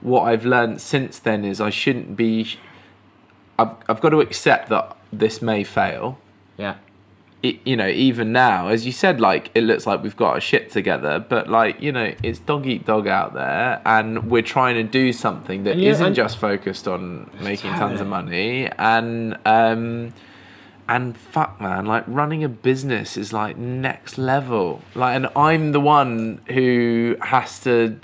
[0.00, 2.56] what I've learned since then is I shouldn't be.
[3.58, 6.18] I've, I've got to accept that this may fail.
[6.56, 6.76] yeah.
[7.42, 10.40] It, you know, even now, as you said, like it looks like we've got our
[10.42, 14.74] shit together, but like you know, it's dog eat dog out there, and we're trying
[14.74, 20.12] to do something that yeah, not just focused on making tons of money, and um,
[20.90, 24.82] and fuck, man, like running a business is like next level.
[24.94, 27.98] Like, and I'm the one who has to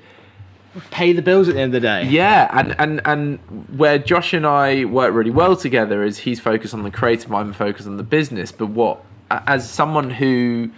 [0.91, 2.05] Pay the bills at the end of the day.
[2.05, 3.39] yeah, and, and and
[3.79, 7.55] where Josh and I work really well together is he's focused on the creative, I'm
[7.55, 8.53] focused on the business.
[8.53, 10.71] But what, as someone who,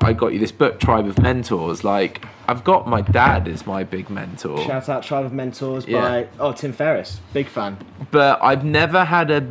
[0.00, 1.84] I got you this book, Tribe of Mentors.
[1.84, 6.00] Like I've got my dad as my big mentor, Shout out Tribe of Mentors Yeah.
[6.00, 7.76] by oh Tim Ferriss, big fan.
[8.10, 9.46] but I've never had a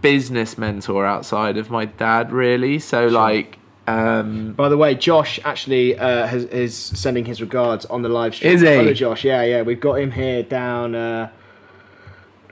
[0.00, 2.78] business mentor outside of my dad, really.
[2.78, 8.02] So like, um, By the way, Josh actually uh, has, is sending his regards on
[8.02, 8.52] the live stream.
[8.52, 8.66] Is he?
[8.66, 9.24] Hello, Josh.
[9.24, 9.62] Yeah, yeah.
[9.62, 10.94] We've got him here down.
[10.94, 11.30] Uh,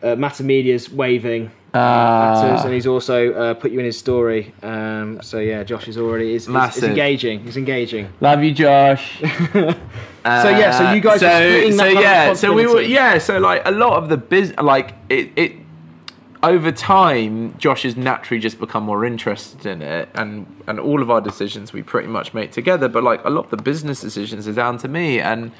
[0.02, 3.98] uh, Matter Media's waving at us, uh, and he's also uh, put you in his
[3.98, 4.54] story.
[4.62, 7.40] Um, so yeah, Josh is already is, is, is engaging.
[7.40, 8.12] He's engaging.
[8.20, 9.22] love you, Josh.
[10.28, 13.38] So yeah, so you guys so, that so kind yeah, so we were yeah, so
[13.38, 15.52] like a lot of the biz, like it, it
[16.42, 21.10] over time, Josh has naturally just become more interested in it, and and all of
[21.10, 22.88] our decisions we pretty much make together.
[22.88, 25.52] But like a lot of the business decisions are down to me, and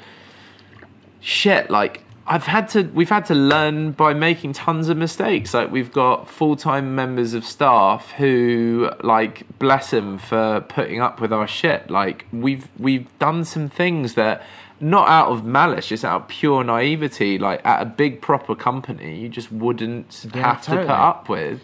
[1.19, 2.03] shit, like.
[2.31, 5.53] I've had to we've had to learn by making tons of mistakes.
[5.53, 11.33] Like we've got full-time members of staff who like bless them for putting up with
[11.33, 11.89] our shit.
[11.89, 14.43] Like we've we've done some things that
[14.79, 19.19] not out of malice, just out of pure naivety, like at a big proper company,
[19.19, 21.59] you just wouldn't Yeah, have to put up with.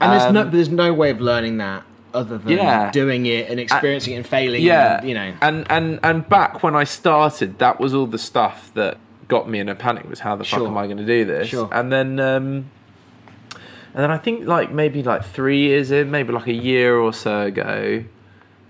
[0.00, 1.82] And there's no, Um, there's no way of learning that
[2.14, 2.90] other than Yeah.
[2.92, 4.62] doing it and experiencing it and failing.
[4.62, 5.32] yeah and, you know.
[5.42, 8.96] and and and back when i started that was all the stuff that
[9.28, 10.60] got me in a panic was how the Sure.
[10.60, 11.68] fuck am i going to do this Sure.
[11.72, 12.70] and then um
[13.94, 17.14] And then I think like maybe like three years in, maybe like a year or
[17.14, 18.04] so ago,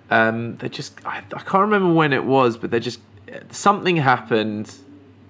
[0.09, 3.01] um, they just I, I can't remember when it was, but they just
[3.51, 4.73] something happened.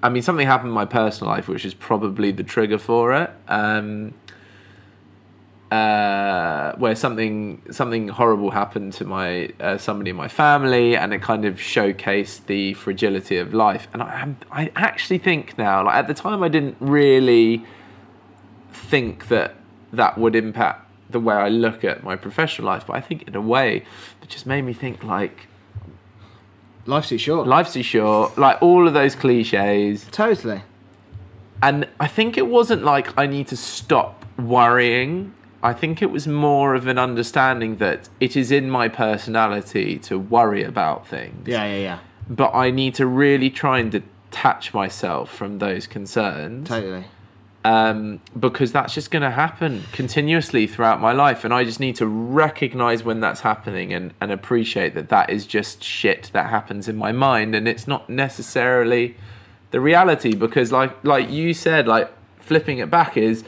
[0.02, 3.30] I mean, something happened in my personal life, which is probably the trigger for it.
[3.48, 4.12] Um,
[5.70, 11.22] uh, where something something horrible happened to my uh, somebody in my family, and it
[11.22, 13.88] kind of showcased the fragility of life.
[13.92, 17.64] And I, I actually think now, like at the time, I didn't really
[18.72, 19.56] think that
[19.92, 22.86] that would impact the way I look at my professional life.
[22.86, 23.84] But I think in a way,
[24.22, 25.48] it just made me think like
[26.86, 27.48] Life's too short.
[27.48, 30.06] life's too short, like all of those cliches.
[30.12, 30.62] totally.
[31.62, 35.34] And I think it wasn't like I need to stop worrying.
[35.66, 40.16] I think it was more of an understanding that it is in my personality to
[40.16, 41.48] worry about things.
[41.48, 41.98] Yeah, yeah, yeah.
[42.30, 46.68] But I need to really try and detach myself from those concerns.
[46.68, 47.04] Totally.
[47.64, 51.96] um, because that's just going to happen continuously throughout my life and i just need
[51.96, 56.86] to recognize when that's happening and, and appreciate that that is just shit that happens
[56.86, 59.16] in my mind and it's not necessarily
[59.72, 63.42] the reality because like like you said like flipping it back is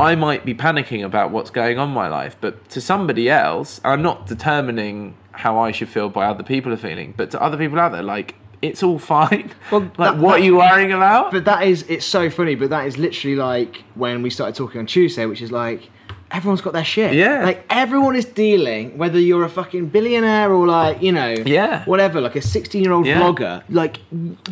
[0.00, 3.80] i might be panicking about what's going on in my life but to somebody else
[3.84, 7.56] i'm not determining how i should feel by other people are feeling but to other
[7.56, 9.50] people out there like it's all fine.
[9.72, 11.32] Well, like that- what that- are you worrying about?
[11.32, 14.80] But that is, it's so funny, but that is literally like when we started talking
[14.80, 15.88] on Tuesday, which is like,
[16.32, 17.14] everyone's got their shit.
[17.14, 17.42] Yeah.
[17.44, 21.84] Like, everyone is dealing, whether you're a fucking billionaire or like, you know, Yeah.
[21.84, 23.20] whatever, like a 16 year old Yeah.
[23.20, 23.62] vlogger.
[23.68, 23.98] Like,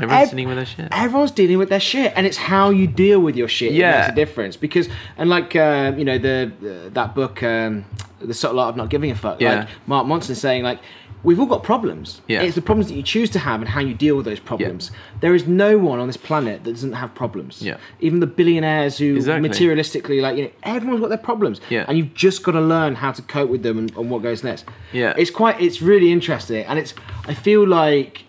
[0.00, 0.88] Everyone's ev- dealing with their shit.
[0.92, 3.98] Everyone's dealing with their shit, and it's how you deal with your shit that Yeah.
[4.00, 4.56] makes a difference.
[4.56, 7.84] Because, and like, uh, you know, the uh, that book, um,
[8.20, 9.54] The Subtle Art of Not Giving a Fuck, Yeah.
[9.60, 10.78] like Mark Manson saying, like,
[11.24, 12.20] we've all got problems.
[12.28, 12.42] Yeah.
[12.42, 14.90] It's the problems that you choose to have and how you deal with those problems.
[15.20, 17.60] There is no one on this planet that doesn't have problems.
[17.60, 17.78] Yeah.
[18.00, 19.48] Even the billionaires who Exactly.
[19.48, 21.60] materialistically, like, you know, everyone's got their problems.
[21.70, 21.84] Yeah.
[21.88, 24.44] And you've just got to learn how to cope with them and, and what goes
[24.44, 24.64] next.
[24.92, 25.14] Yeah.
[25.16, 26.64] It's quite, it's really interesting.
[26.66, 26.94] And it's,
[27.26, 28.24] I feel like,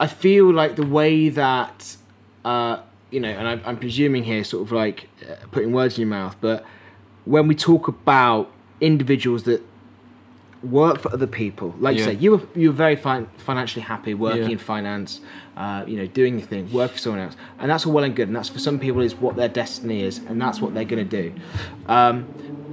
[0.00, 1.96] I feel like the way that,
[2.44, 2.80] uh,
[3.10, 6.10] you know, and I, I'm presuming here, sort of like uh, putting words in your
[6.10, 6.64] mouth, but
[7.24, 8.50] when we talk about
[8.80, 9.62] individuals that
[10.70, 12.06] work for other people, like you Yeah.
[12.10, 14.48] say, you were you were very fin- financially happy working Yeah.
[14.50, 15.20] in finance,
[15.56, 18.14] uh, you know, doing your thing, work for someone else, and that's all well and
[18.14, 20.84] good, and that's for some people is what their destiny is, and that's what they're
[20.84, 21.32] gonna do.
[21.88, 22.26] Um,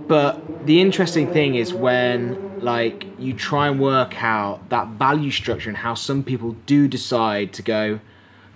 [0.07, 5.69] but the interesting thing is when like you try and work out that value structure
[5.69, 7.99] and how some people do decide to go,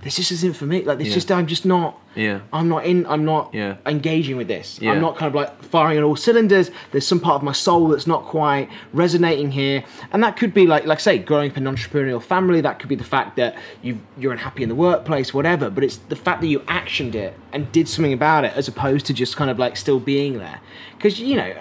[0.08, 0.84] this just isn't for me.
[0.84, 1.14] Like this Yeah.
[1.16, 2.00] just I'm just not.
[2.16, 2.40] Yeah.
[2.54, 3.06] I'm not in.
[3.08, 3.76] I'm not Yeah.
[3.86, 4.80] engaging with this.
[4.82, 4.92] Yeah.
[4.94, 6.72] I'm not kind of like firing on all cylinders.
[6.92, 10.66] There's some part of my soul that's not quite resonating here, and that could be
[10.66, 12.62] like, like I say, growing up in an entrepreneurial family.
[12.62, 15.70] That could be the fact that you you're unhappy in the workplace, whatever.
[15.70, 19.06] But it's the fact that you actioned it and did something about it, as opposed
[19.08, 20.62] to just kind of like still being there.
[20.96, 21.58] Because you know, it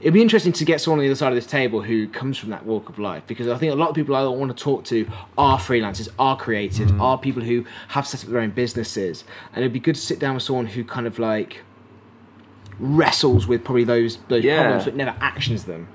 [0.00, 2.38] it'd be interesting to get someone on the other side of this table who comes
[2.38, 4.62] from that walk of life because I think a lot of people I want to
[4.64, 5.06] talk to
[5.36, 7.00] are freelancers, are creatives, Mm.
[7.00, 10.18] are people who have set up their own businesses, and it'd be good to sit
[10.18, 11.62] down with someone who kind of like
[12.78, 14.62] wrestles with probably those those Yeah.
[14.62, 15.88] problems but never actions them.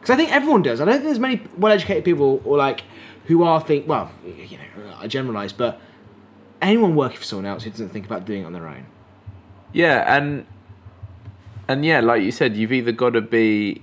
[0.00, 0.80] Because I think everyone does.
[0.80, 2.82] I don't think there's many well-educated people or like
[3.26, 5.80] who are think well, you know, I generalize, but
[6.62, 8.84] anyone working for someone else who doesn't think about doing it on their own.
[9.72, 10.46] Yeah, and
[11.68, 13.82] and yeah, like you said, you've either got to be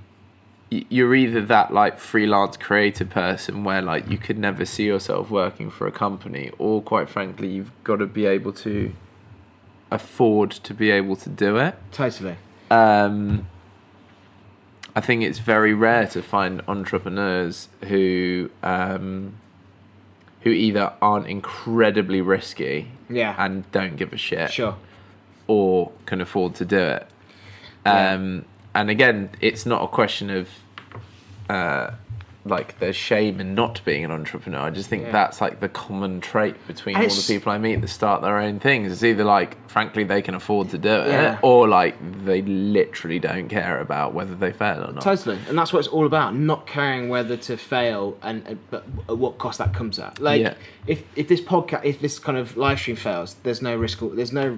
[0.70, 5.70] you're either that like freelance creative person where like you could never see yourself working
[5.70, 8.94] for a company or quite frankly you've got to be able to
[9.92, 12.38] afford to be able to do it Totally.
[12.70, 13.46] um,
[14.96, 19.34] I think it's very rare to find entrepreneurs who um,
[20.40, 23.36] who either aren't incredibly risky Yeah.
[23.38, 24.78] and don't give a shit Sure.
[25.48, 27.08] or can afford to do it.
[27.86, 28.14] Yeah.
[28.14, 30.48] Um, and again, it's not a question of
[31.50, 31.92] uh,
[32.44, 34.60] like there's shame in not being an entrepreneur.
[34.62, 35.12] I just think Yeah.
[35.12, 38.40] that's like the common trait between And all the people I meet that start their
[38.40, 38.92] own things.
[38.92, 41.38] It's either like, frankly, they can afford to do it, Yeah.
[41.44, 45.02] or like they literally don't care about whether they fail or not.
[45.04, 46.34] Totally, and that's what it's all about.
[46.34, 50.18] Not caring whether to fail and and- but at what cost that comes at.
[50.20, 50.54] Like Yeah.
[50.88, 54.00] if if this podcast, if this kind of live stream fails, there's no risk.
[54.02, 54.58] There's no.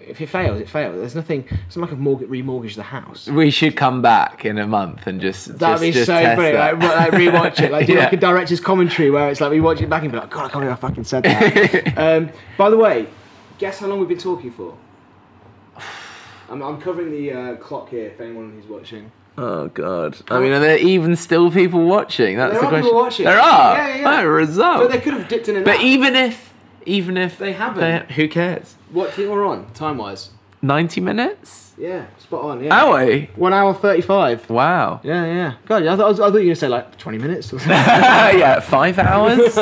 [0.00, 0.96] If it fails, it fails.
[0.96, 1.44] There's nothing.
[1.66, 3.26] It's not like I've mortgage, remortgaged the house.
[3.26, 6.38] We should come back in a month and just That'd just, be just so that.
[6.38, 8.04] Like, like rewatch it, like do Yeah.
[8.04, 10.46] like a director's commentary where it's like we watch it back and be like, God,
[10.46, 11.98] I can't believe I fucking said that.
[11.98, 13.06] um, by the way,
[13.58, 14.76] guess how long we've been talking for?
[16.48, 19.10] I'm, I'm covering the uh, clock here If anyone who's watching.
[19.36, 20.18] Oh god!
[20.32, 22.36] I mean, are there even still people watching?
[22.36, 22.84] That's There the are question.
[22.86, 23.24] people watching.
[23.24, 23.76] There are.
[23.76, 24.20] Yeah, yeah, yeah.
[24.20, 24.78] Oh, result.
[24.80, 26.47] But they could have dipped in and But even if
[26.88, 28.10] even if They haven't.
[28.12, 28.74] who cares?
[28.90, 30.30] What do you think we're on time wise?
[30.62, 31.72] Ninety minutes?
[31.78, 32.64] Yeah, spot on.
[32.64, 32.74] Yeah.
[32.84, 33.30] Are we?
[33.36, 34.50] One hour thirty-five.
[34.50, 35.00] Wow.
[35.04, 35.52] Yeah, yeah.
[35.66, 37.52] God, I thought, I, was, I thought you were gonna say like twenty minutes.
[37.52, 37.70] Or something.
[37.76, 39.54] yeah, five hours.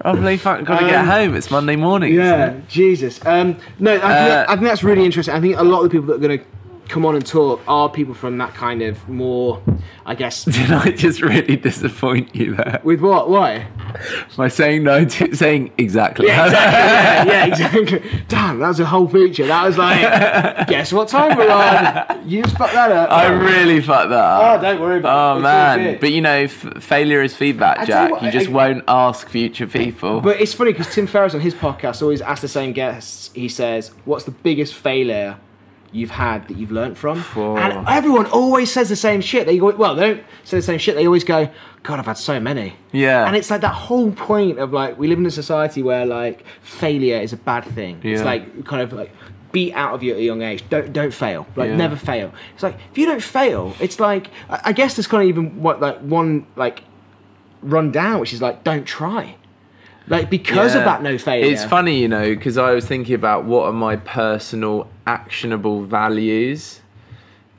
[0.00, 1.34] Probably got to get Um, home.
[1.36, 2.14] It's Monday morning.
[2.14, 2.58] yeah?
[2.68, 3.20] Jesus.
[3.26, 5.34] Um, no, I think, Uh, I think that's really interesting.
[5.34, 6.42] I think a lot of the people that are gonna
[6.90, 9.62] come on and talk are people from that kind of more,
[10.04, 10.44] I guess.
[10.50, 13.30] Did I just really disappoint you there With what?
[13.30, 13.68] Why?
[14.36, 16.26] by saying no to saying exactly?
[16.26, 17.32] Yeah, exactly.
[17.32, 18.22] yeah, yeah, exactly.
[18.28, 19.46] Damn, that was a whole feature.
[19.46, 22.28] That was like, guess what time we're on?
[22.28, 23.10] You just fucked that up.
[23.10, 24.58] I really fucked that oh, up.
[24.58, 25.38] Oh, don't worry about it.
[25.38, 28.10] Oh man, but you know, f- failure is feedback, tell you Jack.
[28.10, 30.20] what, you just I- won't ask future people.
[30.20, 33.30] But it's funny because Tim Ferriss on his podcast always asks the same guests.
[33.34, 35.38] He says, "What's the biggest failure
[35.92, 39.46] you've had that you've learnt from?" And everyone always says the same shit.
[39.46, 40.94] They go, well, they don't say the same shit.
[40.96, 41.48] They always go,
[41.82, 43.26] "God, I've had so many." Yeah.
[43.26, 46.44] And it's like that whole point of like we live in a society where like
[46.62, 48.00] failure is a bad thing.
[48.02, 49.10] It's like kind of like
[49.52, 50.62] beat out of you at a young age.
[50.70, 51.46] Don't don't fail.
[51.56, 51.76] Like Yeah.
[51.76, 52.32] never fail.
[52.54, 55.60] It's like if you don't fail, it's like I I guess there's kind of even
[55.62, 56.82] what like one like
[57.62, 59.36] run down, which is like don't try.
[60.10, 61.50] Like because of that no failure.
[61.50, 66.80] It's funny, you know, because I was thinking about what are my personal actionable values.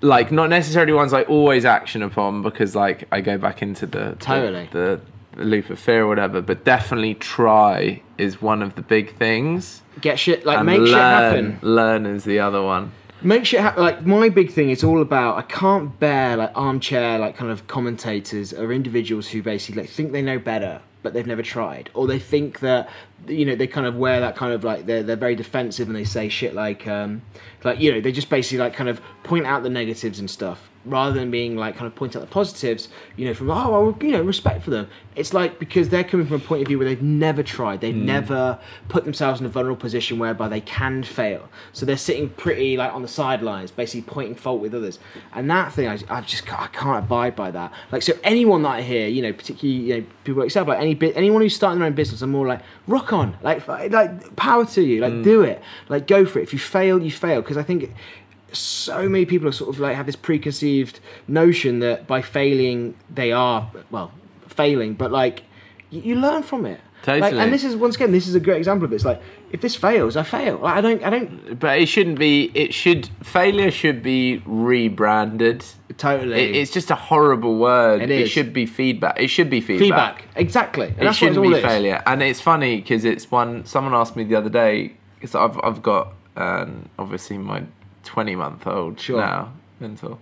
[0.01, 4.17] Like not necessarily ones I always action upon because like I go back into the
[4.19, 4.67] Totally.
[4.73, 4.99] the,
[5.37, 9.81] the loop of fear or whatever, but definitely try is one of the big things.
[10.01, 11.59] Get shit like And make learn, shit happen.
[11.61, 12.91] Learn is the other one.
[13.21, 13.81] Make shit happen.
[13.81, 15.37] Like my big thing is all about.
[15.37, 20.11] I can't bear like armchair like kind of commentators or individuals who basically like think
[20.11, 22.89] they know better but they've never tried, or they think that
[23.27, 25.95] you know they kind of wear that kind of like they're they're very defensive and
[25.95, 27.21] they say shit like um
[27.63, 30.71] like you know they just basically like kind of point out the negatives and stuff
[30.85, 32.89] rather than being like kind of point out the positives.
[33.15, 34.87] You know from oh well, you know respect for them.
[35.15, 37.95] It's like because they're coming from a point of view where they've never tried, they've
[37.95, 38.57] never
[38.87, 41.49] put themselves in a vulnerable position whereby they can fail.
[41.73, 44.99] So they're sitting pretty like on the sidelines, basically pointing fault with others.
[45.33, 47.73] And that thing, I, I just I can't abide by that.
[47.91, 50.79] Like so, anyone that I hear, you know, particularly you know people like yourself, like
[50.79, 54.35] any bit, anyone who's starting their own business, I'm more like rock on, like like
[54.35, 55.23] power to you, like mm.
[55.23, 56.43] do it, like go for it.
[56.43, 57.41] If you fail, you fail.
[57.41, 57.93] Because I think
[58.51, 63.31] so many people are sort of like have this preconceived notion that by failing they
[63.31, 64.11] are well
[64.47, 65.43] failing, but like
[65.89, 66.79] you, you learn from it.
[67.07, 68.93] Like, and this is once again, this is a great example of.
[68.93, 69.21] It's like
[69.51, 70.57] if this fails, I fail.
[70.57, 72.51] Like, I don't, I don't But it shouldn't be.
[72.53, 75.63] It should failure should be rebranded.
[75.97, 76.41] totally.
[76.41, 78.01] It, it's just a horrible word.
[78.01, 79.19] It It, should be feedback.
[79.19, 80.21] It should be feedback.
[80.21, 80.87] feedback exactly.
[80.87, 81.63] And It that's what it's shouldn't all be is.
[81.63, 82.01] failure.
[82.05, 83.65] And it's funny because it's one.
[83.65, 87.63] Someone asked me the other day because I've I've got um, obviously my
[88.03, 89.17] twenty month old Sure.
[89.19, 90.19] now mental,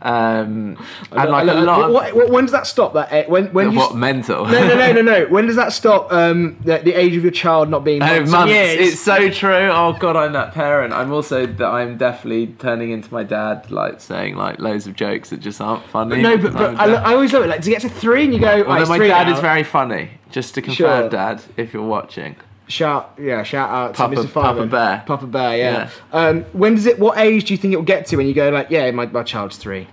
[0.00, 0.76] um,
[1.12, 1.78] and like a lot.
[1.80, 2.94] what, of, what, what- when does that stop?
[2.94, 4.46] That eh, when when you what s- mental?
[4.46, 5.26] no no no no no.
[5.30, 6.12] When does that stop?
[6.12, 8.52] Um, the, the age of your child not being Oh, months, and months.
[8.52, 8.92] years?
[8.92, 9.70] It's so true.
[9.72, 10.92] Oh god, I'm that parent.
[10.92, 15.30] I'm also that I'm definitely turning into my dad, like saying like loads of jokes
[15.30, 16.22] that just aren't funny.
[16.22, 17.04] no, but, but I, a lo- dad.
[17.06, 17.48] I always love it.
[17.48, 18.48] Like to get to three and you go.
[18.48, 20.10] "Oh, Although it's my dad now." is very funny.
[20.30, 21.08] Just to confirm, Sure.
[21.10, 22.36] Dad, if you're watching.
[22.72, 24.32] Shout, yeah, shout out Papa- to Mr.
[24.32, 25.02] Papa Bear.
[25.06, 25.90] Papa Bear, yeah.
[26.10, 26.98] Um, when does it?
[26.98, 29.04] What age do you think it will get to when you go like, yeah, my,
[29.04, 29.86] my child's three,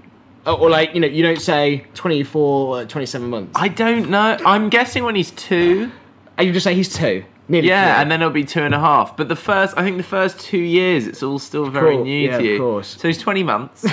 [0.48, 3.52] or, or like you know, you don't say 24, or 27 months.
[3.54, 4.38] I don't know.
[4.46, 5.92] I'm guessing when he's two.
[6.38, 7.68] and you just say he's two, nearly.
[7.68, 9.18] Yeah, and then it'll be two and a half.
[9.18, 12.30] But the first, I think the first two years, it's all still very course, new
[12.30, 12.54] yeah, to you.
[12.54, 12.96] of course.
[12.98, 13.86] So he's 20 months.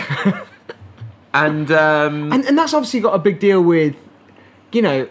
[1.34, 3.96] and, um, and and that's obviously got a big deal with,
[4.70, 5.08] you know,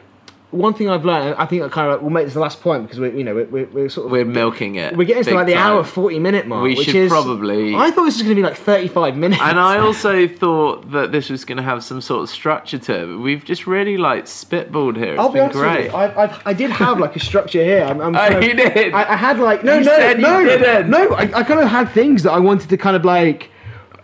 [0.51, 1.35] one thing I've learned.
[1.38, 3.35] I think I kind of we'll make this the last point because we're you know
[3.35, 4.95] we're, we're, sort of we're milking it.
[4.95, 5.61] we're getting to like the time.
[5.73, 6.63] hour forty minute mark.
[6.63, 9.17] We which should is, probably- I thought this was going to be like thirty five
[9.17, 9.41] minutes.
[9.41, 13.11] And I also thought that this was going to have some sort of structure to
[13.13, 13.15] it.
[13.17, 15.13] We've just really like spitballed here.
[15.13, 15.84] It's I'll be honest great.
[15.85, 15.97] with you.
[15.97, 17.84] I, I, I did have like a structure here.
[17.84, 18.93] I'm, I'm Oh, of- you did?
[18.93, 20.13] I, I had like no, You no,
[20.57, 21.09] no, no.
[21.15, 23.49] I, I kind of had things that I wanted to kind of like.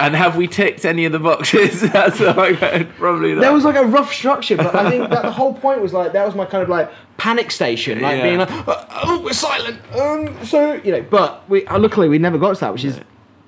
[0.02, 1.82] And have we ticked any of the boxes?
[1.94, 2.60] That's like,
[2.98, 3.42] probably not.
[3.42, 6.14] There was like a rough structure, but I think that the whole point was like
[6.14, 8.24] that was my kind of like panic station, like Yeah.
[8.24, 9.80] being like, "Uh, oh, we're silent.
[9.96, 13.00] Um, so you know, but we uh, luckily we never got to that, which is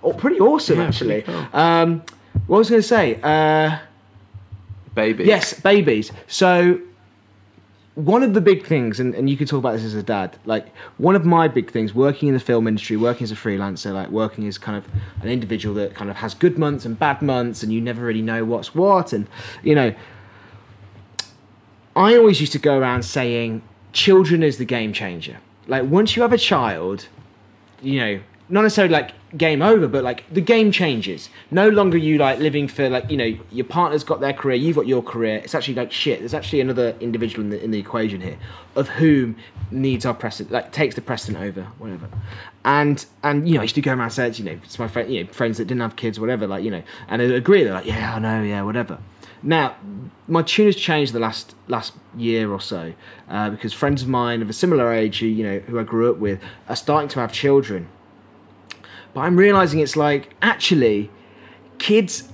[0.04, 1.24] oh, pretty awesome actually.
[1.24, 2.04] pretty Um,
[2.48, 3.20] what was I going to say?
[3.22, 3.80] Uh,
[4.94, 5.24] baby.
[5.24, 6.12] Yes, babies.
[6.28, 6.80] So
[7.95, 10.38] one of the big things, and, and you can talk about this as a dad,
[10.45, 10.68] like
[10.98, 14.10] one of my big things, working in the film industry, working as a freelancer, like
[14.10, 14.88] working as kind of
[15.22, 18.22] an individual that kind of has good months and bad months, and you never really
[18.22, 19.28] know what's what, and
[19.61, 19.94] you know,
[21.95, 23.61] I always used to go around saying,
[23.91, 25.38] children is the game changer.
[25.68, 27.07] Like once you have a child,
[27.82, 31.30] you know, not necessarily like game over, but like the game changes.
[31.52, 34.76] No longer you like living for like you know your partner's got their career, you've
[34.76, 35.38] got your career.
[35.38, 36.20] It's actually like shit.
[36.20, 38.38] There's actually another individual in the in the equation here,
[38.76, 39.36] of whom
[39.72, 42.08] needs our precedent, like takes the precedent over whatever.
[42.66, 44.88] And and you know I used to go around and say you know it's my
[44.88, 47.64] friend, you know friends that didn't have kids, whatever, like you know, and they agree.
[47.64, 49.00] They're like yeah I know yeah whatever.
[49.46, 49.76] Now,
[50.28, 52.94] my tune has changed the last last year or so
[53.28, 56.10] uh, because friends of mine of a similar age, who you know, who I grew
[56.10, 56.40] up with,
[56.70, 57.90] are starting to have children.
[59.14, 61.10] But I'm realizing it's like actually,
[61.77, 62.30] kids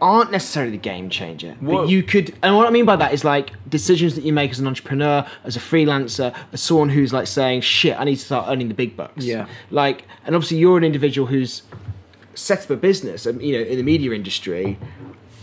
[0.00, 1.56] aren't necessarily the game changer.
[1.60, 4.32] What- But you could, and what I mean by that is like decisions that you
[4.32, 8.16] make as an entrepreneur, as a freelancer, as someone who's like saying, "Shit, I need
[8.16, 9.46] to start earning the big bucks." Yeah.
[9.70, 11.62] Like, and obviously you're an individual who's
[12.34, 14.76] set up a business, um, you know, in the media industry,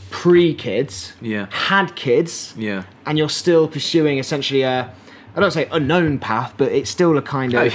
[0.10, 1.48] pre kids, Yeah.
[1.50, 2.84] had kids, Yeah.
[3.06, 4.92] and you're still pursuing essentially a,
[5.36, 7.74] I don't say unknown path, but it's still a kind of.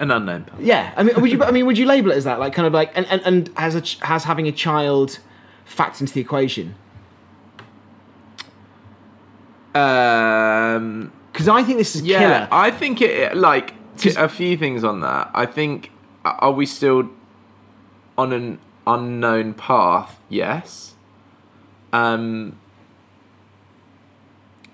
[0.00, 0.44] An unknown.
[0.44, 0.60] path.
[0.60, 1.44] Yeah, I mean, would you?
[1.44, 2.40] I mean, would you label it as that?
[2.40, 5.20] Like, kind of like, and and, and has a ch- has having a child
[5.68, 6.74] factored into the equation?
[9.74, 12.48] Um, Because I think this is yeah, killer.
[12.50, 15.30] I think it like t- a few things on that.
[15.34, 15.92] I think
[16.24, 17.08] are we still
[18.18, 20.18] on an unknown path?
[20.28, 20.94] Yes.
[21.92, 22.58] Um,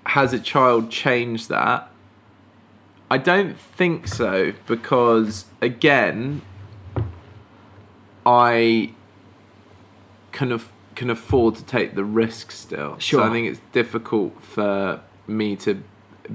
[0.05, 1.86] has a child changed that?
[3.09, 6.41] I don't think so because again,
[8.25, 8.93] I
[10.31, 12.97] can af- can afford to take the risk still.
[12.99, 13.21] Sure.
[13.21, 15.83] So I think it's difficult for me to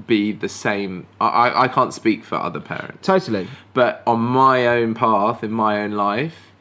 [0.07, 1.05] be the same.
[1.21, 3.47] I, I, I can't speak for other parents, Totally.
[3.75, 6.51] but on my own path in my own life,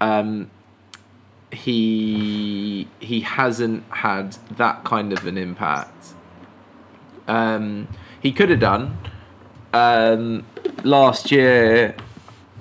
[0.00, 0.50] um,
[1.50, 6.08] he he hasn't had that kind of an impact.
[7.26, 7.88] Um,
[8.20, 8.98] he could have done
[9.74, 10.44] um,
[10.84, 11.94] last year.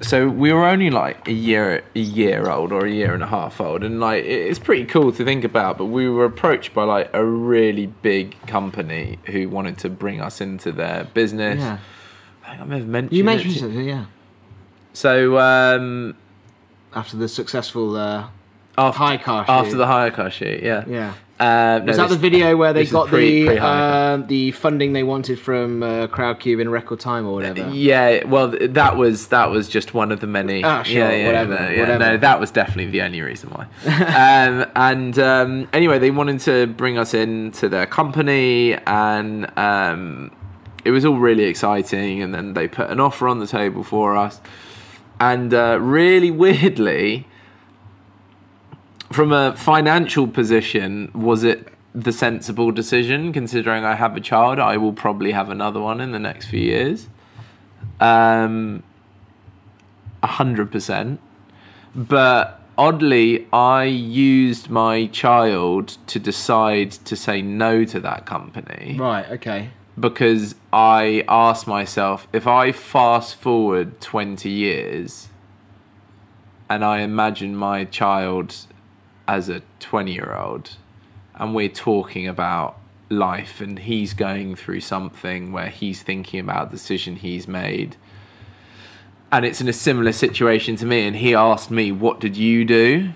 [0.01, 3.27] So we were only like a year a year old or a year and a
[3.27, 5.77] half old, and like it's pretty cool to think about.
[5.77, 10.41] But we were approached by like a really big company who wanted to bring us
[10.41, 11.59] into their business.
[11.59, 11.77] Yeah.
[12.45, 13.13] I think I may have mentioned.
[13.17, 14.05] You it mentioned to- something, yeah.
[14.93, 16.15] So um,
[16.93, 18.27] After the successful uh,
[18.77, 19.77] after HiyaCar after shoot.
[19.77, 20.83] the HiyaCar shoot, yeah.
[20.87, 21.13] yeah.
[21.39, 24.51] Uh, no, Was that this- the video where they got pre- the pre-hire um, the
[24.51, 27.69] funding they wanted from uh, Crowdcube in record time or whatever?
[27.71, 30.63] Yeah, well, that was that was just one of the many.
[30.63, 31.99] Ah, sure, yeah, yeah, whatever, no, yeah, whatever.
[32.05, 33.65] No, that was definitely the only reason why.
[34.45, 40.31] um, and um, anyway, they wanted to bring us into their company, and um,
[40.85, 42.21] it was all really exciting.
[42.21, 44.39] And then they put an offer on the table for us,
[45.19, 47.27] and uh, really weirdly,
[49.13, 53.31] from a financial position, was it the sensible decision?
[53.31, 56.59] Considering I have a child, I will probably have another one in the next few
[56.59, 57.07] years.
[57.99, 58.83] Um,
[60.21, 61.19] a hundred percent.
[61.95, 69.29] But oddly, I used my child to decide to say no to that company Right.
[69.29, 69.69] Okay.
[69.99, 75.27] because I asked myself if I fast forward 20 years
[76.67, 78.65] and I imagine my child
[79.27, 80.77] as a 20 year old
[81.35, 82.77] and we're talking about
[83.09, 87.95] life and he's going through something where he's thinking about a decision he's made.
[89.31, 92.65] And it's in a similar situation to me and he asked me what did you
[92.65, 93.11] do?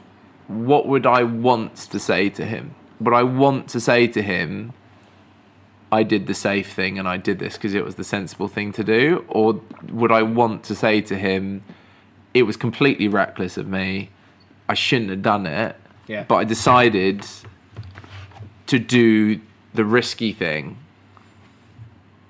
[0.48, 2.76] What would I want to say to him?
[3.00, 4.74] Would I want to say to him
[5.92, 8.72] I did the safe thing and I did this because it was the sensible thing
[8.74, 9.26] to do?
[9.30, 11.64] Or would I want to say to him,
[12.34, 14.10] it was completely reckless of me,
[14.68, 15.76] I shouldn't have done it,
[16.08, 16.24] Yeah.
[16.28, 17.26] but I decided
[18.68, 19.40] to do
[19.74, 20.78] the risky thing?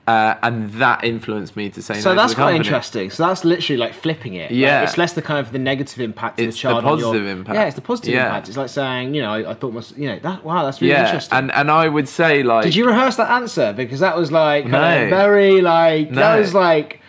[0.07, 3.09] Uh, and that influenced me to say So no that's the quite interesting.
[3.09, 4.51] So that's literally like flipping it.
[4.51, 4.83] Like, Yeah.
[4.83, 6.85] it's less the kind of the negative impact of It's the the child.
[6.85, 7.55] on your- positive impact.
[7.55, 8.27] Yeah, it's the positive Yeah.
[8.27, 8.47] impact.
[8.47, 10.93] It's like saying, you know, I, I thought, my, you know, that wow, that's really
[10.93, 11.37] Yeah, interesting.
[11.37, 13.73] and, and I would say, like, Did you rehearse that answer?
[13.73, 15.07] Because that was like No.
[15.09, 17.01] very like that was like.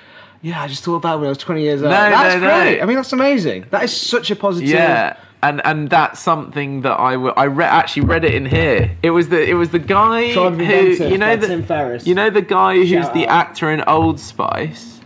[0.42, 1.90] Yeah, I just thought about when I was 20 years old.
[1.90, 2.46] No, that's no, no.
[2.62, 2.80] great.
[2.80, 3.66] I mean, that's amazing.
[3.70, 4.68] That is such a positive.
[4.70, 8.96] Yeah, and and that's something that I w- I re- actually read it in here.
[9.02, 12.06] It was the it was the guy who Inventors you know the Tim Ferriss.
[12.06, 13.46] you know the guy who's Shout the out.
[13.48, 15.00] actor in Old Spice.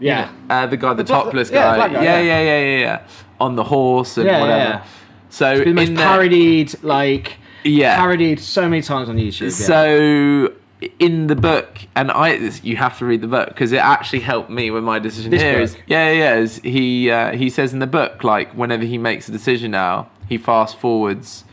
[0.00, 0.30] Yeah.
[0.50, 1.76] Uh, the guy, the, black- topless yeah, guy.
[1.76, 2.40] black guy, yeah, yeah.
[2.40, 3.06] yeah, yeah, yeah, yeah.
[3.40, 4.70] On the horse and Yeah, yeah, whatever.
[4.70, 4.84] yeah.
[5.30, 7.96] So The most in there- parodied, like yeah.
[7.96, 9.42] parodied so many times on YouTube.
[9.58, 9.66] yeah.
[9.66, 10.52] So
[10.98, 14.50] in the book, and I, you have to read the book because it actually helped
[14.50, 15.60] me with my decision This here.
[15.60, 16.34] is- yeah, yeah.
[16.36, 20.10] Is he uh, he says in the book like whenever he makes a decision now,
[20.28, 21.44] he fast forwards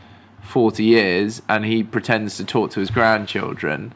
[0.42, 3.94] forty years and he pretends to talk to his grandchildren,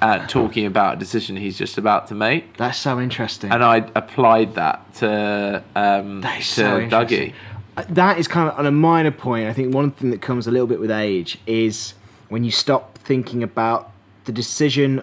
[0.00, 2.56] uh, talking about a decision he's just about to make.
[2.56, 3.50] That's so interesting.
[3.50, 6.80] And I applied that to um, That to so.
[6.88, 7.32] Dougie.
[7.76, 9.48] Uh, That is kind of on a minor point.
[9.48, 11.94] I think one thing that comes a little bit with age is
[12.28, 13.90] when you stop thinking about
[14.28, 15.02] the decision,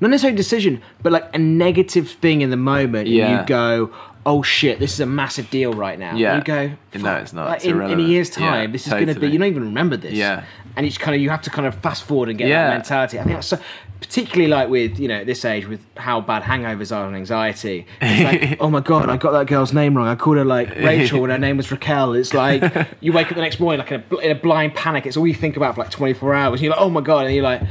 [0.00, 3.08] not necessarily decision, but like a negative thing in the moment.
[3.08, 3.40] Yeah.
[3.42, 3.92] You go,
[4.24, 6.14] oh shit, this is a massive deal right now.
[6.16, 6.38] Yeah.
[6.38, 7.48] You go, No, it's not.
[7.48, 9.48] like, It's in, in a year's time, Yeah, this is going to be, you don't
[9.48, 10.12] even remember this.
[10.14, 10.44] Yeah.
[10.76, 12.68] And it's kind of, you have to kind of fast forward and get Yeah.
[12.68, 13.18] that mentality.
[13.18, 13.58] I think that's so,
[14.00, 17.86] particularly like with, you know, at this age, with how bad hangovers are and anxiety.
[18.02, 20.06] It's like, oh my God, I got that girl's name wrong.
[20.06, 22.12] I called her like Rachel when her name was Raquel.
[22.14, 22.62] It's like,
[23.00, 25.06] you wake up the next morning like in a, in a blind panic.
[25.06, 26.60] It's all you think about for like 24 hours.
[26.60, 27.24] And you're like, oh my God.
[27.26, 27.62] And you're like,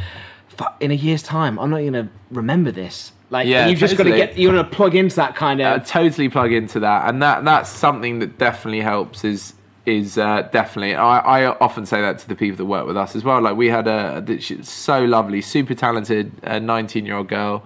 [0.79, 3.11] in a year's time, I'm not going to remember this.
[3.29, 5.85] Like, Yeah, you've just got to get, you're going to plug into that kind of.
[5.85, 9.23] totally plug into that, and that that's something that definitely helps.
[9.23, 9.53] Is
[9.85, 10.95] is uh, definitely.
[10.95, 13.41] I, I often say that to the people that work with us as well.
[13.41, 14.23] Like we had a
[14.63, 17.63] so lovely, super talented, nineteen year old girl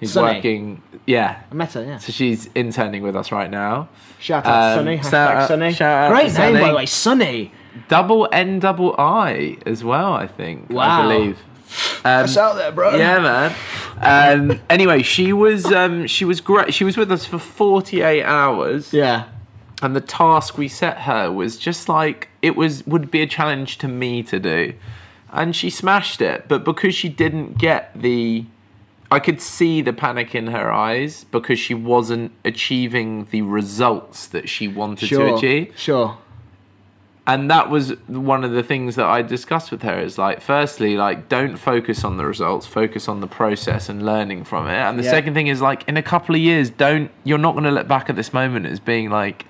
[0.00, 0.34] who's Sunny.
[0.36, 0.82] working.
[1.06, 1.98] Yeah, I met her, yeah.
[1.98, 3.88] so she's interning with us right now.
[4.18, 4.96] Shout out to Um, Sunny.
[4.96, 5.72] shout Hashtag out- Sunny.
[5.72, 6.86] shout out Great name, by the way.
[6.86, 7.52] Sunny.
[7.88, 10.12] Double N double I as well.
[10.14, 10.70] I think.
[10.70, 11.08] Wow.
[11.08, 11.38] I believe.
[11.98, 12.96] Um, That's out there, bro.
[12.96, 13.54] Yeah, man.
[14.50, 16.72] Um, anyway, she was um, she was great.
[16.74, 18.92] She was with us for forty eight hours.
[18.92, 19.28] Yeah.
[19.82, 23.78] and the task we set her was just like it was would be a challenge
[23.78, 24.72] to me to do
[25.32, 28.42] and she smashed it but because she didn't get the
[29.10, 34.48] i could see the panic in her eyes because she wasn't achieving the results that
[34.48, 36.16] she wanted to achieve Sure.
[37.28, 40.96] And that was one of the things that I discussed with her is like firstly
[40.96, 44.98] like don't focus on the results focus on the process and learning from it and
[44.98, 45.10] the Yeah.
[45.10, 47.88] second thing is like in a couple of years don't you're not going to look
[47.88, 49.44] back at this moment as being like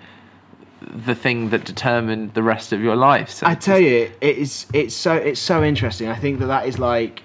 [0.81, 4.67] the thing that determined the rest of your life so I tell you, it is.
[4.73, 5.15] It's so.
[5.15, 6.09] It's so interesting.
[6.09, 7.23] I think that that is like,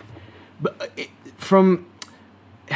[0.59, 1.85] but it, from.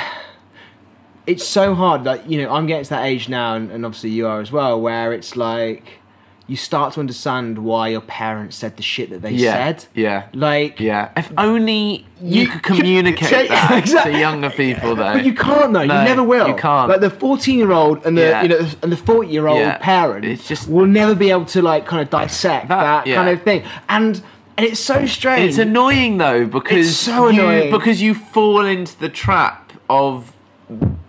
[1.27, 2.03] It's so hard.
[2.03, 4.52] Like you know, I'm getting to that age now, and, and obviously you are as
[4.52, 5.99] well, where it's like,
[6.47, 9.85] you start to understand why your parents said the shit that they yeah said.
[9.95, 14.13] yeah Like, yeah if only you, You could communicate that exactly.
[14.13, 15.85] to younger people though But you can't though.
[15.85, 16.47] No, you never will.
[16.47, 16.89] you can't.
[16.89, 18.41] Like the fourteen-year-old and the Yeah.
[18.43, 19.77] you know and the forty-year-old Yeah.
[19.80, 23.30] parent It's just- will never be able to like kind of dissect That- that, kind
[23.30, 23.63] of thing.
[23.89, 24.22] And
[24.57, 25.49] and it's so strange.
[25.49, 27.72] It's annoying though because so you, annoying.
[27.72, 30.31] because you fall into the trap of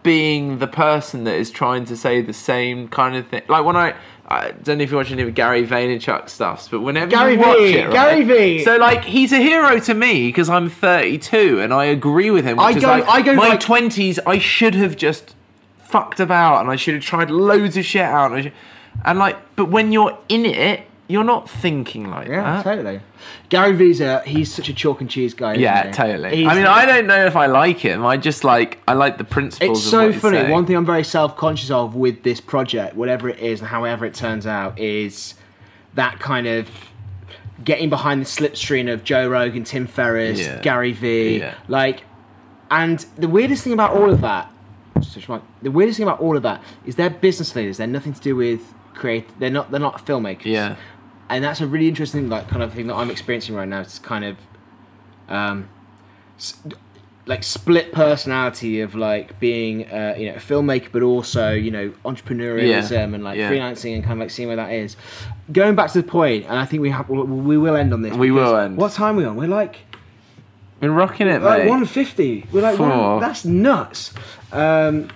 [0.03, 3.43] being the person that is trying to say the same kind of thing.
[3.49, 3.95] Like when I.
[4.29, 7.39] I don't know if you watch any of Gary Vaynerchuk stuffs, but whenever Gary you
[7.41, 7.93] watch V, it, right?
[7.93, 8.65] Gary V.
[8.65, 12.57] So like he's a hero to me because I'm 32 and I agree with him.
[12.57, 14.19] Which I is go- like, I go my like- 20s.
[14.27, 15.37] I should have just
[15.79, 18.33] fucked about and I should have tried loads of shit out.
[18.33, 18.53] And, I should-
[19.05, 22.65] and like, but when you're in it, you're not thinking like Yeah, that.
[22.65, 23.01] totally.
[23.49, 25.53] Gary V's he's such a chalk and cheese guy.
[25.53, 25.93] isn't Yeah, he?
[25.93, 26.37] totally.
[26.37, 28.05] He's- I mean, I don't know if I like him.
[28.05, 29.79] I just like I like the principles.
[29.79, 30.37] It's of so what he's funny.
[30.39, 30.51] saying.
[30.51, 34.15] One thing I'm very self-conscious of with this project, whatever it is and however it
[34.15, 35.35] turns out, is
[35.95, 36.69] that kind of
[37.65, 40.61] getting behind the slipstream of Joe Rogan, Tim Ferriss, Yeah.
[40.61, 41.39] Gary V.
[41.39, 41.55] Yeah.
[41.69, 42.03] Like,
[42.71, 44.51] and the weirdest thing about all of that,
[45.01, 45.41] switch mic.
[45.63, 47.77] the weirdest thing about all of that is they're business leaders.
[47.79, 48.61] They're nothing to do with
[48.95, 49.29] create.
[49.39, 49.71] They're not.
[49.71, 50.47] They're not filmmakers.
[50.47, 50.77] Yeah,
[51.29, 53.81] and that's a really interesting like kind of thing that I'm experiencing right now.
[53.81, 54.37] It's kind of
[55.29, 55.69] um,
[56.39, 56.59] s-
[57.29, 61.93] like split personality of like being uh, you know a filmmaker, but also you know
[62.05, 63.03] entrepreneurialism Yeah.
[63.15, 63.51] and like Yeah.
[63.51, 64.97] freelancing and kind of like seeing where that is.
[65.53, 68.15] Going back to the point, and I think we have we will end on this.
[68.15, 68.77] We will end.
[68.77, 69.37] What time are we on?
[69.37, 69.79] We're like
[70.79, 71.69] been rocking it, like mate.
[71.71, 72.47] one fifty.
[72.53, 74.13] We're like one, that's nuts.
[74.53, 75.09] Um,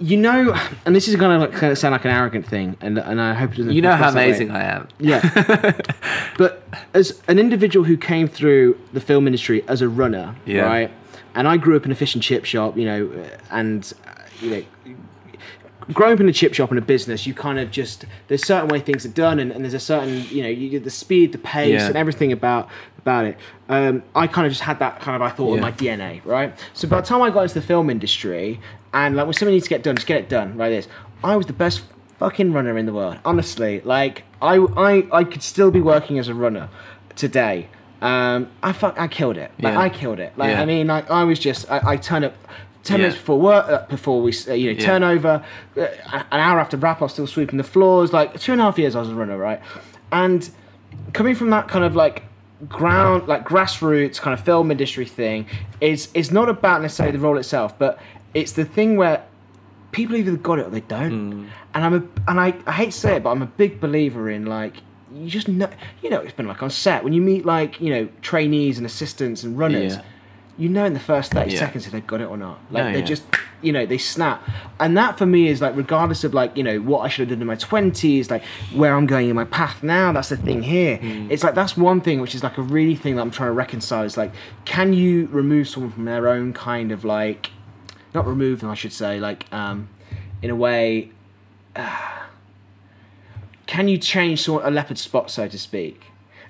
[0.00, 0.54] you know,
[0.86, 3.34] and this is gonna like, kind of sound like an arrogant thing, and and I
[3.34, 3.72] hope it doesn't.
[3.72, 4.88] you know how amazing I am.
[4.98, 5.20] Yeah.
[6.38, 10.62] but as an individual who came through the film industry as a runner, Yeah.
[10.62, 10.90] right?
[11.36, 13.92] And I grew up in a fish and chip shop, you know, and
[14.40, 14.64] you know,
[15.92, 18.46] growing up in a chip shop and a business, you kind of just there's a
[18.46, 21.32] certain way things are done, and, and there's a certain you know you, the speed,
[21.32, 21.86] the pace, Yeah.
[21.88, 22.68] and everything about
[22.98, 23.36] about it.
[23.68, 25.54] Um, I kind of just had that kind of I thought Yeah.
[25.56, 26.56] of my DNA, right?
[26.72, 28.60] So by the time I got into the film industry,
[28.94, 30.70] and like when something needs to get done, just get it done, right?
[30.70, 30.88] This
[31.22, 31.82] I was the best
[32.18, 33.82] fucking runner in the world, honestly.
[33.84, 36.68] Like I I I could still be working as a runner
[37.16, 37.68] today.
[38.00, 39.50] Um, I fuck, I killed it.
[39.60, 39.80] Like Yeah.
[39.80, 40.32] I killed it.
[40.36, 40.62] Like Yeah.
[40.62, 42.34] I mean, like I was just I, I turn up.
[42.82, 43.04] Ten Yeah.
[43.06, 44.86] minutes before work, uh, before we, uh, you know, Yeah.
[44.86, 45.42] turnover,
[45.78, 48.12] uh, an hour after wrap, I was still sweeping the floors.
[48.12, 49.58] Like two and a half years, I was a runner, right?
[50.12, 50.50] And
[51.14, 52.24] coming from that kind of like
[52.68, 55.46] ground, like grassroots kind of film industry thing,
[55.80, 57.98] is is not about necessarily the role itself, but
[58.34, 59.24] it's the thing where
[59.92, 61.32] people either got it or they don't.
[61.32, 61.46] Hmm.
[61.74, 64.28] And I'm a, and I, I hate to say it, but I'm a big believer
[64.30, 64.74] in like
[65.12, 65.70] you just know,
[66.02, 68.86] you know, it's been like on set when you meet like you know trainees and
[68.86, 69.94] assistants and runners.
[69.94, 70.02] Yeah.
[70.56, 71.58] You know in the first thirty Yeah.
[71.58, 72.60] seconds if they've got it or not.
[72.70, 73.04] Like No, they yeah.
[73.04, 73.24] just,
[73.60, 74.48] you know, they snap,
[74.78, 77.36] and that for me is like regardless of like you know what I should have
[77.36, 80.12] done in my twenties, like where I'm going in my path now.
[80.12, 80.98] That's the thing here.
[80.98, 81.26] Hmm.
[81.28, 83.52] It's like that's one thing which is like a really thing that I'm trying to
[83.52, 84.04] reconcile.
[84.04, 84.32] Is like,
[84.64, 87.50] can you remove someone from their own kind of like,
[88.14, 89.88] not remove them, I should say, like, um,
[90.40, 91.10] in a way,
[93.66, 96.04] can you change sort a leopard spot, so to speak?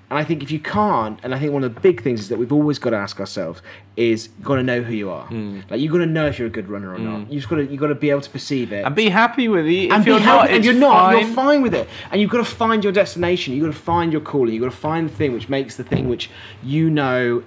[0.07, 2.29] And I think if you can't, and I think one of the big things is
[2.29, 3.63] that we've always got to ask ourselves
[3.97, 5.25] is got to know who you are.
[5.25, 5.61] Hmm.
[5.67, 7.31] Like you got to know if you're a good runner or not.
[7.33, 8.85] You've got to you got to be able to perceive it.
[8.85, 9.85] And be happy with it.
[9.85, 11.25] If And be happy- not, and you're not, fine.
[11.25, 11.89] you're fine with it.
[12.11, 13.55] And you've got to find your destination.
[13.55, 14.53] You've got to find your calling.
[14.53, 16.29] You've got to find the thing which makes the thing which
[16.63, 17.43] you know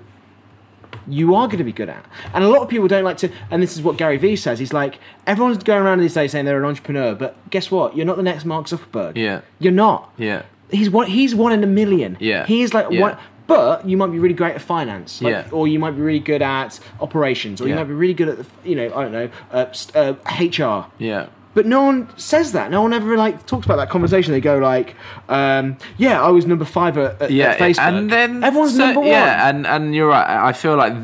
[1.09, 2.05] you are going to be good at.
[2.35, 4.59] And a lot of people don't like to, and this is what Gary Vee says.
[4.59, 7.97] He's like, everyone's going around these days saying they're an entrepreneur, but guess what?
[7.97, 9.16] You're not the next Mark Zuckerberg.
[9.16, 9.40] Yeah.
[9.59, 10.12] You're not.
[10.18, 10.43] Yeah.
[10.70, 11.06] He's one.
[11.06, 12.16] He's one in a million.
[12.20, 12.44] Yeah.
[12.47, 13.01] He's like Yeah.
[13.01, 13.16] one.
[13.47, 15.48] But you might be really great at finance, like, Yeah.
[15.52, 18.36] or you might be really good at operations, or you might be really good at,
[18.36, 19.64] the, you know, I don't know, uh,
[19.94, 20.85] uh, HR.
[20.98, 21.28] Yeah.
[21.59, 22.70] But no one says that.
[22.70, 24.32] No one ever like talks about that conversation.
[24.32, 24.94] They go like,
[25.28, 28.78] um, "Yeah, I was number five at, at, Yeah, at Facebook." and then everyone's so-
[28.86, 29.09] number one.
[29.09, 30.47] Yeah, and and you're right.
[30.47, 30.94] I feel like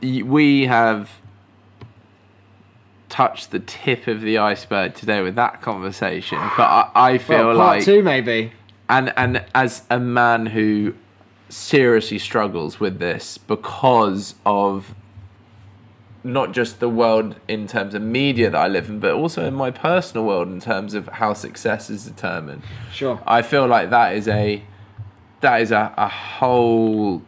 [0.00, 1.10] th- we have
[3.08, 6.38] touched the tip of the iceberg today with that conversation.
[6.56, 8.50] But I, I feel well, part like two maybe.
[8.88, 10.94] and and as a man who
[11.48, 14.92] seriously struggles with this because of
[16.22, 19.54] not just the world in terms of media that I live in, but also in
[19.54, 22.62] my personal world in terms of how success is determined.
[22.92, 23.20] Sure.
[23.26, 24.62] I feel like that is a
[25.40, 27.22] that is a, a whole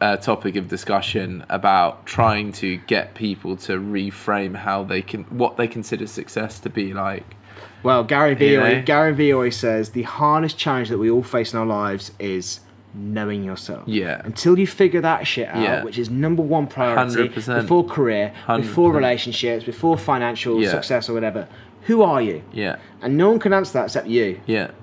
[0.00, 5.56] uh, topic of discussion about trying to get people to reframe how they can what
[5.56, 7.36] they consider success to be like.
[7.82, 8.82] Well, Gary Vee, You know?
[8.82, 12.60] Gary Vee always says the hardest challenge that we all face in our lives is
[12.94, 13.82] knowing yourself.
[13.86, 14.20] Yeah.
[14.24, 15.84] Until you figure that shit out, Yeah.
[15.84, 17.62] which is number one priority 100%.
[17.62, 18.94] before career, before 100%.
[18.96, 20.70] relationships, before financial Yeah.
[20.70, 21.46] success or whatever.
[21.82, 22.42] Who are you?
[22.52, 24.40] Yeah, And no one can answer that except you.
[24.46, 24.68] yeah.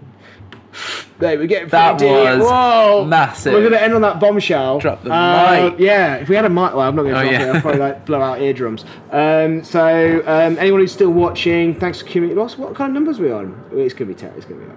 [1.19, 2.37] There, we're getting That pretty deep.
[2.39, 3.05] was Whoa.
[3.05, 3.51] massive.
[3.53, 4.77] We're going to end on that bombshell.
[4.77, 5.79] Drop the Uh, mic.
[5.79, 7.47] Yeah, if we had a mic, well, I'm not going to Oh, drop yeah.
[7.49, 7.55] it.
[7.55, 8.85] I'll probably like blow out eardrums.
[9.11, 12.37] Um, so, um, anyone who's still watching, thanks for tuning in.
[12.37, 13.55] What's- What kind of numbers are we on?
[13.73, 14.29] It's going to be 10.
[14.37, 14.71] It's going to be.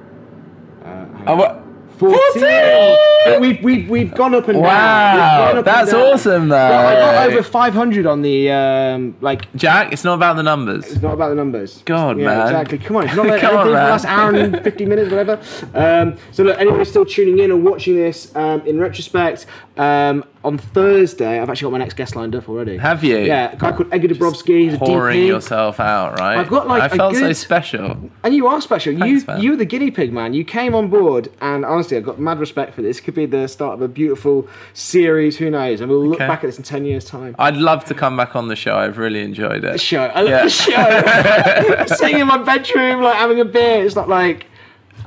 [0.86, 1.62] Uh, Oh, what?
[2.01, 2.18] 14.
[2.32, 2.97] 14!
[3.27, 4.62] But We've, we've, we've gone up and down.
[4.62, 6.01] Wow, up and that's down.
[6.01, 6.56] awesome, though.
[6.56, 10.90] Well, I got over 500 on the, um, like, Jack, it's not about the numbers.
[10.90, 11.82] it's not about the numbers.
[11.85, 12.40] God, yeah, man.
[12.47, 12.78] exactly.
[12.78, 15.10] Come on, it's not like Come on, anything for the last hour and 50 minutes,
[15.10, 15.39] whatever.
[15.74, 19.44] Um, so, look, anyone still tuning in or watching this, um, in retrospect,
[19.77, 22.78] um, on Thursday, I've actually got my next guest lined up already.
[22.78, 23.18] Have you?
[23.18, 24.62] Yeah, a guy called Edgar Dabrowski.
[24.62, 25.26] He's a Pouring DP.
[25.26, 26.38] yourself out, right?
[26.38, 28.10] I've got, like, I felt so special.
[28.24, 28.96] And you are special.
[28.98, 29.40] Thanks, you man.
[29.42, 30.32] you were the guinea pig, man.
[30.32, 33.00] You came on board, and honestly, I've got mad respect for this.
[33.00, 35.36] Could be the start of a beautiful series.
[35.36, 35.80] Who knows?
[35.82, 36.26] And we'll look Okay.
[36.26, 37.34] back at this in ten years' time.
[37.38, 38.76] I'd love to come back on the show.
[38.76, 39.72] I've really enjoyed it.
[39.72, 40.04] The show.
[40.04, 40.44] I love Yeah.
[40.44, 41.86] the show.
[41.96, 43.84] Sitting in my bedroom, like having a beer.
[43.84, 44.46] It's not like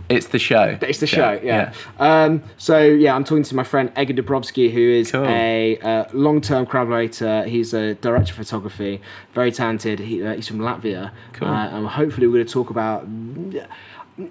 [0.10, 0.78] It's the show.
[0.82, 1.40] it's the show.
[1.42, 1.74] Yeah.
[1.98, 5.26] Um, so yeah, I'm talking to my friend Edgar Dabrowski, who is Cool.
[5.26, 7.44] a uh, long-term collaborator.
[7.46, 9.02] He's a director of photography,
[9.34, 10.00] very talented.
[10.00, 11.48] He, uh, he's from Latvia, Cool.
[11.48, 13.08] uh, and hopefully we're going to talk about.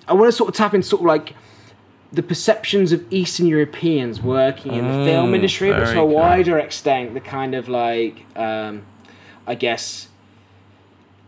[0.06, 1.34] I want to sort of tap into sort of like
[2.12, 6.08] the perceptions of Eastern Europeans working in the film Mm, industry, but to a cool.
[6.08, 8.82] wider extent, the kind of like, um,
[9.46, 10.08] I guess,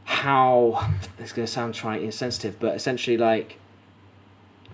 [0.05, 3.59] how it's going to sound trying insensitive, but essentially like.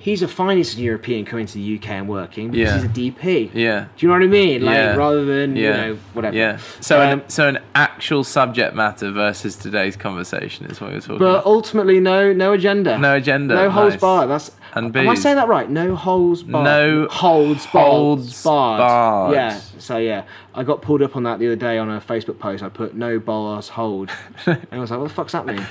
[0.03, 2.77] He's a fine Eastern European coming to the UK and working because Yeah.
[2.77, 3.51] he's a DP.
[3.53, 3.81] Yeah.
[3.97, 4.65] Do you know what I mean?
[4.65, 4.97] Like Yeah.
[4.97, 5.63] rather than Yeah.
[5.63, 6.35] you know whatever.
[6.37, 6.57] Yeah.
[6.81, 11.19] So, Um, an, so an actual subject matter versus today's conversation is what you're talking
[11.19, 11.47] But about.
[11.47, 12.97] ultimately, no, no agenda.
[12.99, 13.55] No agenda.
[13.55, 14.01] No holds Nice.
[14.01, 14.31] barred.
[14.31, 14.51] That's.
[14.75, 15.69] And am I saying that right?
[15.69, 16.65] No holds barred.
[16.65, 18.79] No holds holds barred.
[18.79, 19.35] barred.
[19.35, 19.59] Yeah.
[19.81, 20.25] So yeah,
[20.55, 22.63] I got pulled up on that the other day on a Facebook post.
[22.63, 24.11] I put no bars hold,
[24.47, 25.67] and I was like, "What the fuck's that mean?"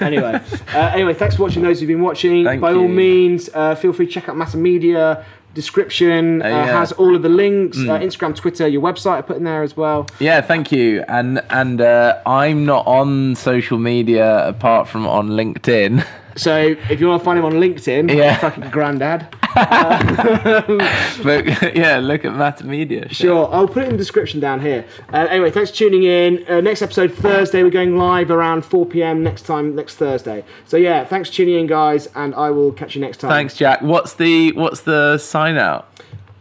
[0.00, 0.40] anyway,
[0.74, 1.62] uh, anyway, thanks for watching.
[1.62, 4.58] Those who've been watching, Thank by all means, uh, feel free to check out Matter
[4.58, 5.24] Media.
[5.52, 6.68] Description uh, yeah.
[6.68, 6.72] Mm.
[6.78, 7.76] has all of the links.
[7.76, 10.06] Uh, Instagram, Twitter, your website I put in there as well.
[10.20, 11.02] Yeah, thank you.
[11.08, 16.06] And and uh, I'm not on social media apart from on LinkedIn.
[16.36, 18.38] So if you want to find him on LinkedIn, Yeah.
[18.38, 19.26] fucking granddad.
[21.22, 23.08] but yeah, look at Matter Media.
[23.08, 23.16] shit.
[23.16, 24.86] Sure, I'll put it in the description down here.
[25.12, 26.46] Uh, anyway, thanks for tuning in.
[26.48, 27.62] Uh, next episode Thursday.
[27.62, 29.22] We're going live around 4 p.m.
[29.22, 30.44] next time next Thursday.
[30.66, 33.30] So yeah, thanks for tuning in, guys, and I will catch you next time.
[33.30, 33.82] Thanks, Jack.
[33.82, 35.88] What's the what's the sign out?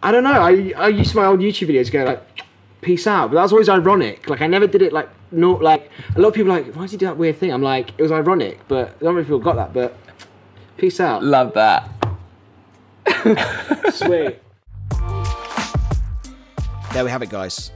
[0.02, 0.42] I don't know.
[0.42, 2.44] I I used my old YouTube videos to go like,
[2.82, 4.30] peace out, but that was always ironic.
[4.30, 6.94] Like I never did it like not like a lot of people like why did
[6.94, 7.52] you do that weird thing?
[7.52, 9.74] I'm like it was ironic, but don't many people got that.
[9.74, 9.98] But
[10.78, 11.24] peace out.
[11.24, 11.99] Love that.
[13.92, 14.40] Sweet.
[16.94, 17.72] There we have it, guys.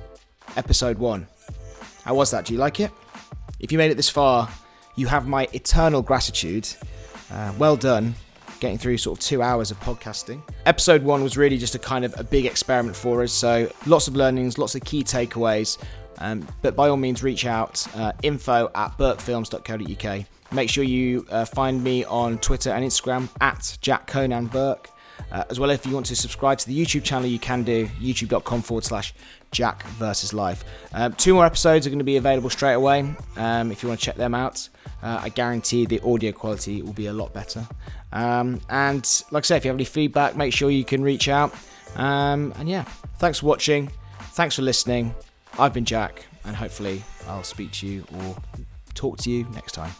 [0.56, 1.28] Episode one.
[2.04, 2.46] How was that?
[2.46, 2.92] Do you like it?
[3.60, 4.50] If you made it this far,
[4.96, 6.68] you have my eternal gratitude.
[7.32, 8.16] Uh, well done
[8.64, 10.42] getting through sort of two hours of podcasting.
[10.66, 14.08] Episode one was really just a kind of a big experiment for us, so lots
[14.08, 15.78] of learnings, lots of key takeaways.
[16.20, 20.26] Um, but by all means, reach out uh, info at burkefilms.co.uk.
[20.54, 24.90] Make sure you uh, find me on Twitter and Instagram at Jack Conan Burke.
[25.34, 27.88] Uh, as well, if you want to subscribe to the YouTube channel, you can do
[28.00, 29.16] youtube.com forward slash
[29.52, 30.64] Jack versus Life.
[30.94, 34.00] Um, two more episodes are going to be available straight away um, if you want
[34.00, 34.70] to check them out.
[35.02, 37.68] Uh, I guarantee the audio quality will be a lot better.
[38.12, 41.28] Um, and like I say, if you have any feedback, make sure you can reach
[41.28, 41.54] out.
[41.96, 42.84] Um, and yeah,
[43.18, 43.92] thanks for watching.
[44.34, 45.16] Thanks for listening.
[45.58, 48.36] I've been Jack, and hopefully, I'll speak to you or
[48.94, 49.92] talk to you next time.